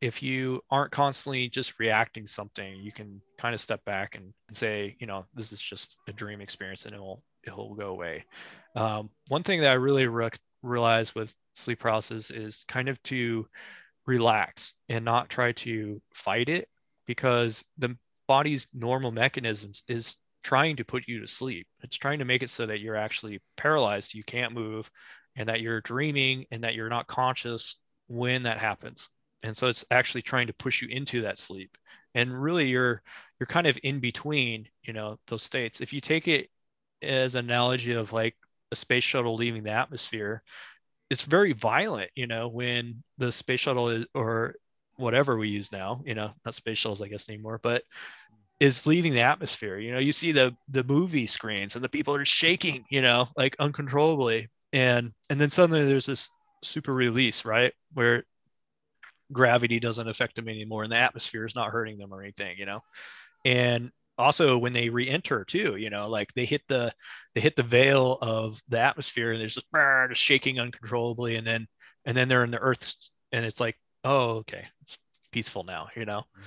[0.00, 4.56] if you aren't constantly just reacting something you can kind of step back and, and
[4.56, 8.24] say you know this is just a dream experience and it'll it'll go away.
[8.76, 10.30] Um, one thing that i really re-
[10.62, 13.46] realized with sleep paralysis is kind of to
[14.06, 16.68] relax and not try to fight it
[17.06, 17.96] because the
[18.26, 21.66] body's normal mechanisms is trying to put you to sleep.
[21.82, 24.90] It's trying to make it so that you're actually paralyzed, you can't move,
[25.40, 27.76] and that you're dreaming and that you're not conscious
[28.08, 29.08] when that happens.
[29.42, 31.78] And so it's actually trying to push you into that sleep.
[32.14, 33.00] And really you're
[33.38, 35.80] you're kind of in between, you know, those states.
[35.80, 36.50] If you take it
[37.00, 38.36] as an analogy of like
[38.70, 40.42] a space shuttle leaving the atmosphere,
[41.08, 44.56] it's very violent, you know, when the space shuttle is or
[44.96, 47.84] whatever we use now, you know, not space shuttles, I guess anymore, but
[48.60, 49.78] is leaving the atmosphere.
[49.78, 53.28] You know, you see the the movie screens and the people are shaking, you know,
[53.38, 54.50] like uncontrollably.
[54.72, 56.28] And and then suddenly there's this
[56.62, 57.72] super release, right?
[57.94, 58.24] Where
[59.32, 62.66] gravity doesn't affect them anymore and the atmosphere is not hurting them or anything, you
[62.66, 62.80] know.
[63.44, 66.92] And also when they re-enter too, you know, like they hit the
[67.34, 69.66] they hit the veil of the atmosphere and there's just,
[70.08, 71.66] just shaking uncontrollably and then
[72.04, 72.94] and then they're in the earth
[73.32, 74.98] and it's like, oh, okay, it's
[75.32, 76.20] peaceful now, you know.
[76.20, 76.42] Mm-hmm.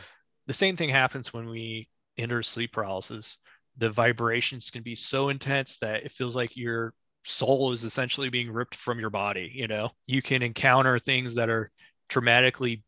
[0.47, 1.87] The same thing happens when we
[2.17, 3.37] enter sleep paralysis,
[3.77, 6.93] the vibrations can be so intense that it feels like your
[7.23, 9.51] soul is essentially being ripped from your body.
[9.53, 11.71] You know, you can encounter things that are
[12.09, 12.83] traumatically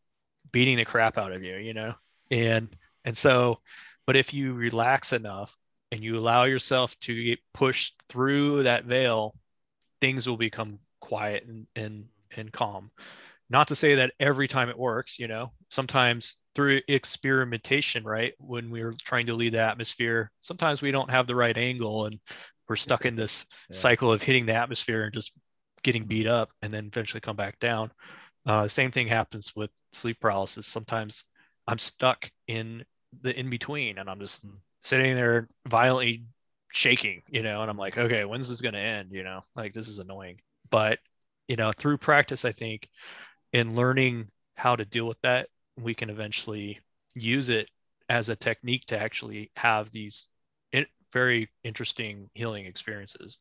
[0.52, 1.94] beating the crap out of you, you know,
[2.30, 3.60] and, and so,
[4.06, 5.56] but if you relax enough
[5.92, 9.34] and you allow yourself to get pushed through that veil,
[10.00, 12.06] things will become quiet and, and,
[12.36, 12.90] and calm.
[13.48, 18.34] Not to say that every time it works, you know, sometimes through experimentation, right?
[18.38, 22.18] When we're trying to lead the atmosphere, sometimes we don't have the right angle and
[22.68, 23.76] we're stuck in this yeah.
[23.76, 25.32] cycle of hitting the atmosphere and just
[25.82, 26.08] getting mm-hmm.
[26.08, 27.90] beat up and then eventually come back down.
[28.44, 30.66] Uh, same thing happens with sleep paralysis.
[30.66, 31.24] Sometimes
[31.66, 32.84] I'm stuck in
[33.22, 34.52] the in between and I'm just mm.
[34.80, 36.24] sitting there violently
[36.72, 39.10] shaking, you know, and I'm like, okay, when's this going to end?
[39.12, 40.40] You know, like this is annoying.
[40.70, 41.00] But,
[41.48, 42.88] you know, through practice, I think
[43.52, 45.48] in learning how to deal with that
[45.78, 46.80] we can eventually
[47.14, 47.68] use it
[48.08, 50.28] as a technique to actually have these
[51.16, 53.38] very interesting healing experiences.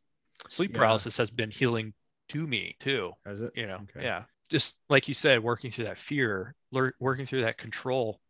[0.47, 0.77] Sleep yeah.
[0.77, 1.93] paralysis has been healing
[2.30, 3.11] to me too.
[3.26, 3.52] Has it?
[3.53, 4.06] You know, okay.
[4.06, 4.23] yeah.
[4.49, 6.56] Just like you said, working through that fear,
[6.99, 8.22] working through that control,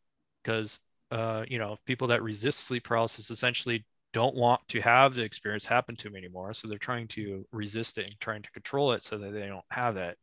[0.41, 0.80] because
[1.11, 5.65] uh, you know, people that resist sleep paralysis essentially don't want to have the experience
[5.67, 6.53] happen to them anymore.
[6.55, 9.65] So they're trying to resist it and trying to control it so that they don't
[9.69, 10.17] have that.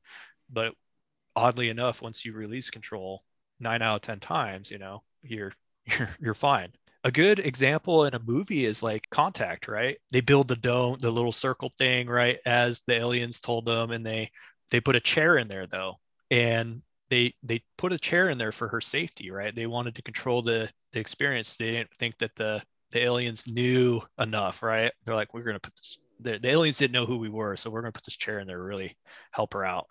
[0.50, 0.74] But
[1.36, 3.22] oddly enough, once you release control,
[3.60, 5.52] nine out of ten times, you know, you're
[5.86, 6.72] you're you're fine.
[7.04, 9.98] A good example in a movie is like Contact, right?
[10.12, 14.06] They build the dome, the little circle thing, right, as the aliens told them, and
[14.06, 14.30] they
[14.70, 15.98] they put a chair in there though,
[16.30, 19.54] and they they put a chair in there for her safety, right?
[19.54, 21.56] They wanted to control the the experience.
[21.56, 22.62] They didn't think that the
[22.92, 24.92] the aliens knew enough, right?
[25.04, 25.98] They're like, we're gonna put this.
[26.20, 28.46] The, the aliens didn't know who we were, so we're gonna put this chair in
[28.46, 28.96] there to really
[29.32, 29.88] help her out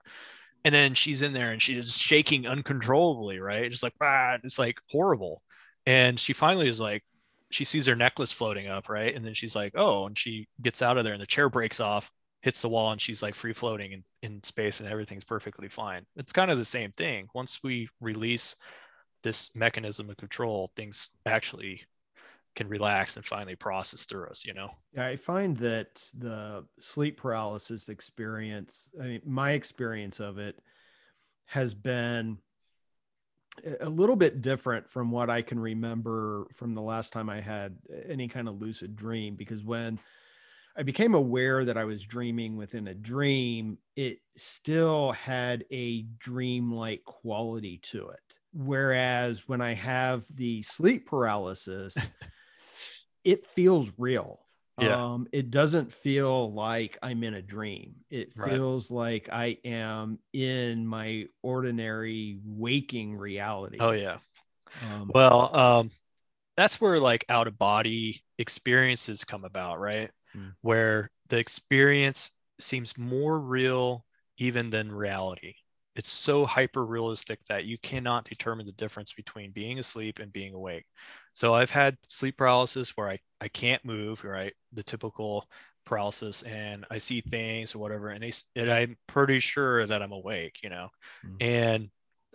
[0.64, 3.70] and then she's in there and she's shaking uncontrollably, right?
[3.72, 5.42] Just like ah, it's like horrible.
[5.86, 7.04] And she finally is like,
[7.50, 9.14] she sees her necklace floating up, right?
[9.16, 11.80] And then she's like, oh, and she gets out of there and the chair breaks
[11.80, 15.68] off, hits the wall, and she's like free floating in, in space and everything's perfectly
[15.68, 16.06] fine.
[16.16, 17.28] It's kind of the same thing.
[17.34, 18.56] Once we release
[19.24, 21.82] this mechanism of control, things actually
[22.56, 27.18] can relax and finally process through us you know yeah i find that the sleep
[27.18, 30.60] paralysis experience i mean my experience of it
[31.46, 32.38] has been
[33.82, 37.76] a little bit different from what i can remember from the last time i had
[38.08, 40.00] any kind of lucid dream because when
[40.78, 47.04] i became aware that i was dreaming within a dream it still had a dream-like
[47.04, 51.98] quality to it whereas when i have the sleep paralysis
[53.24, 54.40] it feels real.
[54.82, 55.14] Yeah.
[55.14, 57.96] Um, it doesn't feel like I'm in a dream.
[58.10, 58.98] It feels right.
[58.98, 63.78] like I am in my ordinary waking reality.
[63.80, 64.18] Oh yeah.
[64.82, 65.92] Um, well, um,
[66.58, 70.10] that's where like out of body experiences come about, right?
[70.34, 70.50] Hmm.
[70.62, 74.06] Where the experience seems more real
[74.38, 75.54] even than reality.
[76.02, 80.56] It's so hyper realistic that you cannot determine the difference between being asleep and being
[80.56, 80.88] awake.
[81.34, 84.52] So I've had sleep paralysis where I, I can't move, right?
[84.74, 85.48] The typical
[85.86, 90.12] paralysis and I see things or whatever, and they and I'm pretty sure that I'm
[90.12, 90.90] awake, you know.
[91.24, 91.36] Mm-hmm.
[91.40, 91.90] And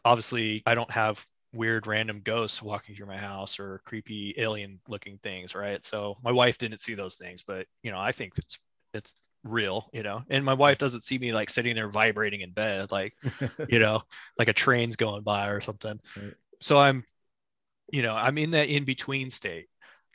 [0.05, 5.19] obviously I don't have weird random ghosts walking through my house or creepy alien looking
[5.25, 5.85] things, right?
[5.85, 8.59] So my wife didn't see those things, but you know, I think it's
[8.95, 9.13] it's
[9.51, 10.23] real, you know.
[10.31, 13.15] And my wife doesn't see me like sitting there vibrating in bed, like,
[13.69, 14.03] you know,
[14.39, 16.01] like a train's going by or something.
[16.17, 16.35] Right.
[16.61, 17.05] So I'm,
[17.93, 19.69] you know, I'm in that in between state.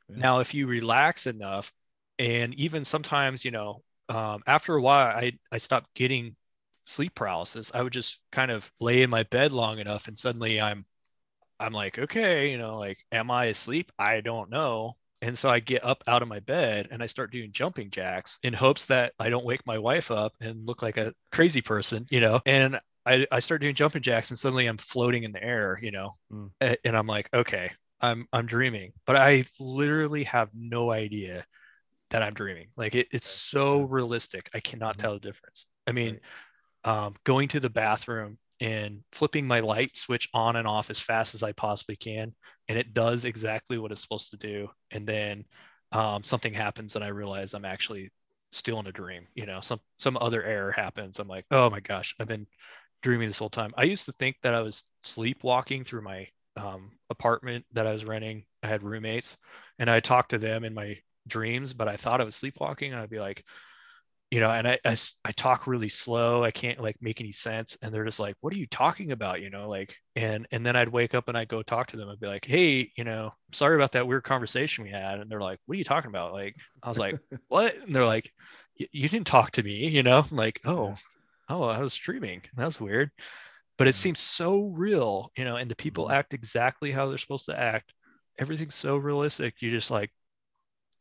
[0.09, 0.17] Yeah.
[0.17, 1.71] Now, if you relax enough,
[2.19, 6.35] and even sometimes, you know, um, after a while, I I stopped getting
[6.85, 7.71] sleep paralysis.
[7.73, 10.85] I would just kind of lay in my bed long enough, and suddenly I'm,
[11.59, 13.91] I'm like, okay, you know, like, am I asleep?
[13.97, 14.97] I don't know.
[15.21, 18.39] And so I get up out of my bed and I start doing jumping jacks
[18.43, 22.07] in hopes that I don't wake my wife up and look like a crazy person,
[22.09, 22.41] you know.
[22.45, 25.91] And I, I start doing jumping jacks and suddenly I'm floating in the air, you
[25.91, 26.15] know.
[26.31, 26.77] Mm.
[26.83, 27.71] And I'm like, okay,
[28.01, 28.93] I'm I'm dreaming.
[29.05, 31.45] But I literally have no idea
[32.09, 32.67] that I'm dreaming.
[32.75, 34.49] Like it, it's so realistic.
[34.53, 35.01] I cannot mm-hmm.
[35.01, 35.65] tell the difference.
[35.87, 36.19] I mean,
[36.83, 41.35] um, going to the bathroom and flipping my light switch on and off as fast
[41.35, 42.33] as I possibly can.
[42.69, 44.69] And it does exactly what it's supposed to do.
[44.91, 45.45] And then
[45.91, 48.11] um, something happens and I realize I'm actually
[48.51, 49.27] still in a dream.
[49.35, 51.19] You know, some some other error happens.
[51.19, 52.47] I'm like, oh my gosh, I've been
[53.01, 53.73] dreaming this whole time.
[53.77, 58.05] I used to think that I was sleepwalking through my um, apartment that I was
[58.05, 58.45] renting.
[58.61, 59.37] I had roommates
[59.79, 60.97] and I talked to them in my
[61.27, 62.93] dreams, but I thought I was sleepwalking.
[62.93, 63.43] And I'd be like,
[64.31, 64.95] you know, and I, I,
[65.25, 66.41] I talk really slow.
[66.41, 67.77] I can't like make any sense.
[67.81, 69.41] And they're just like, what are you talking about?
[69.41, 72.07] You know, like, and, and then I'd wake up and I'd go talk to them.
[72.07, 75.19] I'd be like, Hey, you know, sorry about that weird conversation we had.
[75.19, 76.31] And they're like, what are you talking about?
[76.31, 77.75] Like, I was like, what?
[77.75, 78.31] And they're like,
[78.77, 80.93] you didn't talk to me, you know, I'm like, Oh,
[81.49, 82.41] oh, I was streaming.
[82.55, 83.11] That was weird.
[83.77, 86.13] But it seems so real, you know, and the people mm-hmm.
[86.13, 87.93] act exactly how they're supposed to act.
[88.39, 89.55] Everything's so realistic.
[89.59, 90.09] You just like,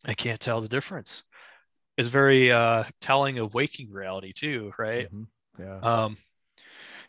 [0.04, 1.22] I can't tell the difference
[2.00, 5.10] is very uh, telling of waking reality too, right?
[5.12, 5.62] Mm-hmm.
[5.62, 5.78] Yeah.
[5.80, 6.16] Um,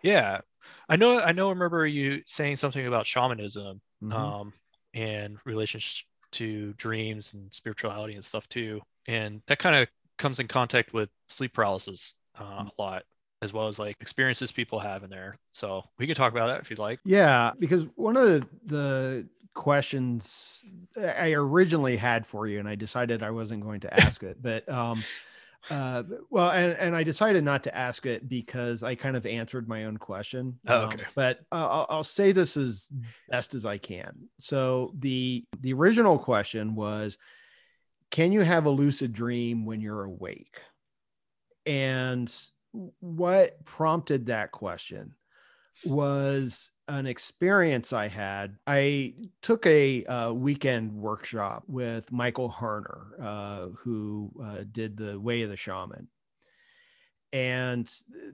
[0.03, 0.41] yeah.
[0.89, 1.19] I know.
[1.19, 1.47] I know.
[1.47, 4.13] I remember you saying something about shamanism mm-hmm.
[4.13, 4.53] um,
[4.93, 9.87] and relationship to dreams and spirituality and stuff too, and that kind of
[10.17, 12.67] comes in contact with sleep paralysis uh, mm-hmm.
[12.67, 13.03] a lot
[13.41, 15.37] as well as like experiences people have in there.
[15.53, 16.99] So we can talk about that if you'd like.
[17.03, 20.65] Yeah, because one of the, the questions
[20.97, 24.41] I originally had for you, and I decided I wasn't going to ask it.
[24.41, 25.03] But um,
[25.69, 29.67] uh, well, and and I decided not to ask it because I kind of answered
[29.67, 30.59] my own question.
[30.67, 31.03] Oh, okay.
[31.03, 32.89] Um, but uh, I'll, I'll say this as
[33.29, 34.29] best as I can.
[34.39, 37.17] So the the original question was,
[38.09, 40.59] can you have a lucid dream when you're awake?
[41.65, 42.33] And
[42.99, 45.13] what prompted that question
[45.85, 48.57] was an experience I had.
[48.67, 55.43] I took a uh, weekend workshop with Michael Harner, uh, who uh, did the Way
[55.43, 56.09] of the Shaman.
[57.33, 57.89] And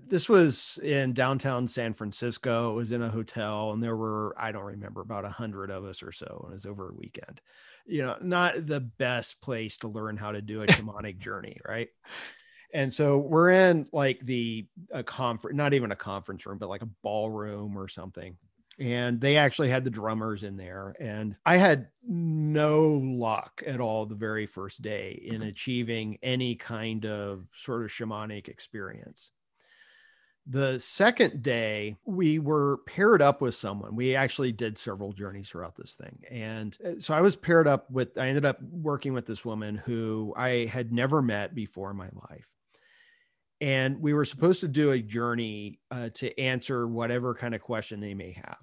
[0.07, 2.71] this was in downtown San Francisco.
[2.71, 5.85] It was in a hotel, and there were, I don't remember, about a hundred of
[5.85, 6.41] us or so.
[6.45, 7.39] And it was over a weekend.
[7.85, 11.89] You know, not the best place to learn how to do a shamanic journey, right?
[12.73, 16.81] And so we're in like the a conference, not even a conference room, but like
[16.81, 18.35] a ballroom or something.
[18.79, 20.95] And they actually had the drummers in there.
[20.99, 25.49] And I had no luck at all the very first day in mm-hmm.
[25.49, 29.31] achieving any kind of sort of shamanic experience.
[30.49, 33.95] The second day, we were paired up with someone.
[33.95, 36.19] We actually did several journeys throughout this thing.
[36.31, 39.75] And uh, so I was paired up with, I ended up working with this woman
[39.75, 42.53] who I had never met before in my life
[43.61, 47.99] and we were supposed to do a journey uh, to answer whatever kind of question
[47.99, 48.57] they may have.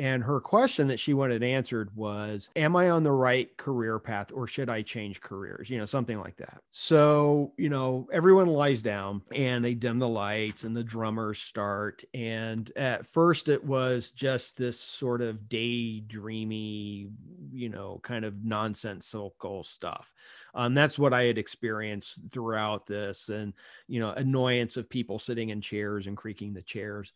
[0.00, 4.32] And her question that she wanted answered was, Am I on the right career path
[4.32, 5.68] or should I change careers?
[5.68, 6.62] You know, something like that.
[6.70, 12.02] So, you know, everyone lies down and they dim the lights and the drummers start.
[12.14, 17.10] And at first, it was just this sort of daydreamy,
[17.52, 20.14] you know, kind of nonsensical stuff.
[20.54, 23.52] Um, that's what I had experienced throughout this and,
[23.86, 27.12] you know, annoyance of people sitting in chairs and creaking the chairs.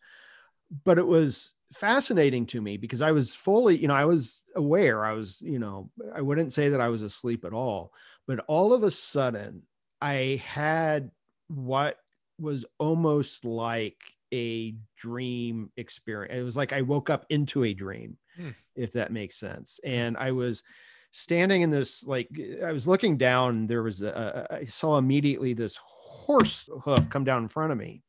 [0.83, 5.05] But it was fascinating to me because I was fully, you know, I was aware.
[5.05, 7.91] I was, you know, I wouldn't say that I was asleep at all,
[8.27, 9.63] but all of a sudden
[10.01, 11.11] I had
[11.47, 11.97] what
[12.39, 13.97] was almost like
[14.33, 16.33] a dream experience.
[16.37, 18.49] It was like I woke up into a dream, hmm.
[18.75, 19.79] if that makes sense.
[19.83, 19.89] Hmm.
[19.89, 20.63] And I was
[21.11, 22.29] standing in this, like,
[22.63, 23.67] I was looking down.
[23.67, 28.01] There was, a, I saw immediately this horse hoof come down in front of me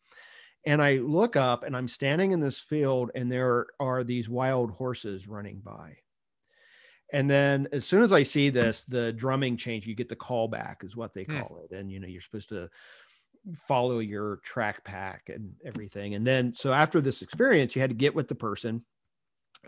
[0.67, 4.73] And I look up and I'm standing in this field and there are these wild
[4.73, 5.99] horses running by.
[7.13, 10.85] And then as soon as I see this, the drumming change, you get the callback
[10.85, 11.39] is what they hmm.
[11.39, 11.75] call it.
[11.75, 12.69] And you know, you're supposed to
[13.55, 16.15] follow your track pack and everything.
[16.15, 18.85] And then so after this experience, you had to get with the person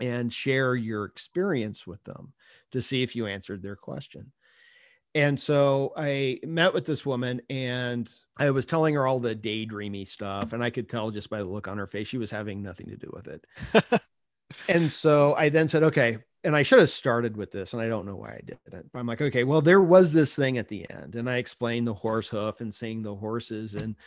[0.01, 2.33] and share your experience with them
[2.71, 4.31] to see if you answered their question.
[5.15, 10.07] And so I met with this woman and I was telling her all the daydreamy
[10.07, 10.53] stuff.
[10.53, 12.87] And I could tell just by the look on her face, she was having nothing
[12.89, 14.01] to do with it.
[14.69, 16.17] and so I then said, okay.
[16.43, 18.93] And I should have started with this, and I don't know why I didn't.
[18.93, 21.15] But I'm like, okay, well, there was this thing at the end.
[21.15, 23.75] And I explained the horse hoof and seeing the horses.
[23.75, 23.97] And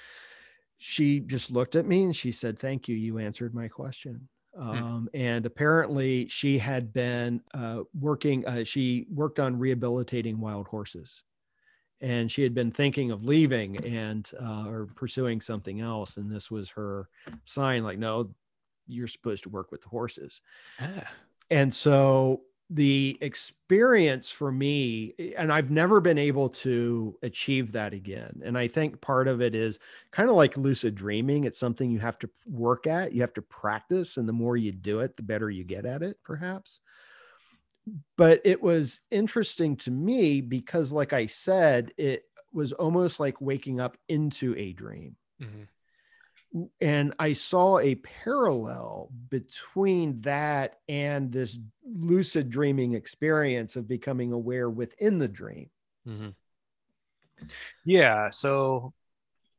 [0.78, 2.96] she just looked at me and she said, Thank you.
[2.96, 4.28] You answered my question.
[4.54, 4.68] Hmm.
[4.68, 11.22] Um, and apparently she had been uh, working uh, she worked on rehabilitating wild horses
[12.02, 16.50] and she had been thinking of leaving and uh, or pursuing something else and this
[16.50, 17.08] was her
[17.44, 18.30] sign like no
[18.86, 20.42] you're supposed to work with the horses
[20.80, 21.06] ah.
[21.50, 22.42] and so
[22.74, 28.66] the experience for me and i've never been able to achieve that again and i
[28.66, 29.78] think part of it is
[30.10, 33.42] kind of like lucid dreaming it's something you have to work at you have to
[33.42, 36.80] practice and the more you do it the better you get at it perhaps.
[38.16, 43.80] But it was interesting to me because like i said it was almost like waking
[43.80, 45.16] up into a dream.
[45.42, 45.62] Mm-hmm
[46.80, 54.68] and I saw a parallel between that and this lucid dreaming experience of becoming aware
[54.68, 55.70] within the dream.
[56.06, 56.28] Mm-hmm.
[57.84, 58.30] Yeah.
[58.30, 58.92] So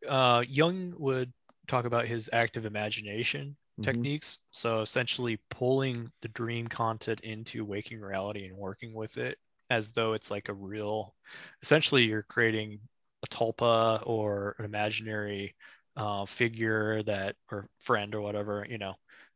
[0.07, 1.34] uh, Jung would
[1.68, 3.84] talk about his active imagination mm-hmm.
[3.84, 4.40] techniques.
[4.52, 9.38] So essentially pulling the dream content into waking reality and working with it
[9.70, 11.15] as though it's like a real,
[11.64, 12.80] essentially, you're creating
[13.24, 15.56] a tulpa or an imaginary
[15.95, 18.94] uh, figure that or friend or whatever you know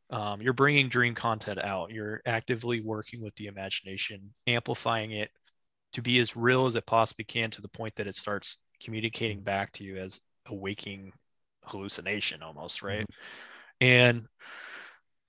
[0.10, 1.92] um, you're bringing dream content out.
[1.92, 5.32] You're actively working with the imagination amplifying it
[5.94, 9.42] to be as real as it possibly can to the point that it starts communicating
[9.42, 11.12] back to you as a waking
[11.66, 13.02] hallucination almost right?
[13.02, 13.86] Mm-hmm.
[13.86, 14.28] and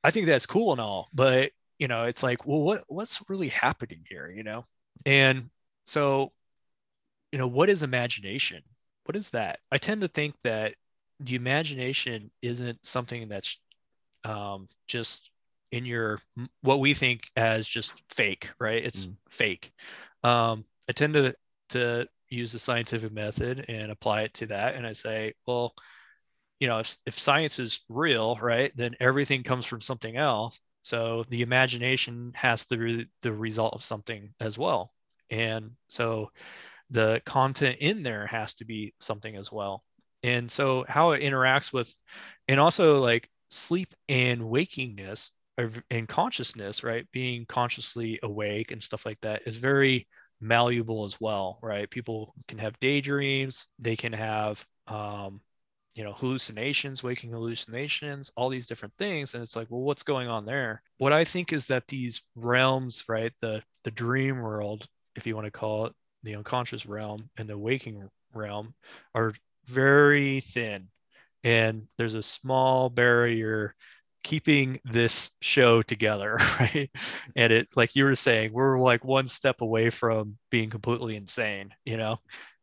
[0.04, 1.50] i think that's cool and all but
[1.80, 4.64] you know it's like well what what's really happening here you know?
[5.06, 5.50] And
[5.86, 6.32] so
[7.32, 8.62] you know what is imagination?
[9.04, 9.60] What is that?
[9.70, 10.74] I tend to think that
[11.20, 13.58] the imagination isn't something that's
[14.24, 15.30] um, just
[15.70, 16.20] in your
[16.62, 18.84] what we think as just fake, right?
[18.84, 19.16] It's mm.
[19.28, 19.72] fake.
[20.22, 21.34] Um, I tend to
[21.70, 25.74] to use the scientific method and apply it to that, and I say, well,
[26.60, 30.60] you know, if if science is real, right, then everything comes from something else.
[30.82, 34.92] So the imagination has the re- the result of something as well,
[35.30, 36.30] and so
[36.90, 39.84] the content in there has to be something as well
[40.22, 41.92] and so how it interacts with
[42.48, 45.30] and also like sleep and wakingness
[45.90, 47.06] and consciousness right?
[47.12, 50.06] Being consciously awake and stuff like that is very
[50.40, 51.88] malleable as well right?
[51.90, 55.40] People can have daydreams they can have um
[55.94, 59.34] you know hallucinations waking hallucinations all these different things.
[59.34, 60.82] And it's like well what's going on there?
[60.98, 64.86] What i think is that these realms right the the dream world
[65.16, 65.92] if you want to call it
[66.22, 68.74] the unconscious realm and the waking realm
[69.14, 69.32] are
[69.68, 70.88] very thin.
[71.44, 73.74] And there's a small barrier
[74.24, 76.90] keeping this show together right?
[77.36, 81.70] And it like you were saying we're like one step away from being completely insane
[81.84, 82.18] you know?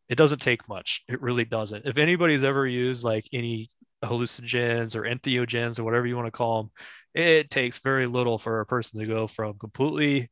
[0.10, 1.02] It doesn't take much.
[1.08, 1.88] It really doesn't.
[1.88, 3.70] If anybody's ever used like any
[4.04, 6.72] hallucinogens or entheogens or whatever you want to call them
[7.16, 10.30] it takes very little for a person to go from completely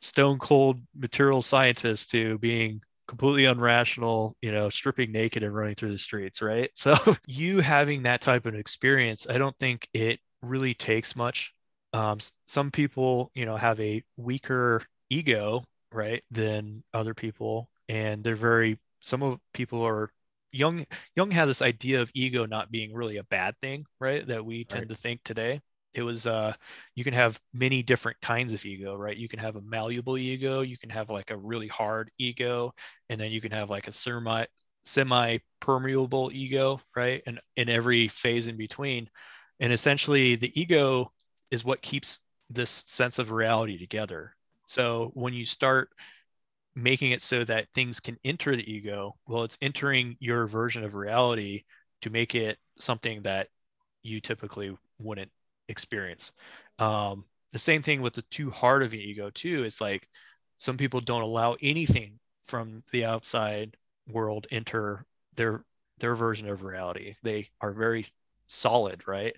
[0.00, 5.92] stone cold material scientist to being completely unrational, you know, stripping naked and running through
[5.92, 6.70] the streets, right?
[6.76, 6.94] So
[7.26, 11.54] you having that type of experience, I don't think it really takes much.
[11.92, 18.36] Um, some people, you know, have a weaker ego, right, than other people, and they're
[18.36, 18.78] very.
[19.00, 20.10] Some of people are
[20.52, 24.26] Jung Jung had this idea of ego not being really a bad thing, right?
[24.26, 24.88] That we tend right.
[24.88, 25.60] to think today
[25.96, 26.52] it was uh
[26.94, 29.16] you can have many different kinds of ego right?
[29.16, 32.74] You can have a malleable ego you can have like a really hard ego
[33.08, 34.44] and then you can have like a semi
[34.84, 37.22] semi permeable ego right?
[37.26, 39.08] And in every phase in between.
[39.60, 41.12] And essentially the ego
[41.50, 42.20] is what keeps
[42.50, 44.34] this sense of reality together.
[44.66, 45.90] So when you start
[46.74, 50.94] making it so that things can enter the ego well it's entering your version of
[50.94, 51.64] reality
[52.02, 53.48] to make it something that
[54.02, 55.30] you typically wouldn't
[55.68, 56.32] experience.
[56.78, 59.64] Um, the same thing with the too hard of an ego too.
[59.64, 60.08] It's like
[60.58, 63.76] some people don't allow anything from the outside
[64.08, 65.64] world enter their
[65.98, 67.14] their version of reality.
[67.22, 68.06] They are very
[68.46, 69.34] solid, right?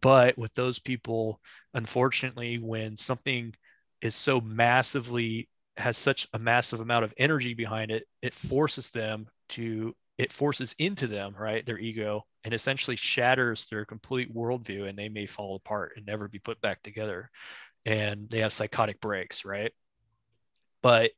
[0.00, 1.40] But with those people,
[1.74, 3.54] unfortunately, when something
[4.02, 9.28] is so massively has such a massive amount of energy behind it, it forces them
[9.50, 14.96] to it forces into them, right, their ego, and essentially shatters their complete worldview, and
[14.96, 17.28] they may fall apart and never be put back together.
[17.84, 19.72] And they have psychotic breaks, right?
[20.80, 21.10] But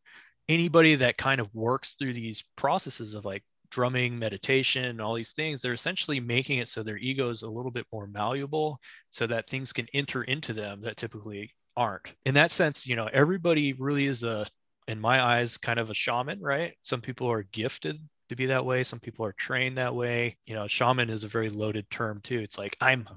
[0.48, 5.60] anybody that kind of works through these processes of like drumming, meditation, all these things,
[5.60, 8.80] they're essentially making it so their ego is a little bit more malleable
[9.10, 12.14] so that things can enter into them that typically aren't.
[12.24, 14.46] In that sense, you know, everybody really is a,
[14.86, 16.72] in my eyes, kind of a shaman, right?
[16.80, 17.98] Some people are gifted
[18.28, 18.82] to be that way.
[18.84, 20.36] Some people are trained that way.
[20.46, 22.38] You know, shaman is a very loaded term too.
[22.38, 23.09] It's like I'm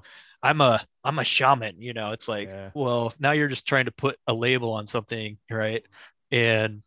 [0.42, 2.12] I'm a I'm a shaman, you know.
[2.12, 2.70] It's like, yeah.
[2.74, 5.84] well, now you're just trying to put a label on something, right?
[6.30, 6.82] And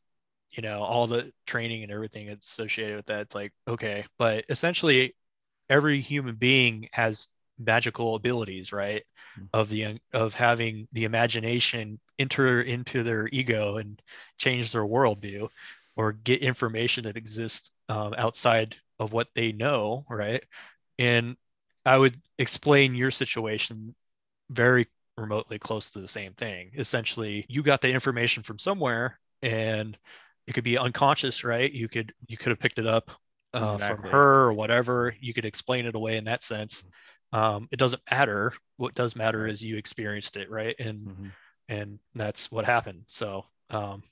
[0.52, 3.22] you know, all the training and everything associated with that.
[3.22, 5.16] It's like, okay, but essentially
[5.70, 7.28] every human being has
[7.58, 9.04] magical abilities right
[9.38, 9.46] mm-hmm.
[9.54, 14.02] of the of having the imagination enter into their ego and
[14.38, 15.50] change their worldview
[15.96, 20.44] or get information that exists um, outside of what they know right
[20.98, 21.36] and
[21.86, 23.94] i would explain your situation
[24.50, 29.98] very remotely close to the same thing essentially you got the information from somewhere and
[30.48, 33.12] it could be unconscious right you could you could have picked it up
[33.54, 34.04] uh, exactly.
[34.04, 36.84] from her or whatever you could explain it away in that sense
[37.36, 38.54] um, it doesn't matter.
[38.78, 40.76] What does matter is you experienced it, right?
[40.80, 41.28] And mm-hmm.
[41.68, 43.04] and that's what happened.
[43.08, 44.04] So, um,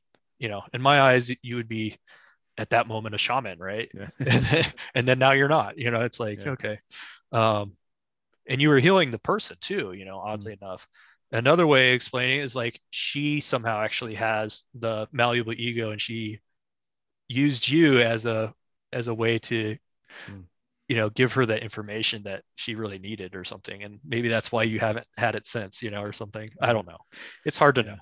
[0.43, 1.97] you know, in my eyes, you would be
[2.57, 3.89] at that moment a shaman, right?
[3.93, 4.09] Yeah.
[4.19, 5.77] and, then, and, then, now you're not.
[5.77, 6.51] You know, it's like yeah.
[6.51, 6.79] okay,
[7.31, 7.77] um,
[8.45, 9.93] and you were healing the person too.
[9.93, 10.65] You know, oddly mm-hmm.
[10.65, 10.85] enough.
[11.31, 16.01] Another way of explaining it is like she somehow actually has the malleable ego, and
[16.01, 16.41] she
[17.29, 18.53] used you as a
[18.91, 19.77] as a way to
[20.27, 20.43] mm
[20.89, 24.51] you know give her the information that she really needed or something and maybe that's
[24.51, 26.97] why you haven't had it since you know or something i don't know
[27.45, 27.91] it's hard to yeah.
[27.91, 27.97] know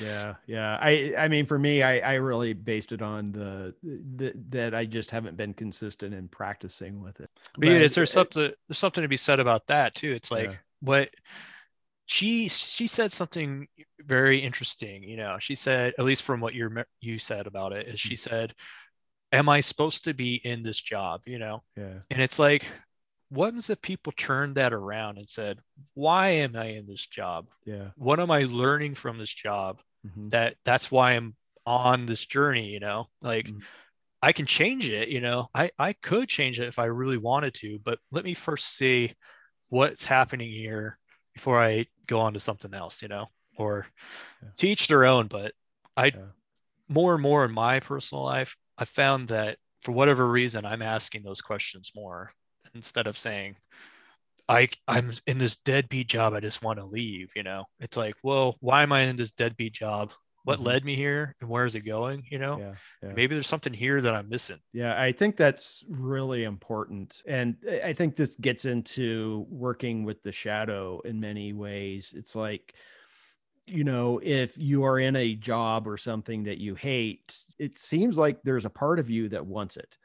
[0.00, 4.32] yeah yeah i i mean for me i i really based it on the, the
[4.48, 8.50] that i just haven't been consistent in practicing with it but, but is there something
[8.68, 10.56] there's something to be said about that too it's like yeah.
[10.80, 11.10] what
[12.06, 13.66] she she said something
[14.00, 16.70] very interesting you know she said at least from what you
[17.00, 18.30] you said about it is she mm-hmm.
[18.30, 18.54] said
[19.34, 21.22] am I supposed to be in this job?
[21.26, 21.62] You know?
[21.76, 21.98] Yeah.
[22.10, 22.64] And it's like,
[23.34, 25.58] what if people turned that around and said,
[25.94, 27.46] why am I in this job?
[27.64, 27.88] Yeah.
[27.96, 29.80] What am I learning from this job?
[30.06, 30.28] Mm-hmm.
[30.30, 31.34] That that's why I'm
[31.66, 33.08] on this journey, you know?
[33.20, 33.58] Like mm-hmm.
[34.22, 35.48] I can change it, you know.
[35.52, 39.14] I, I could change it if I really wanted to, but let me first see
[39.68, 40.98] what's happening here
[41.34, 43.86] before I go on to something else, you know, or
[44.42, 44.50] yeah.
[44.56, 45.26] teach their own.
[45.26, 45.52] But
[45.96, 46.20] I yeah.
[46.88, 51.24] more and more in my personal life, I found that for whatever reason, I'm asking
[51.24, 52.32] those questions more
[52.74, 53.56] instead of saying,
[54.48, 56.34] I I'm in this deadbeat job.
[56.34, 57.32] I just want to leave.
[57.34, 60.12] You know, it's like, well, why am I in this deadbeat job?
[60.44, 60.66] What mm-hmm.
[60.66, 62.24] led me here, and where is it going?
[62.30, 63.12] You know, yeah, yeah.
[63.14, 64.58] maybe there's something here that I'm missing.
[64.74, 70.32] Yeah, I think that's really important, and I think this gets into working with the
[70.32, 72.12] shadow in many ways.
[72.14, 72.74] It's like
[73.66, 78.18] you know, if you are in a job or something that you hate, it seems
[78.18, 79.96] like there's a part of you that wants it.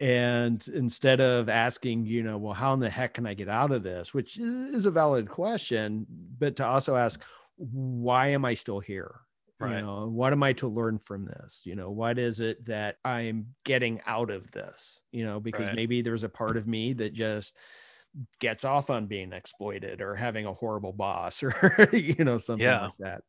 [0.00, 3.72] And instead of asking, you know, well, how in the heck can I get out
[3.72, 4.14] of this?
[4.14, 6.06] Which is a valid question,
[6.38, 7.20] but to also ask,
[7.56, 9.20] why am I still here?
[9.58, 9.76] Right.
[9.76, 11.62] You know, what am I to learn from this?
[11.64, 15.00] You know, what is it that I'm getting out of this?
[15.10, 15.74] You know, because right.
[15.74, 17.56] maybe there's a part of me that just
[18.40, 22.86] gets off on being exploited or having a horrible boss or you know something yeah.
[22.86, 23.22] like that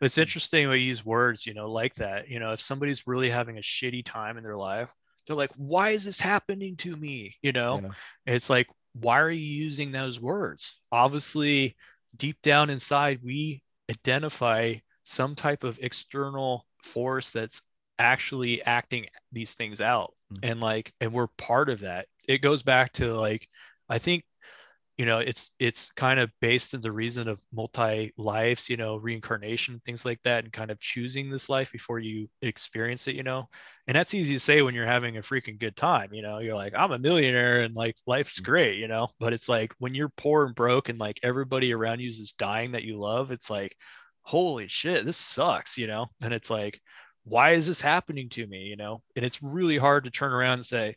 [0.00, 0.22] it's mm.
[0.22, 3.62] interesting we use words you know like that you know if somebody's really having a
[3.62, 4.94] shitty time in their life
[5.28, 7.36] they're like why is this happening to me?
[7.42, 7.80] You know?
[7.82, 8.34] Yeah.
[8.34, 10.76] it's like why are you using those words?
[10.90, 11.76] Obviously
[12.16, 14.74] deep down inside we identify
[15.04, 17.62] some type of external force that's
[17.98, 20.14] actually acting these things out.
[20.32, 20.50] Mm-hmm.
[20.50, 22.06] and like and we're part of that.
[22.26, 23.48] It goes back to like
[23.88, 24.24] I think
[24.98, 28.96] you know it's it's kind of based in the reason of multi lives you know
[28.96, 33.22] reincarnation things like that and kind of choosing this life before you experience it you
[33.22, 33.48] know?
[33.86, 36.40] And that's easy to say when you're having a freaking good time you know?
[36.40, 38.50] You're like i'm a millionaire and like life's mm-hmm.
[38.50, 39.08] great you know?
[39.20, 42.72] But it's like when you're poor and broke and like everybody around you is dying
[42.72, 43.76] that you love it's like
[44.22, 46.06] holy shit this sucks you know?
[46.20, 46.80] And it's like
[47.24, 48.64] why is this happening to me?
[48.64, 49.02] you know?
[49.14, 50.96] And it's really hard to turn around and say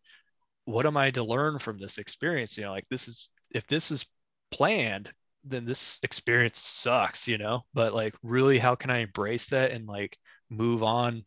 [0.65, 2.57] what am I to learn from this experience?
[2.57, 4.05] You know, like this is if this is
[4.51, 5.11] planned,
[5.43, 7.63] then this experience sucks, you know.
[7.73, 10.17] But like really how can I embrace that and like
[10.49, 11.23] move on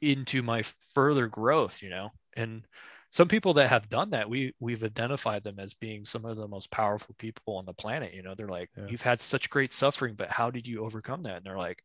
[0.00, 0.62] into my
[0.94, 2.10] further growth, you know?
[2.36, 2.62] And
[3.10, 6.48] some people that have done that we we've identified them as being some of the
[6.48, 8.86] most powerful people on the planet you know they're like yeah.
[8.88, 11.82] you've had such great suffering but how did you overcome that and they're like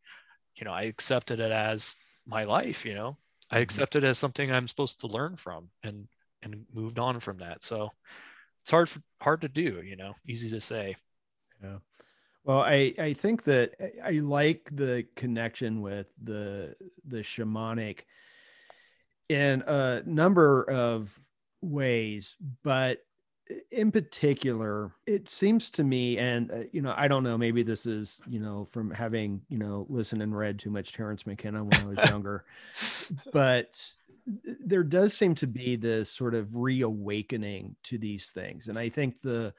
[0.55, 1.95] you know i accepted it as
[2.25, 3.17] my life you know
[3.49, 3.63] i mm-hmm.
[3.63, 6.07] accepted it as something i'm supposed to learn from and
[6.41, 7.89] and moved on from that so
[8.61, 10.95] it's hard for, hard to do you know easy to say.
[11.63, 11.77] Yeah.
[12.43, 16.75] Well i i think that i like the connection with the
[17.05, 18.01] the shamanic
[19.29, 21.17] in a number of
[21.61, 23.05] ways, but
[23.71, 27.85] in particular, it seems to me, and uh, you know, I don't know, maybe this
[27.85, 31.75] is you know from having you know listened and read too much Terence McKenna when
[31.75, 32.45] I was younger,
[33.31, 33.79] but
[34.25, 39.21] there does seem to be this sort of reawakening to these things, and I think
[39.21, 39.53] the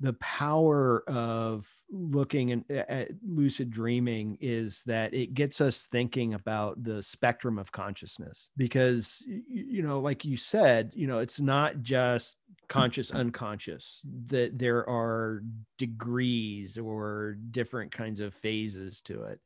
[0.00, 6.82] the power of looking in, at lucid dreaming is that it gets us thinking about
[6.82, 12.36] the spectrum of consciousness because you know like you said you know it's not just
[12.68, 15.42] conscious unconscious that there are
[15.78, 19.40] degrees or different kinds of phases to it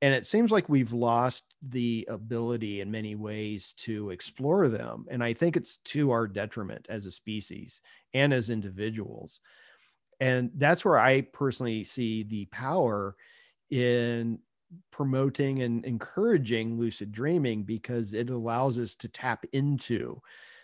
[0.00, 5.06] and it seems like we've lost the ability in many ways to explore them.
[5.10, 7.80] And i think it's to our detriment as a species
[8.14, 9.40] and as individuals.
[10.20, 13.16] And that's where i personally see the power
[13.70, 14.38] in
[14.90, 20.20] promoting and encouraging lucid dreaming because it allows us to tap into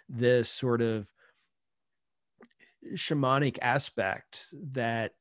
[0.09, 1.11] this sort of
[2.95, 5.13] shamanic aspect that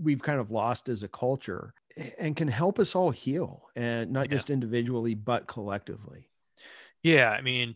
[0.00, 1.72] we've kind of lost as a culture
[2.18, 4.36] and can help us all heal and not yeah.
[4.36, 6.28] just individually but collectively
[7.02, 7.74] yeah i mean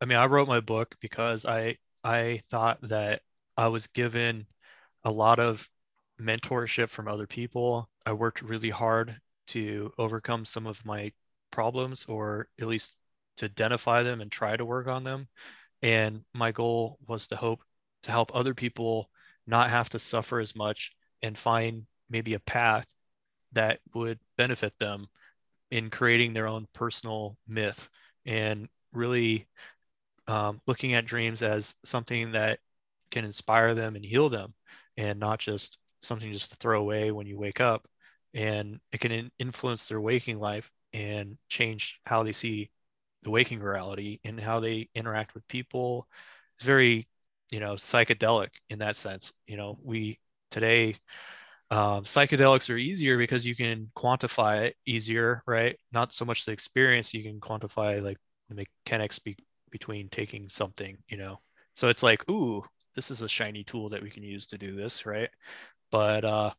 [0.00, 3.20] i mean i wrote my book because i i thought that
[3.56, 4.46] i was given
[5.04, 5.68] a lot of
[6.20, 7.88] mentorship from other people.
[8.06, 11.12] I worked really hard to overcome some of my
[11.50, 12.96] problems or at least
[13.38, 15.28] to identify them and try to work on them.
[15.82, 17.62] And my goal was to hope
[18.02, 19.10] to help other people
[19.46, 22.86] not have to suffer as much and find maybe a path
[23.52, 25.08] that would benefit them
[25.70, 27.88] in creating their own personal myth
[28.26, 29.46] and really
[30.26, 32.60] um, looking at dreams as something that
[33.10, 34.54] can inspire them and heal them
[34.96, 37.86] and not just something just to throw away when you wake up.
[38.34, 42.70] And it can in- influence their waking life and change how they see
[43.22, 46.06] the waking reality and how they interact with people.
[46.56, 47.08] It's very,
[47.50, 49.32] you know, psychedelic in that sense.
[49.46, 50.18] You know, we
[50.50, 50.96] today,
[51.70, 55.76] um, psychedelics are easier because you can quantify it easier, right?
[55.92, 58.18] Not so much the experience, you can quantify like
[58.48, 59.36] the mechanics be-
[59.70, 61.40] between taking something, you know.
[61.74, 62.64] So it's like, ooh,
[62.96, 65.30] this is a shiny tool that we can use to do this, right?
[65.90, 66.52] But uh,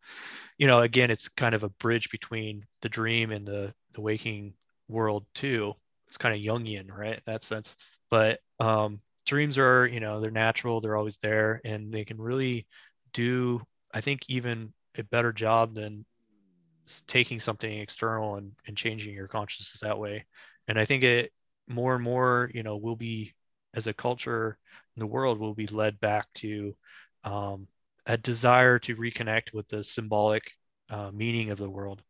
[0.57, 4.53] you know, again, it's kind of a bridge between the dream and the the waking
[4.87, 5.73] world too.
[6.07, 7.15] It's kind of Jungian, right?
[7.15, 7.75] In that sense.
[8.09, 12.67] But um, dreams are, you know, they're natural, they're always there, and they can really
[13.13, 13.61] do,
[13.93, 16.05] I think, even a better job than
[17.07, 20.25] taking something external and, and changing your consciousness that way.
[20.67, 21.31] And I think it
[21.67, 23.33] more and more, you know, will be
[23.73, 24.57] as a culture
[24.95, 26.75] in the world will be led back to
[27.23, 27.67] um,
[28.05, 30.51] a desire to reconnect with the symbolic
[30.89, 32.01] uh, meaning of the world.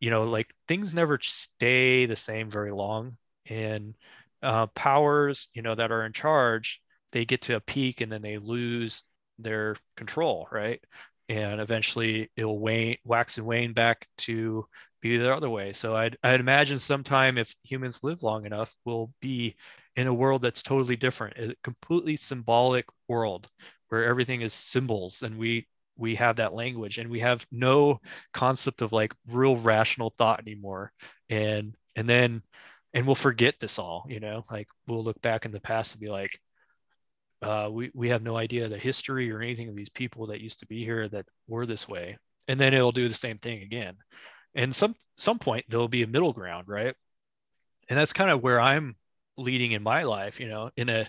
[0.00, 3.16] You know, like things never stay the same very long,
[3.48, 3.94] and
[4.42, 6.80] uh, powers, you know, that are in charge,
[7.12, 9.02] they get to a peak and then they lose
[9.38, 10.82] their control, right?
[11.28, 14.66] And eventually it'll wane, wax and wane back to
[15.00, 15.72] be the other way.
[15.72, 19.56] So I'd, I'd imagine sometime if humans live long enough, we'll be
[19.96, 23.48] in a world that's totally different, a completely symbolic world
[23.88, 28.00] where everything is symbols and we we have that language and we have no
[28.32, 30.92] concept of like real rational thought anymore
[31.28, 32.42] and and then
[32.94, 36.00] and we'll forget this all you know like we'll look back in the past and
[36.00, 36.40] be like
[37.42, 40.60] uh, we, we have no idea the history or anything of these people that used
[40.60, 42.18] to be here that were this way.
[42.48, 43.96] And then it'll do the same thing again.
[44.54, 46.94] And some some point there'll be a middle ground right?
[47.88, 48.96] And that's kind of where i'm
[49.36, 51.08] leading in my life you know in a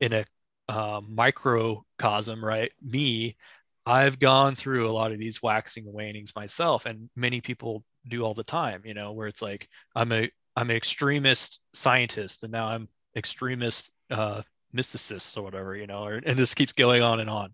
[0.00, 0.24] in a
[0.68, 2.72] uh, microcosm right?
[2.82, 3.36] Me
[3.84, 8.22] i've gone through a lot of these waxing and wanings myself and many people do
[8.22, 12.52] all the time you know where it's like i'm a i'm an extremist scientist and
[12.52, 14.42] now i'm extremist uh
[14.74, 17.50] mysticist or whatever you know or, and this keeps going on and on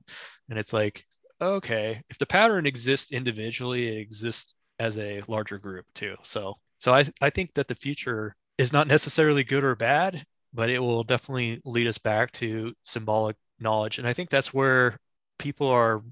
[0.48, 1.04] and it's like
[1.40, 6.92] okay if the pattern exists individually it exists as a larger group too so so
[6.94, 10.22] i i think that the future is not necessarily good or bad,
[10.52, 13.98] but it will definitely lead us back to symbolic knowledge.
[13.98, 14.98] And I think that's where
[15.38, 16.02] people are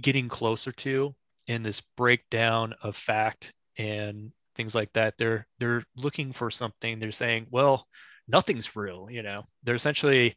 [0.00, 1.14] getting closer to
[1.46, 5.14] in this breakdown of fact and things like that.
[5.16, 6.98] They're they're looking for something.
[6.98, 7.86] They're saying, well,
[8.28, 9.44] nothing's real, you know.
[9.62, 10.36] They're essentially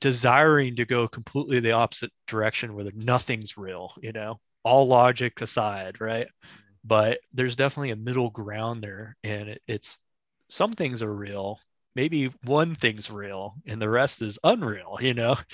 [0.00, 6.00] desiring to go completely the opposite direction where nothing's real, you know, all logic aside,
[6.00, 6.28] right?
[6.84, 9.98] But there's definitely a middle ground there, and it, it's
[10.48, 11.58] some things are real,
[11.96, 15.36] maybe one thing's real, and the rest is unreal, you know.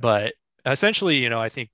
[0.00, 0.32] But
[0.64, 1.68] essentially, you know, I think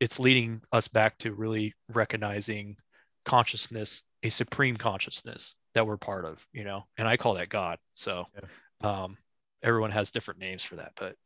[0.00, 2.76] it's leading us back to really recognizing
[3.24, 7.78] consciousness, a supreme consciousness that we're part of, you know, and I call that God.
[7.94, 9.02] So, yeah.
[9.02, 9.16] um,
[9.62, 11.16] everyone has different names for that, but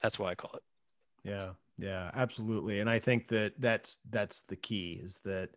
[0.00, 0.62] that's why I call it.
[1.28, 2.80] Yeah, yeah, absolutely.
[2.80, 5.50] And I think that that's that's the key is that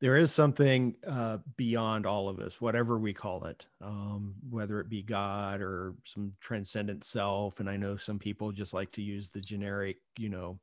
[0.00, 4.88] there is something uh, beyond all of us, whatever we call it, um, whether it
[4.88, 7.60] be God or some transcendent self.
[7.60, 10.58] And I know some people just like to use the generic, you know,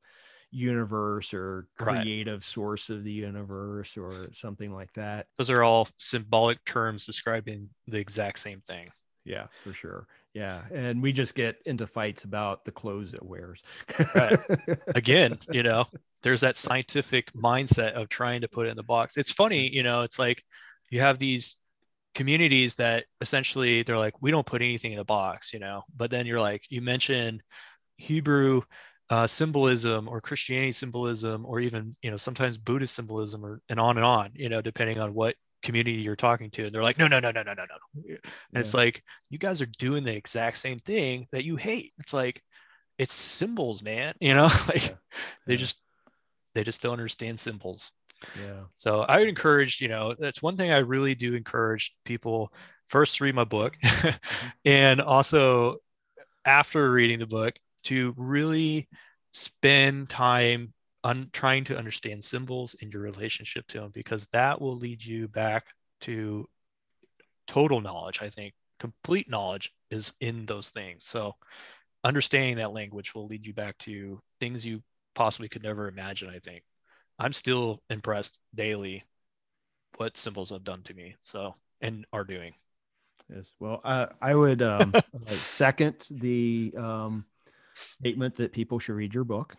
[0.52, 2.44] universe or creative right.
[2.44, 5.28] source of the universe or something like that.
[5.38, 8.88] Those are all symbolic terms describing the exact same thing.
[9.24, 10.08] Yeah, for sure.
[10.34, 10.62] Yeah.
[10.74, 13.62] And we just get into fights about the clothes it wears.
[14.16, 14.40] right.
[14.96, 15.86] Again, you know,
[16.24, 19.18] there's that scientific mindset of trying to put it in the box.
[19.18, 19.74] It's funny, mm.
[19.74, 20.44] you know, it's like
[20.90, 21.58] you have these
[22.16, 26.12] communities that essentially they're like, we don't put anything in a box, you know, but
[26.12, 27.42] then you're like, you mentioned
[27.98, 28.64] Hebrew
[29.12, 33.98] uh, symbolism or Christianity symbolism, or even you know sometimes Buddhist symbolism, or and on
[33.98, 34.32] and on.
[34.34, 37.30] You know, depending on what community you're talking to, and they're like, no, no, no,
[37.30, 37.76] no, no, no, no.
[37.94, 38.20] And
[38.54, 38.60] yeah.
[38.60, 41.92] it's like you guys are doing the exact same thing that you hate.
[42.00, 42.42] It's like
[42.98, 44.16] it's symbols, man.
[44.22, 44.96] You know, like yeah.
[45.46, 45.78] they just
[46.56, 47.92] they just don't understand symbols.
[48.42, 48.62] Yeah.
[48.76, 52.54] So I would encourage, you know, that's one thing I really do encourage people
[52.88, 54.48] first read my book mm-hmm.
[54.66, 55.78] and also
[56.46, 58.88] after reading the book to really
[59.34, 64.78] spend time on trying to understand symbols in your relationship to them because that will
[64.78, 65.66] lead you back
[66.02, 66.48] to
[67.48, 68.54] total knowledge i think.
[68.80, 71.06] Complete knowledge is in those things.
[71.06, 71.36] So
[72.04, 74.82] understanding that language will lead you back to things you
[75.14, 76.64] possibly could never imagine i think.
[77.20, 79.04] I'm still impressed daily
[79.98, 82.54] what symbols have done to me so and are doing.
[83.34, 83.54] Yes.
[83.60, 84.94] Well uh, i would um,
[85.28, 87.26] second the um,
[87.74, 89.56] statement that people should read your book.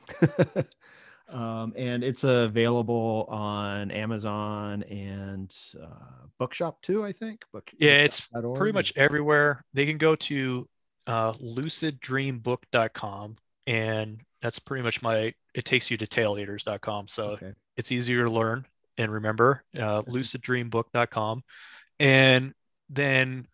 [1.29, 7.45] um, and it's available on Amazon and uh, Bookshop too, I think.
[7.53, 9.65] Book, yeah, it's pretty much everywhere.
[9.75, 10.69] They can go to
[11.07, 13.37] uh, luciddreambook.com
[13.67, 17.53] and that's pretty much my it takes you to taileaters.com so okay.
[17.77, 18.67] it's easier to learn
[18.99, 21.43] and remember uh, luciddreambook.com
[22.01, 22.53] and
[22.91, 23.47] then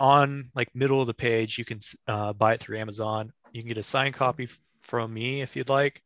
[0.00, 3.68] on like middle of the page you can uh, buy it through amazon you can
[3.68, 4.48] get a signed copy
[4.82, 6.02] from me if you'd like.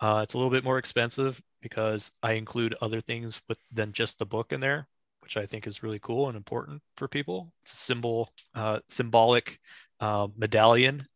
[0.00, 4.18] Uh, it's a little bit more expensive because I include other things with than just
[4.18, 4.86] the book in there,
[5.20, 7.52] which I think is really cool and important for people.
[7.62, 9.58] It's a symbol, uh, symbolic
[10.00, 11.06] uh, medallion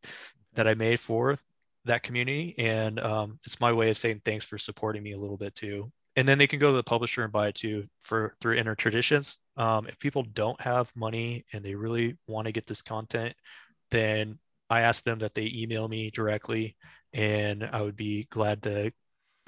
[0.55, 1.39] that I made for
[1.85, 5.37] that community, and um, it's my way of saying thanks for supporting me a little
[5.37, 5.91] bit too.
[6.17, 8.75] And then they can go to the publisher and buy it too for through Inner
[8.75, 9.37] Traditions.
[9.57, 13.35] Um, if people don't have money and they really want to get this content,
[13.91, 14.39] then
[14.69, 16.77] I asked them that they email me directly,
[17.13, 18.93] and I would be glad to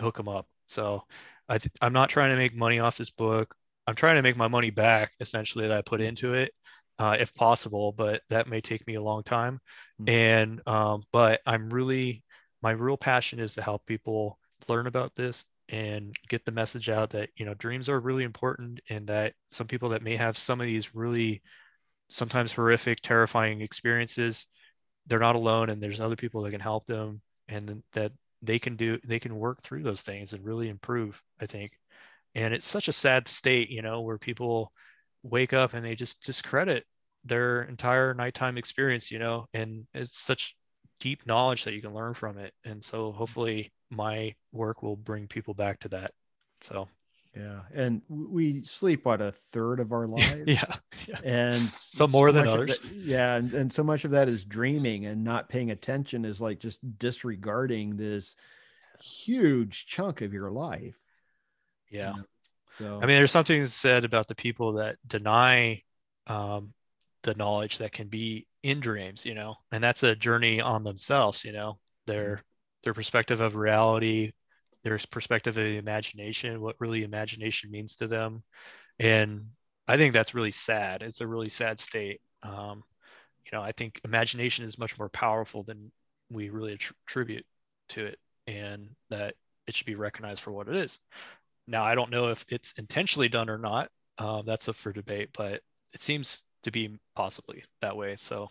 [0.00, 0.46] hook them up.
[0.66, 1.04] So
[1.48, 3.54] I th- I'm not trying to make money off this book.
[3.86, 6.52] I'm trying to make my money back essentially that I put into it,
[6.98, 9.60] uh, if possible, but that may take me a long time.
[10.00, 10.08] Mm-hmm.
[10.08, 12.22] And um, but I'm really
[12.62, 14.38] my real passion is to help people
[14.68, 18.80] learn about this and get the message out that you know dreams are really important
[18.88, 21.42] and that some people that may have some of these really
[22.08, 24.46] sometimes horrific terrifying experiences
[25.08, 28.12] they're not alone and there's other people that can help them and that
[28.42, 31.72] they can do they can work through those things and really improve i think.
[32.34, 34.72] And it's such a sad state you know where people
[35.22, 36.84] wake up and they just discredit
[37.24, 40.54] their entire nighttime experience you know and it's such
[41.00, 42.52] deep knowledge that you can learn from it.
[42.64, 46.12] And so hopefully my work will bring people back to that.
[46.60, 46.88] So
[47.36, 50.46] yeah, and we sleep what a third of our lives.
[50.46, 50.74] yeah,
[51.06, 51.20] yeah.
[51.24, 52.78] and some more so than others.
[52.80, 56.40] That, yeah, and, and so much of that is dreaming and not paying attention is
[56.40, 58.36] like just disregarding this
[59.00, 60.98] huge chunk of your life.
[61.90, 62.10] Yeah.
[62.10, 62.24] You know?
[62.78, 65.82] So I mean, there's something said about the people that deny
[66.28, 66.72] um,
[67.22, 71.44] the knowledge that can be in dreams, you know, and that's a journey on themselves,
[71.44, 72.42] you know, their mm-hmm.
[72.84, 74.32] their perspective of reality,
[74.88, 78.42] their perspective of the imagination, what really imagination means to them.
[78.98, 79.46] And
[79.86, 81.02] I think that's really sad.
[81.02, 82.20] It's a really sad state.
[82.42, 82.82] Um,
[83.44, 85.90] you know, I think imagination is much more powerful than
[86.30, 87.44] we really attribute
[87.90, 89.34] to it, and that
[89.66, 91.00] it should be recognized for what it is.
[91.66, 93.90] Now, I don't know if it's intentionally done or not.
[94.18, 95.60] Um, that's up for debate, but
[95.92, 98.16] it seems to be possibly that way.
[98.16, 98.48] So,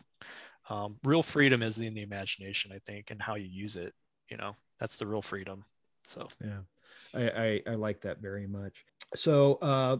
[0.70, 3.94] um, real freedom is in the imagination, I think, and how you use it.
[4.30, 5.64] You know, that's the real freedom.
[6.08, 6.28] So.
[6.44, 6.60] Yeah,
[7.14, 8.86] I I, I like that very much.
[9.16, 9.98] So uh,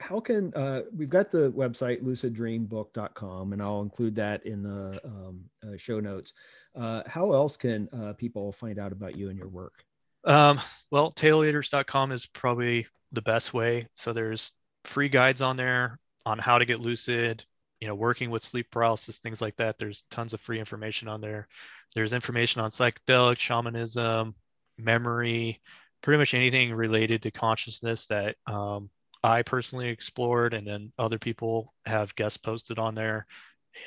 [0.00, 5.44] how can uh, we've got the website luciddreambook.com and i'll include that in the um,
[5.64, 6.32] uh, show notes.
[6.74, 9.84] Uh, how else can uh, people find out about you and your work?
[10.24, 10.60] Um,
[10.90, 13.88] well taileaters.com is probably the best way.
[13.94, 14.52] So there's
[14.84, 17.44] free guides on there on how to get lucid
[17.80, 19.78] you know working with sleep paralysis things like that.
[19.78, 21.48] There's tons of free information on there.
[21.94, 24.34] There's information on psychedelic shamanism
[24.78, 25.60] memory
[26.02, 28.90] pretty much anything related to consciousness that um,
[29.22, 33.26] I personally explored, and then other people have guest posted on there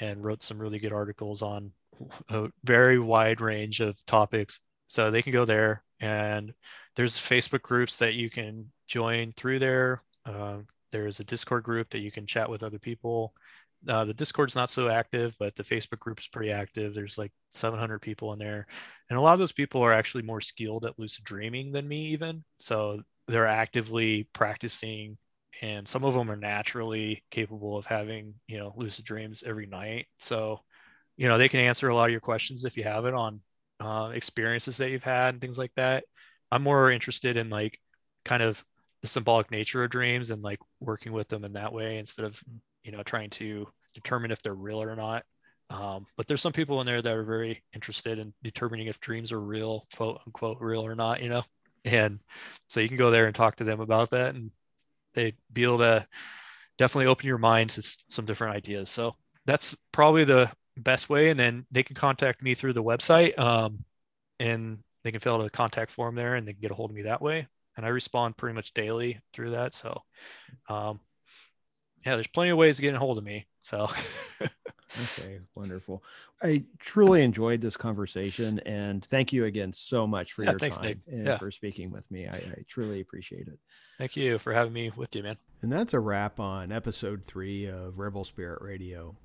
[0.02, 1.72] and wrote some really good articles on
[2.30, 4.60] a very wide range of topics.
[4.88, 6.54] So they can go there, and
[6.96, 10.02] there's Facebook groups that you can join through there.
[10.26, 10.58] Uh,
[10.92, 13.34] there's a Discord group that you can chat with other people.
[13.88, 16.94] Uh, the Discord's not so active, but the Facebook group is pretty active.
[16.94, 18.68] There's like 700 people in there,
[19.10, 22.08] and a lot of those people are actually more skilled at lucid dreaming than me,
[22.08, 22.44] even.
[22.60, 25.18] So they're actively practicing
[25.62, 30.08] and some of them are naturally capable of having you know lucid dreams every night
[30.18, 30.60] so
[31.18, 33.42] you know they can answer a lot of your questions if you have it on
[33.80, 36.04] uh, experiences that you've had and things like that
[36.52, 37.80] i'm more interested in like
[38.26, 38.64] kind of
[39.02, 42.42] the symbolic nature of dreams and like working with them in that way instead of
[42.84, 45.24] you know trying to determine if they're real or not
[45.72, 49.32] um, but there's some people in there that are very interested in determining if dreams
[49.32, 51.44] are real quote unquote real or not you know
[51.86, 52.20] and
[52.68, 54.52] so you can go there and talk to them about that and
[55.14, 56.06] they'd be able to
[56.78, 58.90] definitely open your mind to some different ideas.
[58.90, 59.16] So
[59.46, 61.30] that's probably the best way.
[61.30, 63.84] And then they can contact me through the website um,
[64.40, 66.90] and they can fill out a contact form there and they can get a hold
[66.90, 67.48] of me that way.
[67.78, 69.74] And I respond pretty much daily through that.
[69.74, 70.02] So,
[70.70, 71.00] um,
[72.06, 73.46] yeah, there's plenty of ways to get a hold of me.
[73.62, 73.90] So,
[74.42, 76.04] okay, wonderful.
[76.42, 80.78] I truly enjoyed this conversation and thank you again so much for yeah, your thanks,
[80.78, 80.98] time Nick.
[81.08, 81.38] and yeah.
[81.38, 82.28] for speaking with me.
[82.28, 83.60] I, I truly appreciate it.
[83.98, 85.38] Thank you for having me with you, man.
[85.62, 89.16] And that's a wrap on episode three of Rebel Spirit Radio.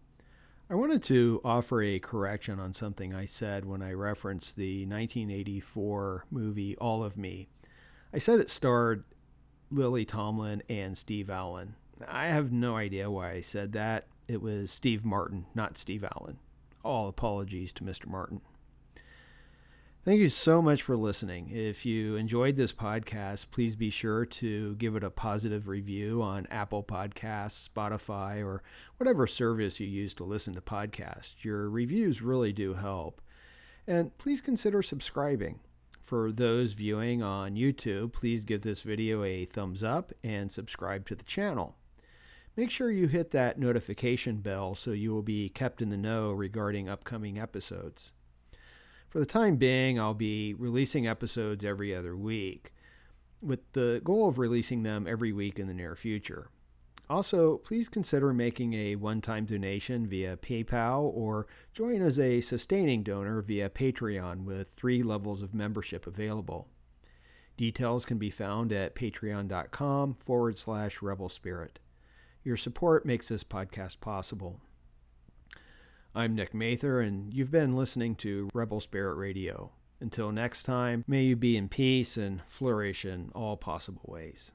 [0.68, 6.26] I wanted to offer a correction on something I said when I referenced the 1984
[6.30, 7.48] movie All of Me.
[8.12, 9.04] I said it starred
[9.70, 11.76] Lily Tomlin and Steve Allen.
[12.08, 14.06] I have no idea why I said that.
[14.26, 16.38] It was Steve Martin, not Steve Allen.
[16.82, 18.06] All apologies to Mr.
[18.06, 18.40] Martin.
[20.04, 21.50] Thank you so much for listening.
[21.50, 26.46] If you enjoyed this podcast, please be sure to give it a positive review on
[26.50, 28.62] Apple Podcasts, Spotify, or
[28.98, 31.42] whatever service you use to listen to podcasts.
[31.42, 33.22] Your reviews really do help.
[33.86, 35.60] And please consider subscribing.
[36.02, 41.14] For those viewing on YouTube, please give this video a thumbs up and subscribe to
[41.14, 41.76] the channel.
[42.56, 46.30] Make sure you hit that notification bell so you will be kept in the know
[46.30, 48.12] regarding upcoming episodes.
[49.08, 52.72] For the time being, I'll be releasing episodes every other week,
[53.40, 56.48] with the goal of releasing them every week in the near future.
[57.10, 63.02] Also, please consider making a one time donation via PayPal or join as a sustaining
[63.02, 66.68] donor via Patreon with three levels of membership available.
[67.56, 71.78] Details can be found at patreon.com forward slash rebel spirit.
[72.44, 74.60] Your support makes this podcast possible.
[76.14, 79.70] I'm Nick Mather, and you've been listening to Rebel Spirit Radio.
[79.98, 84.52] Until next time, may you be in peace and flourish in all possible ways.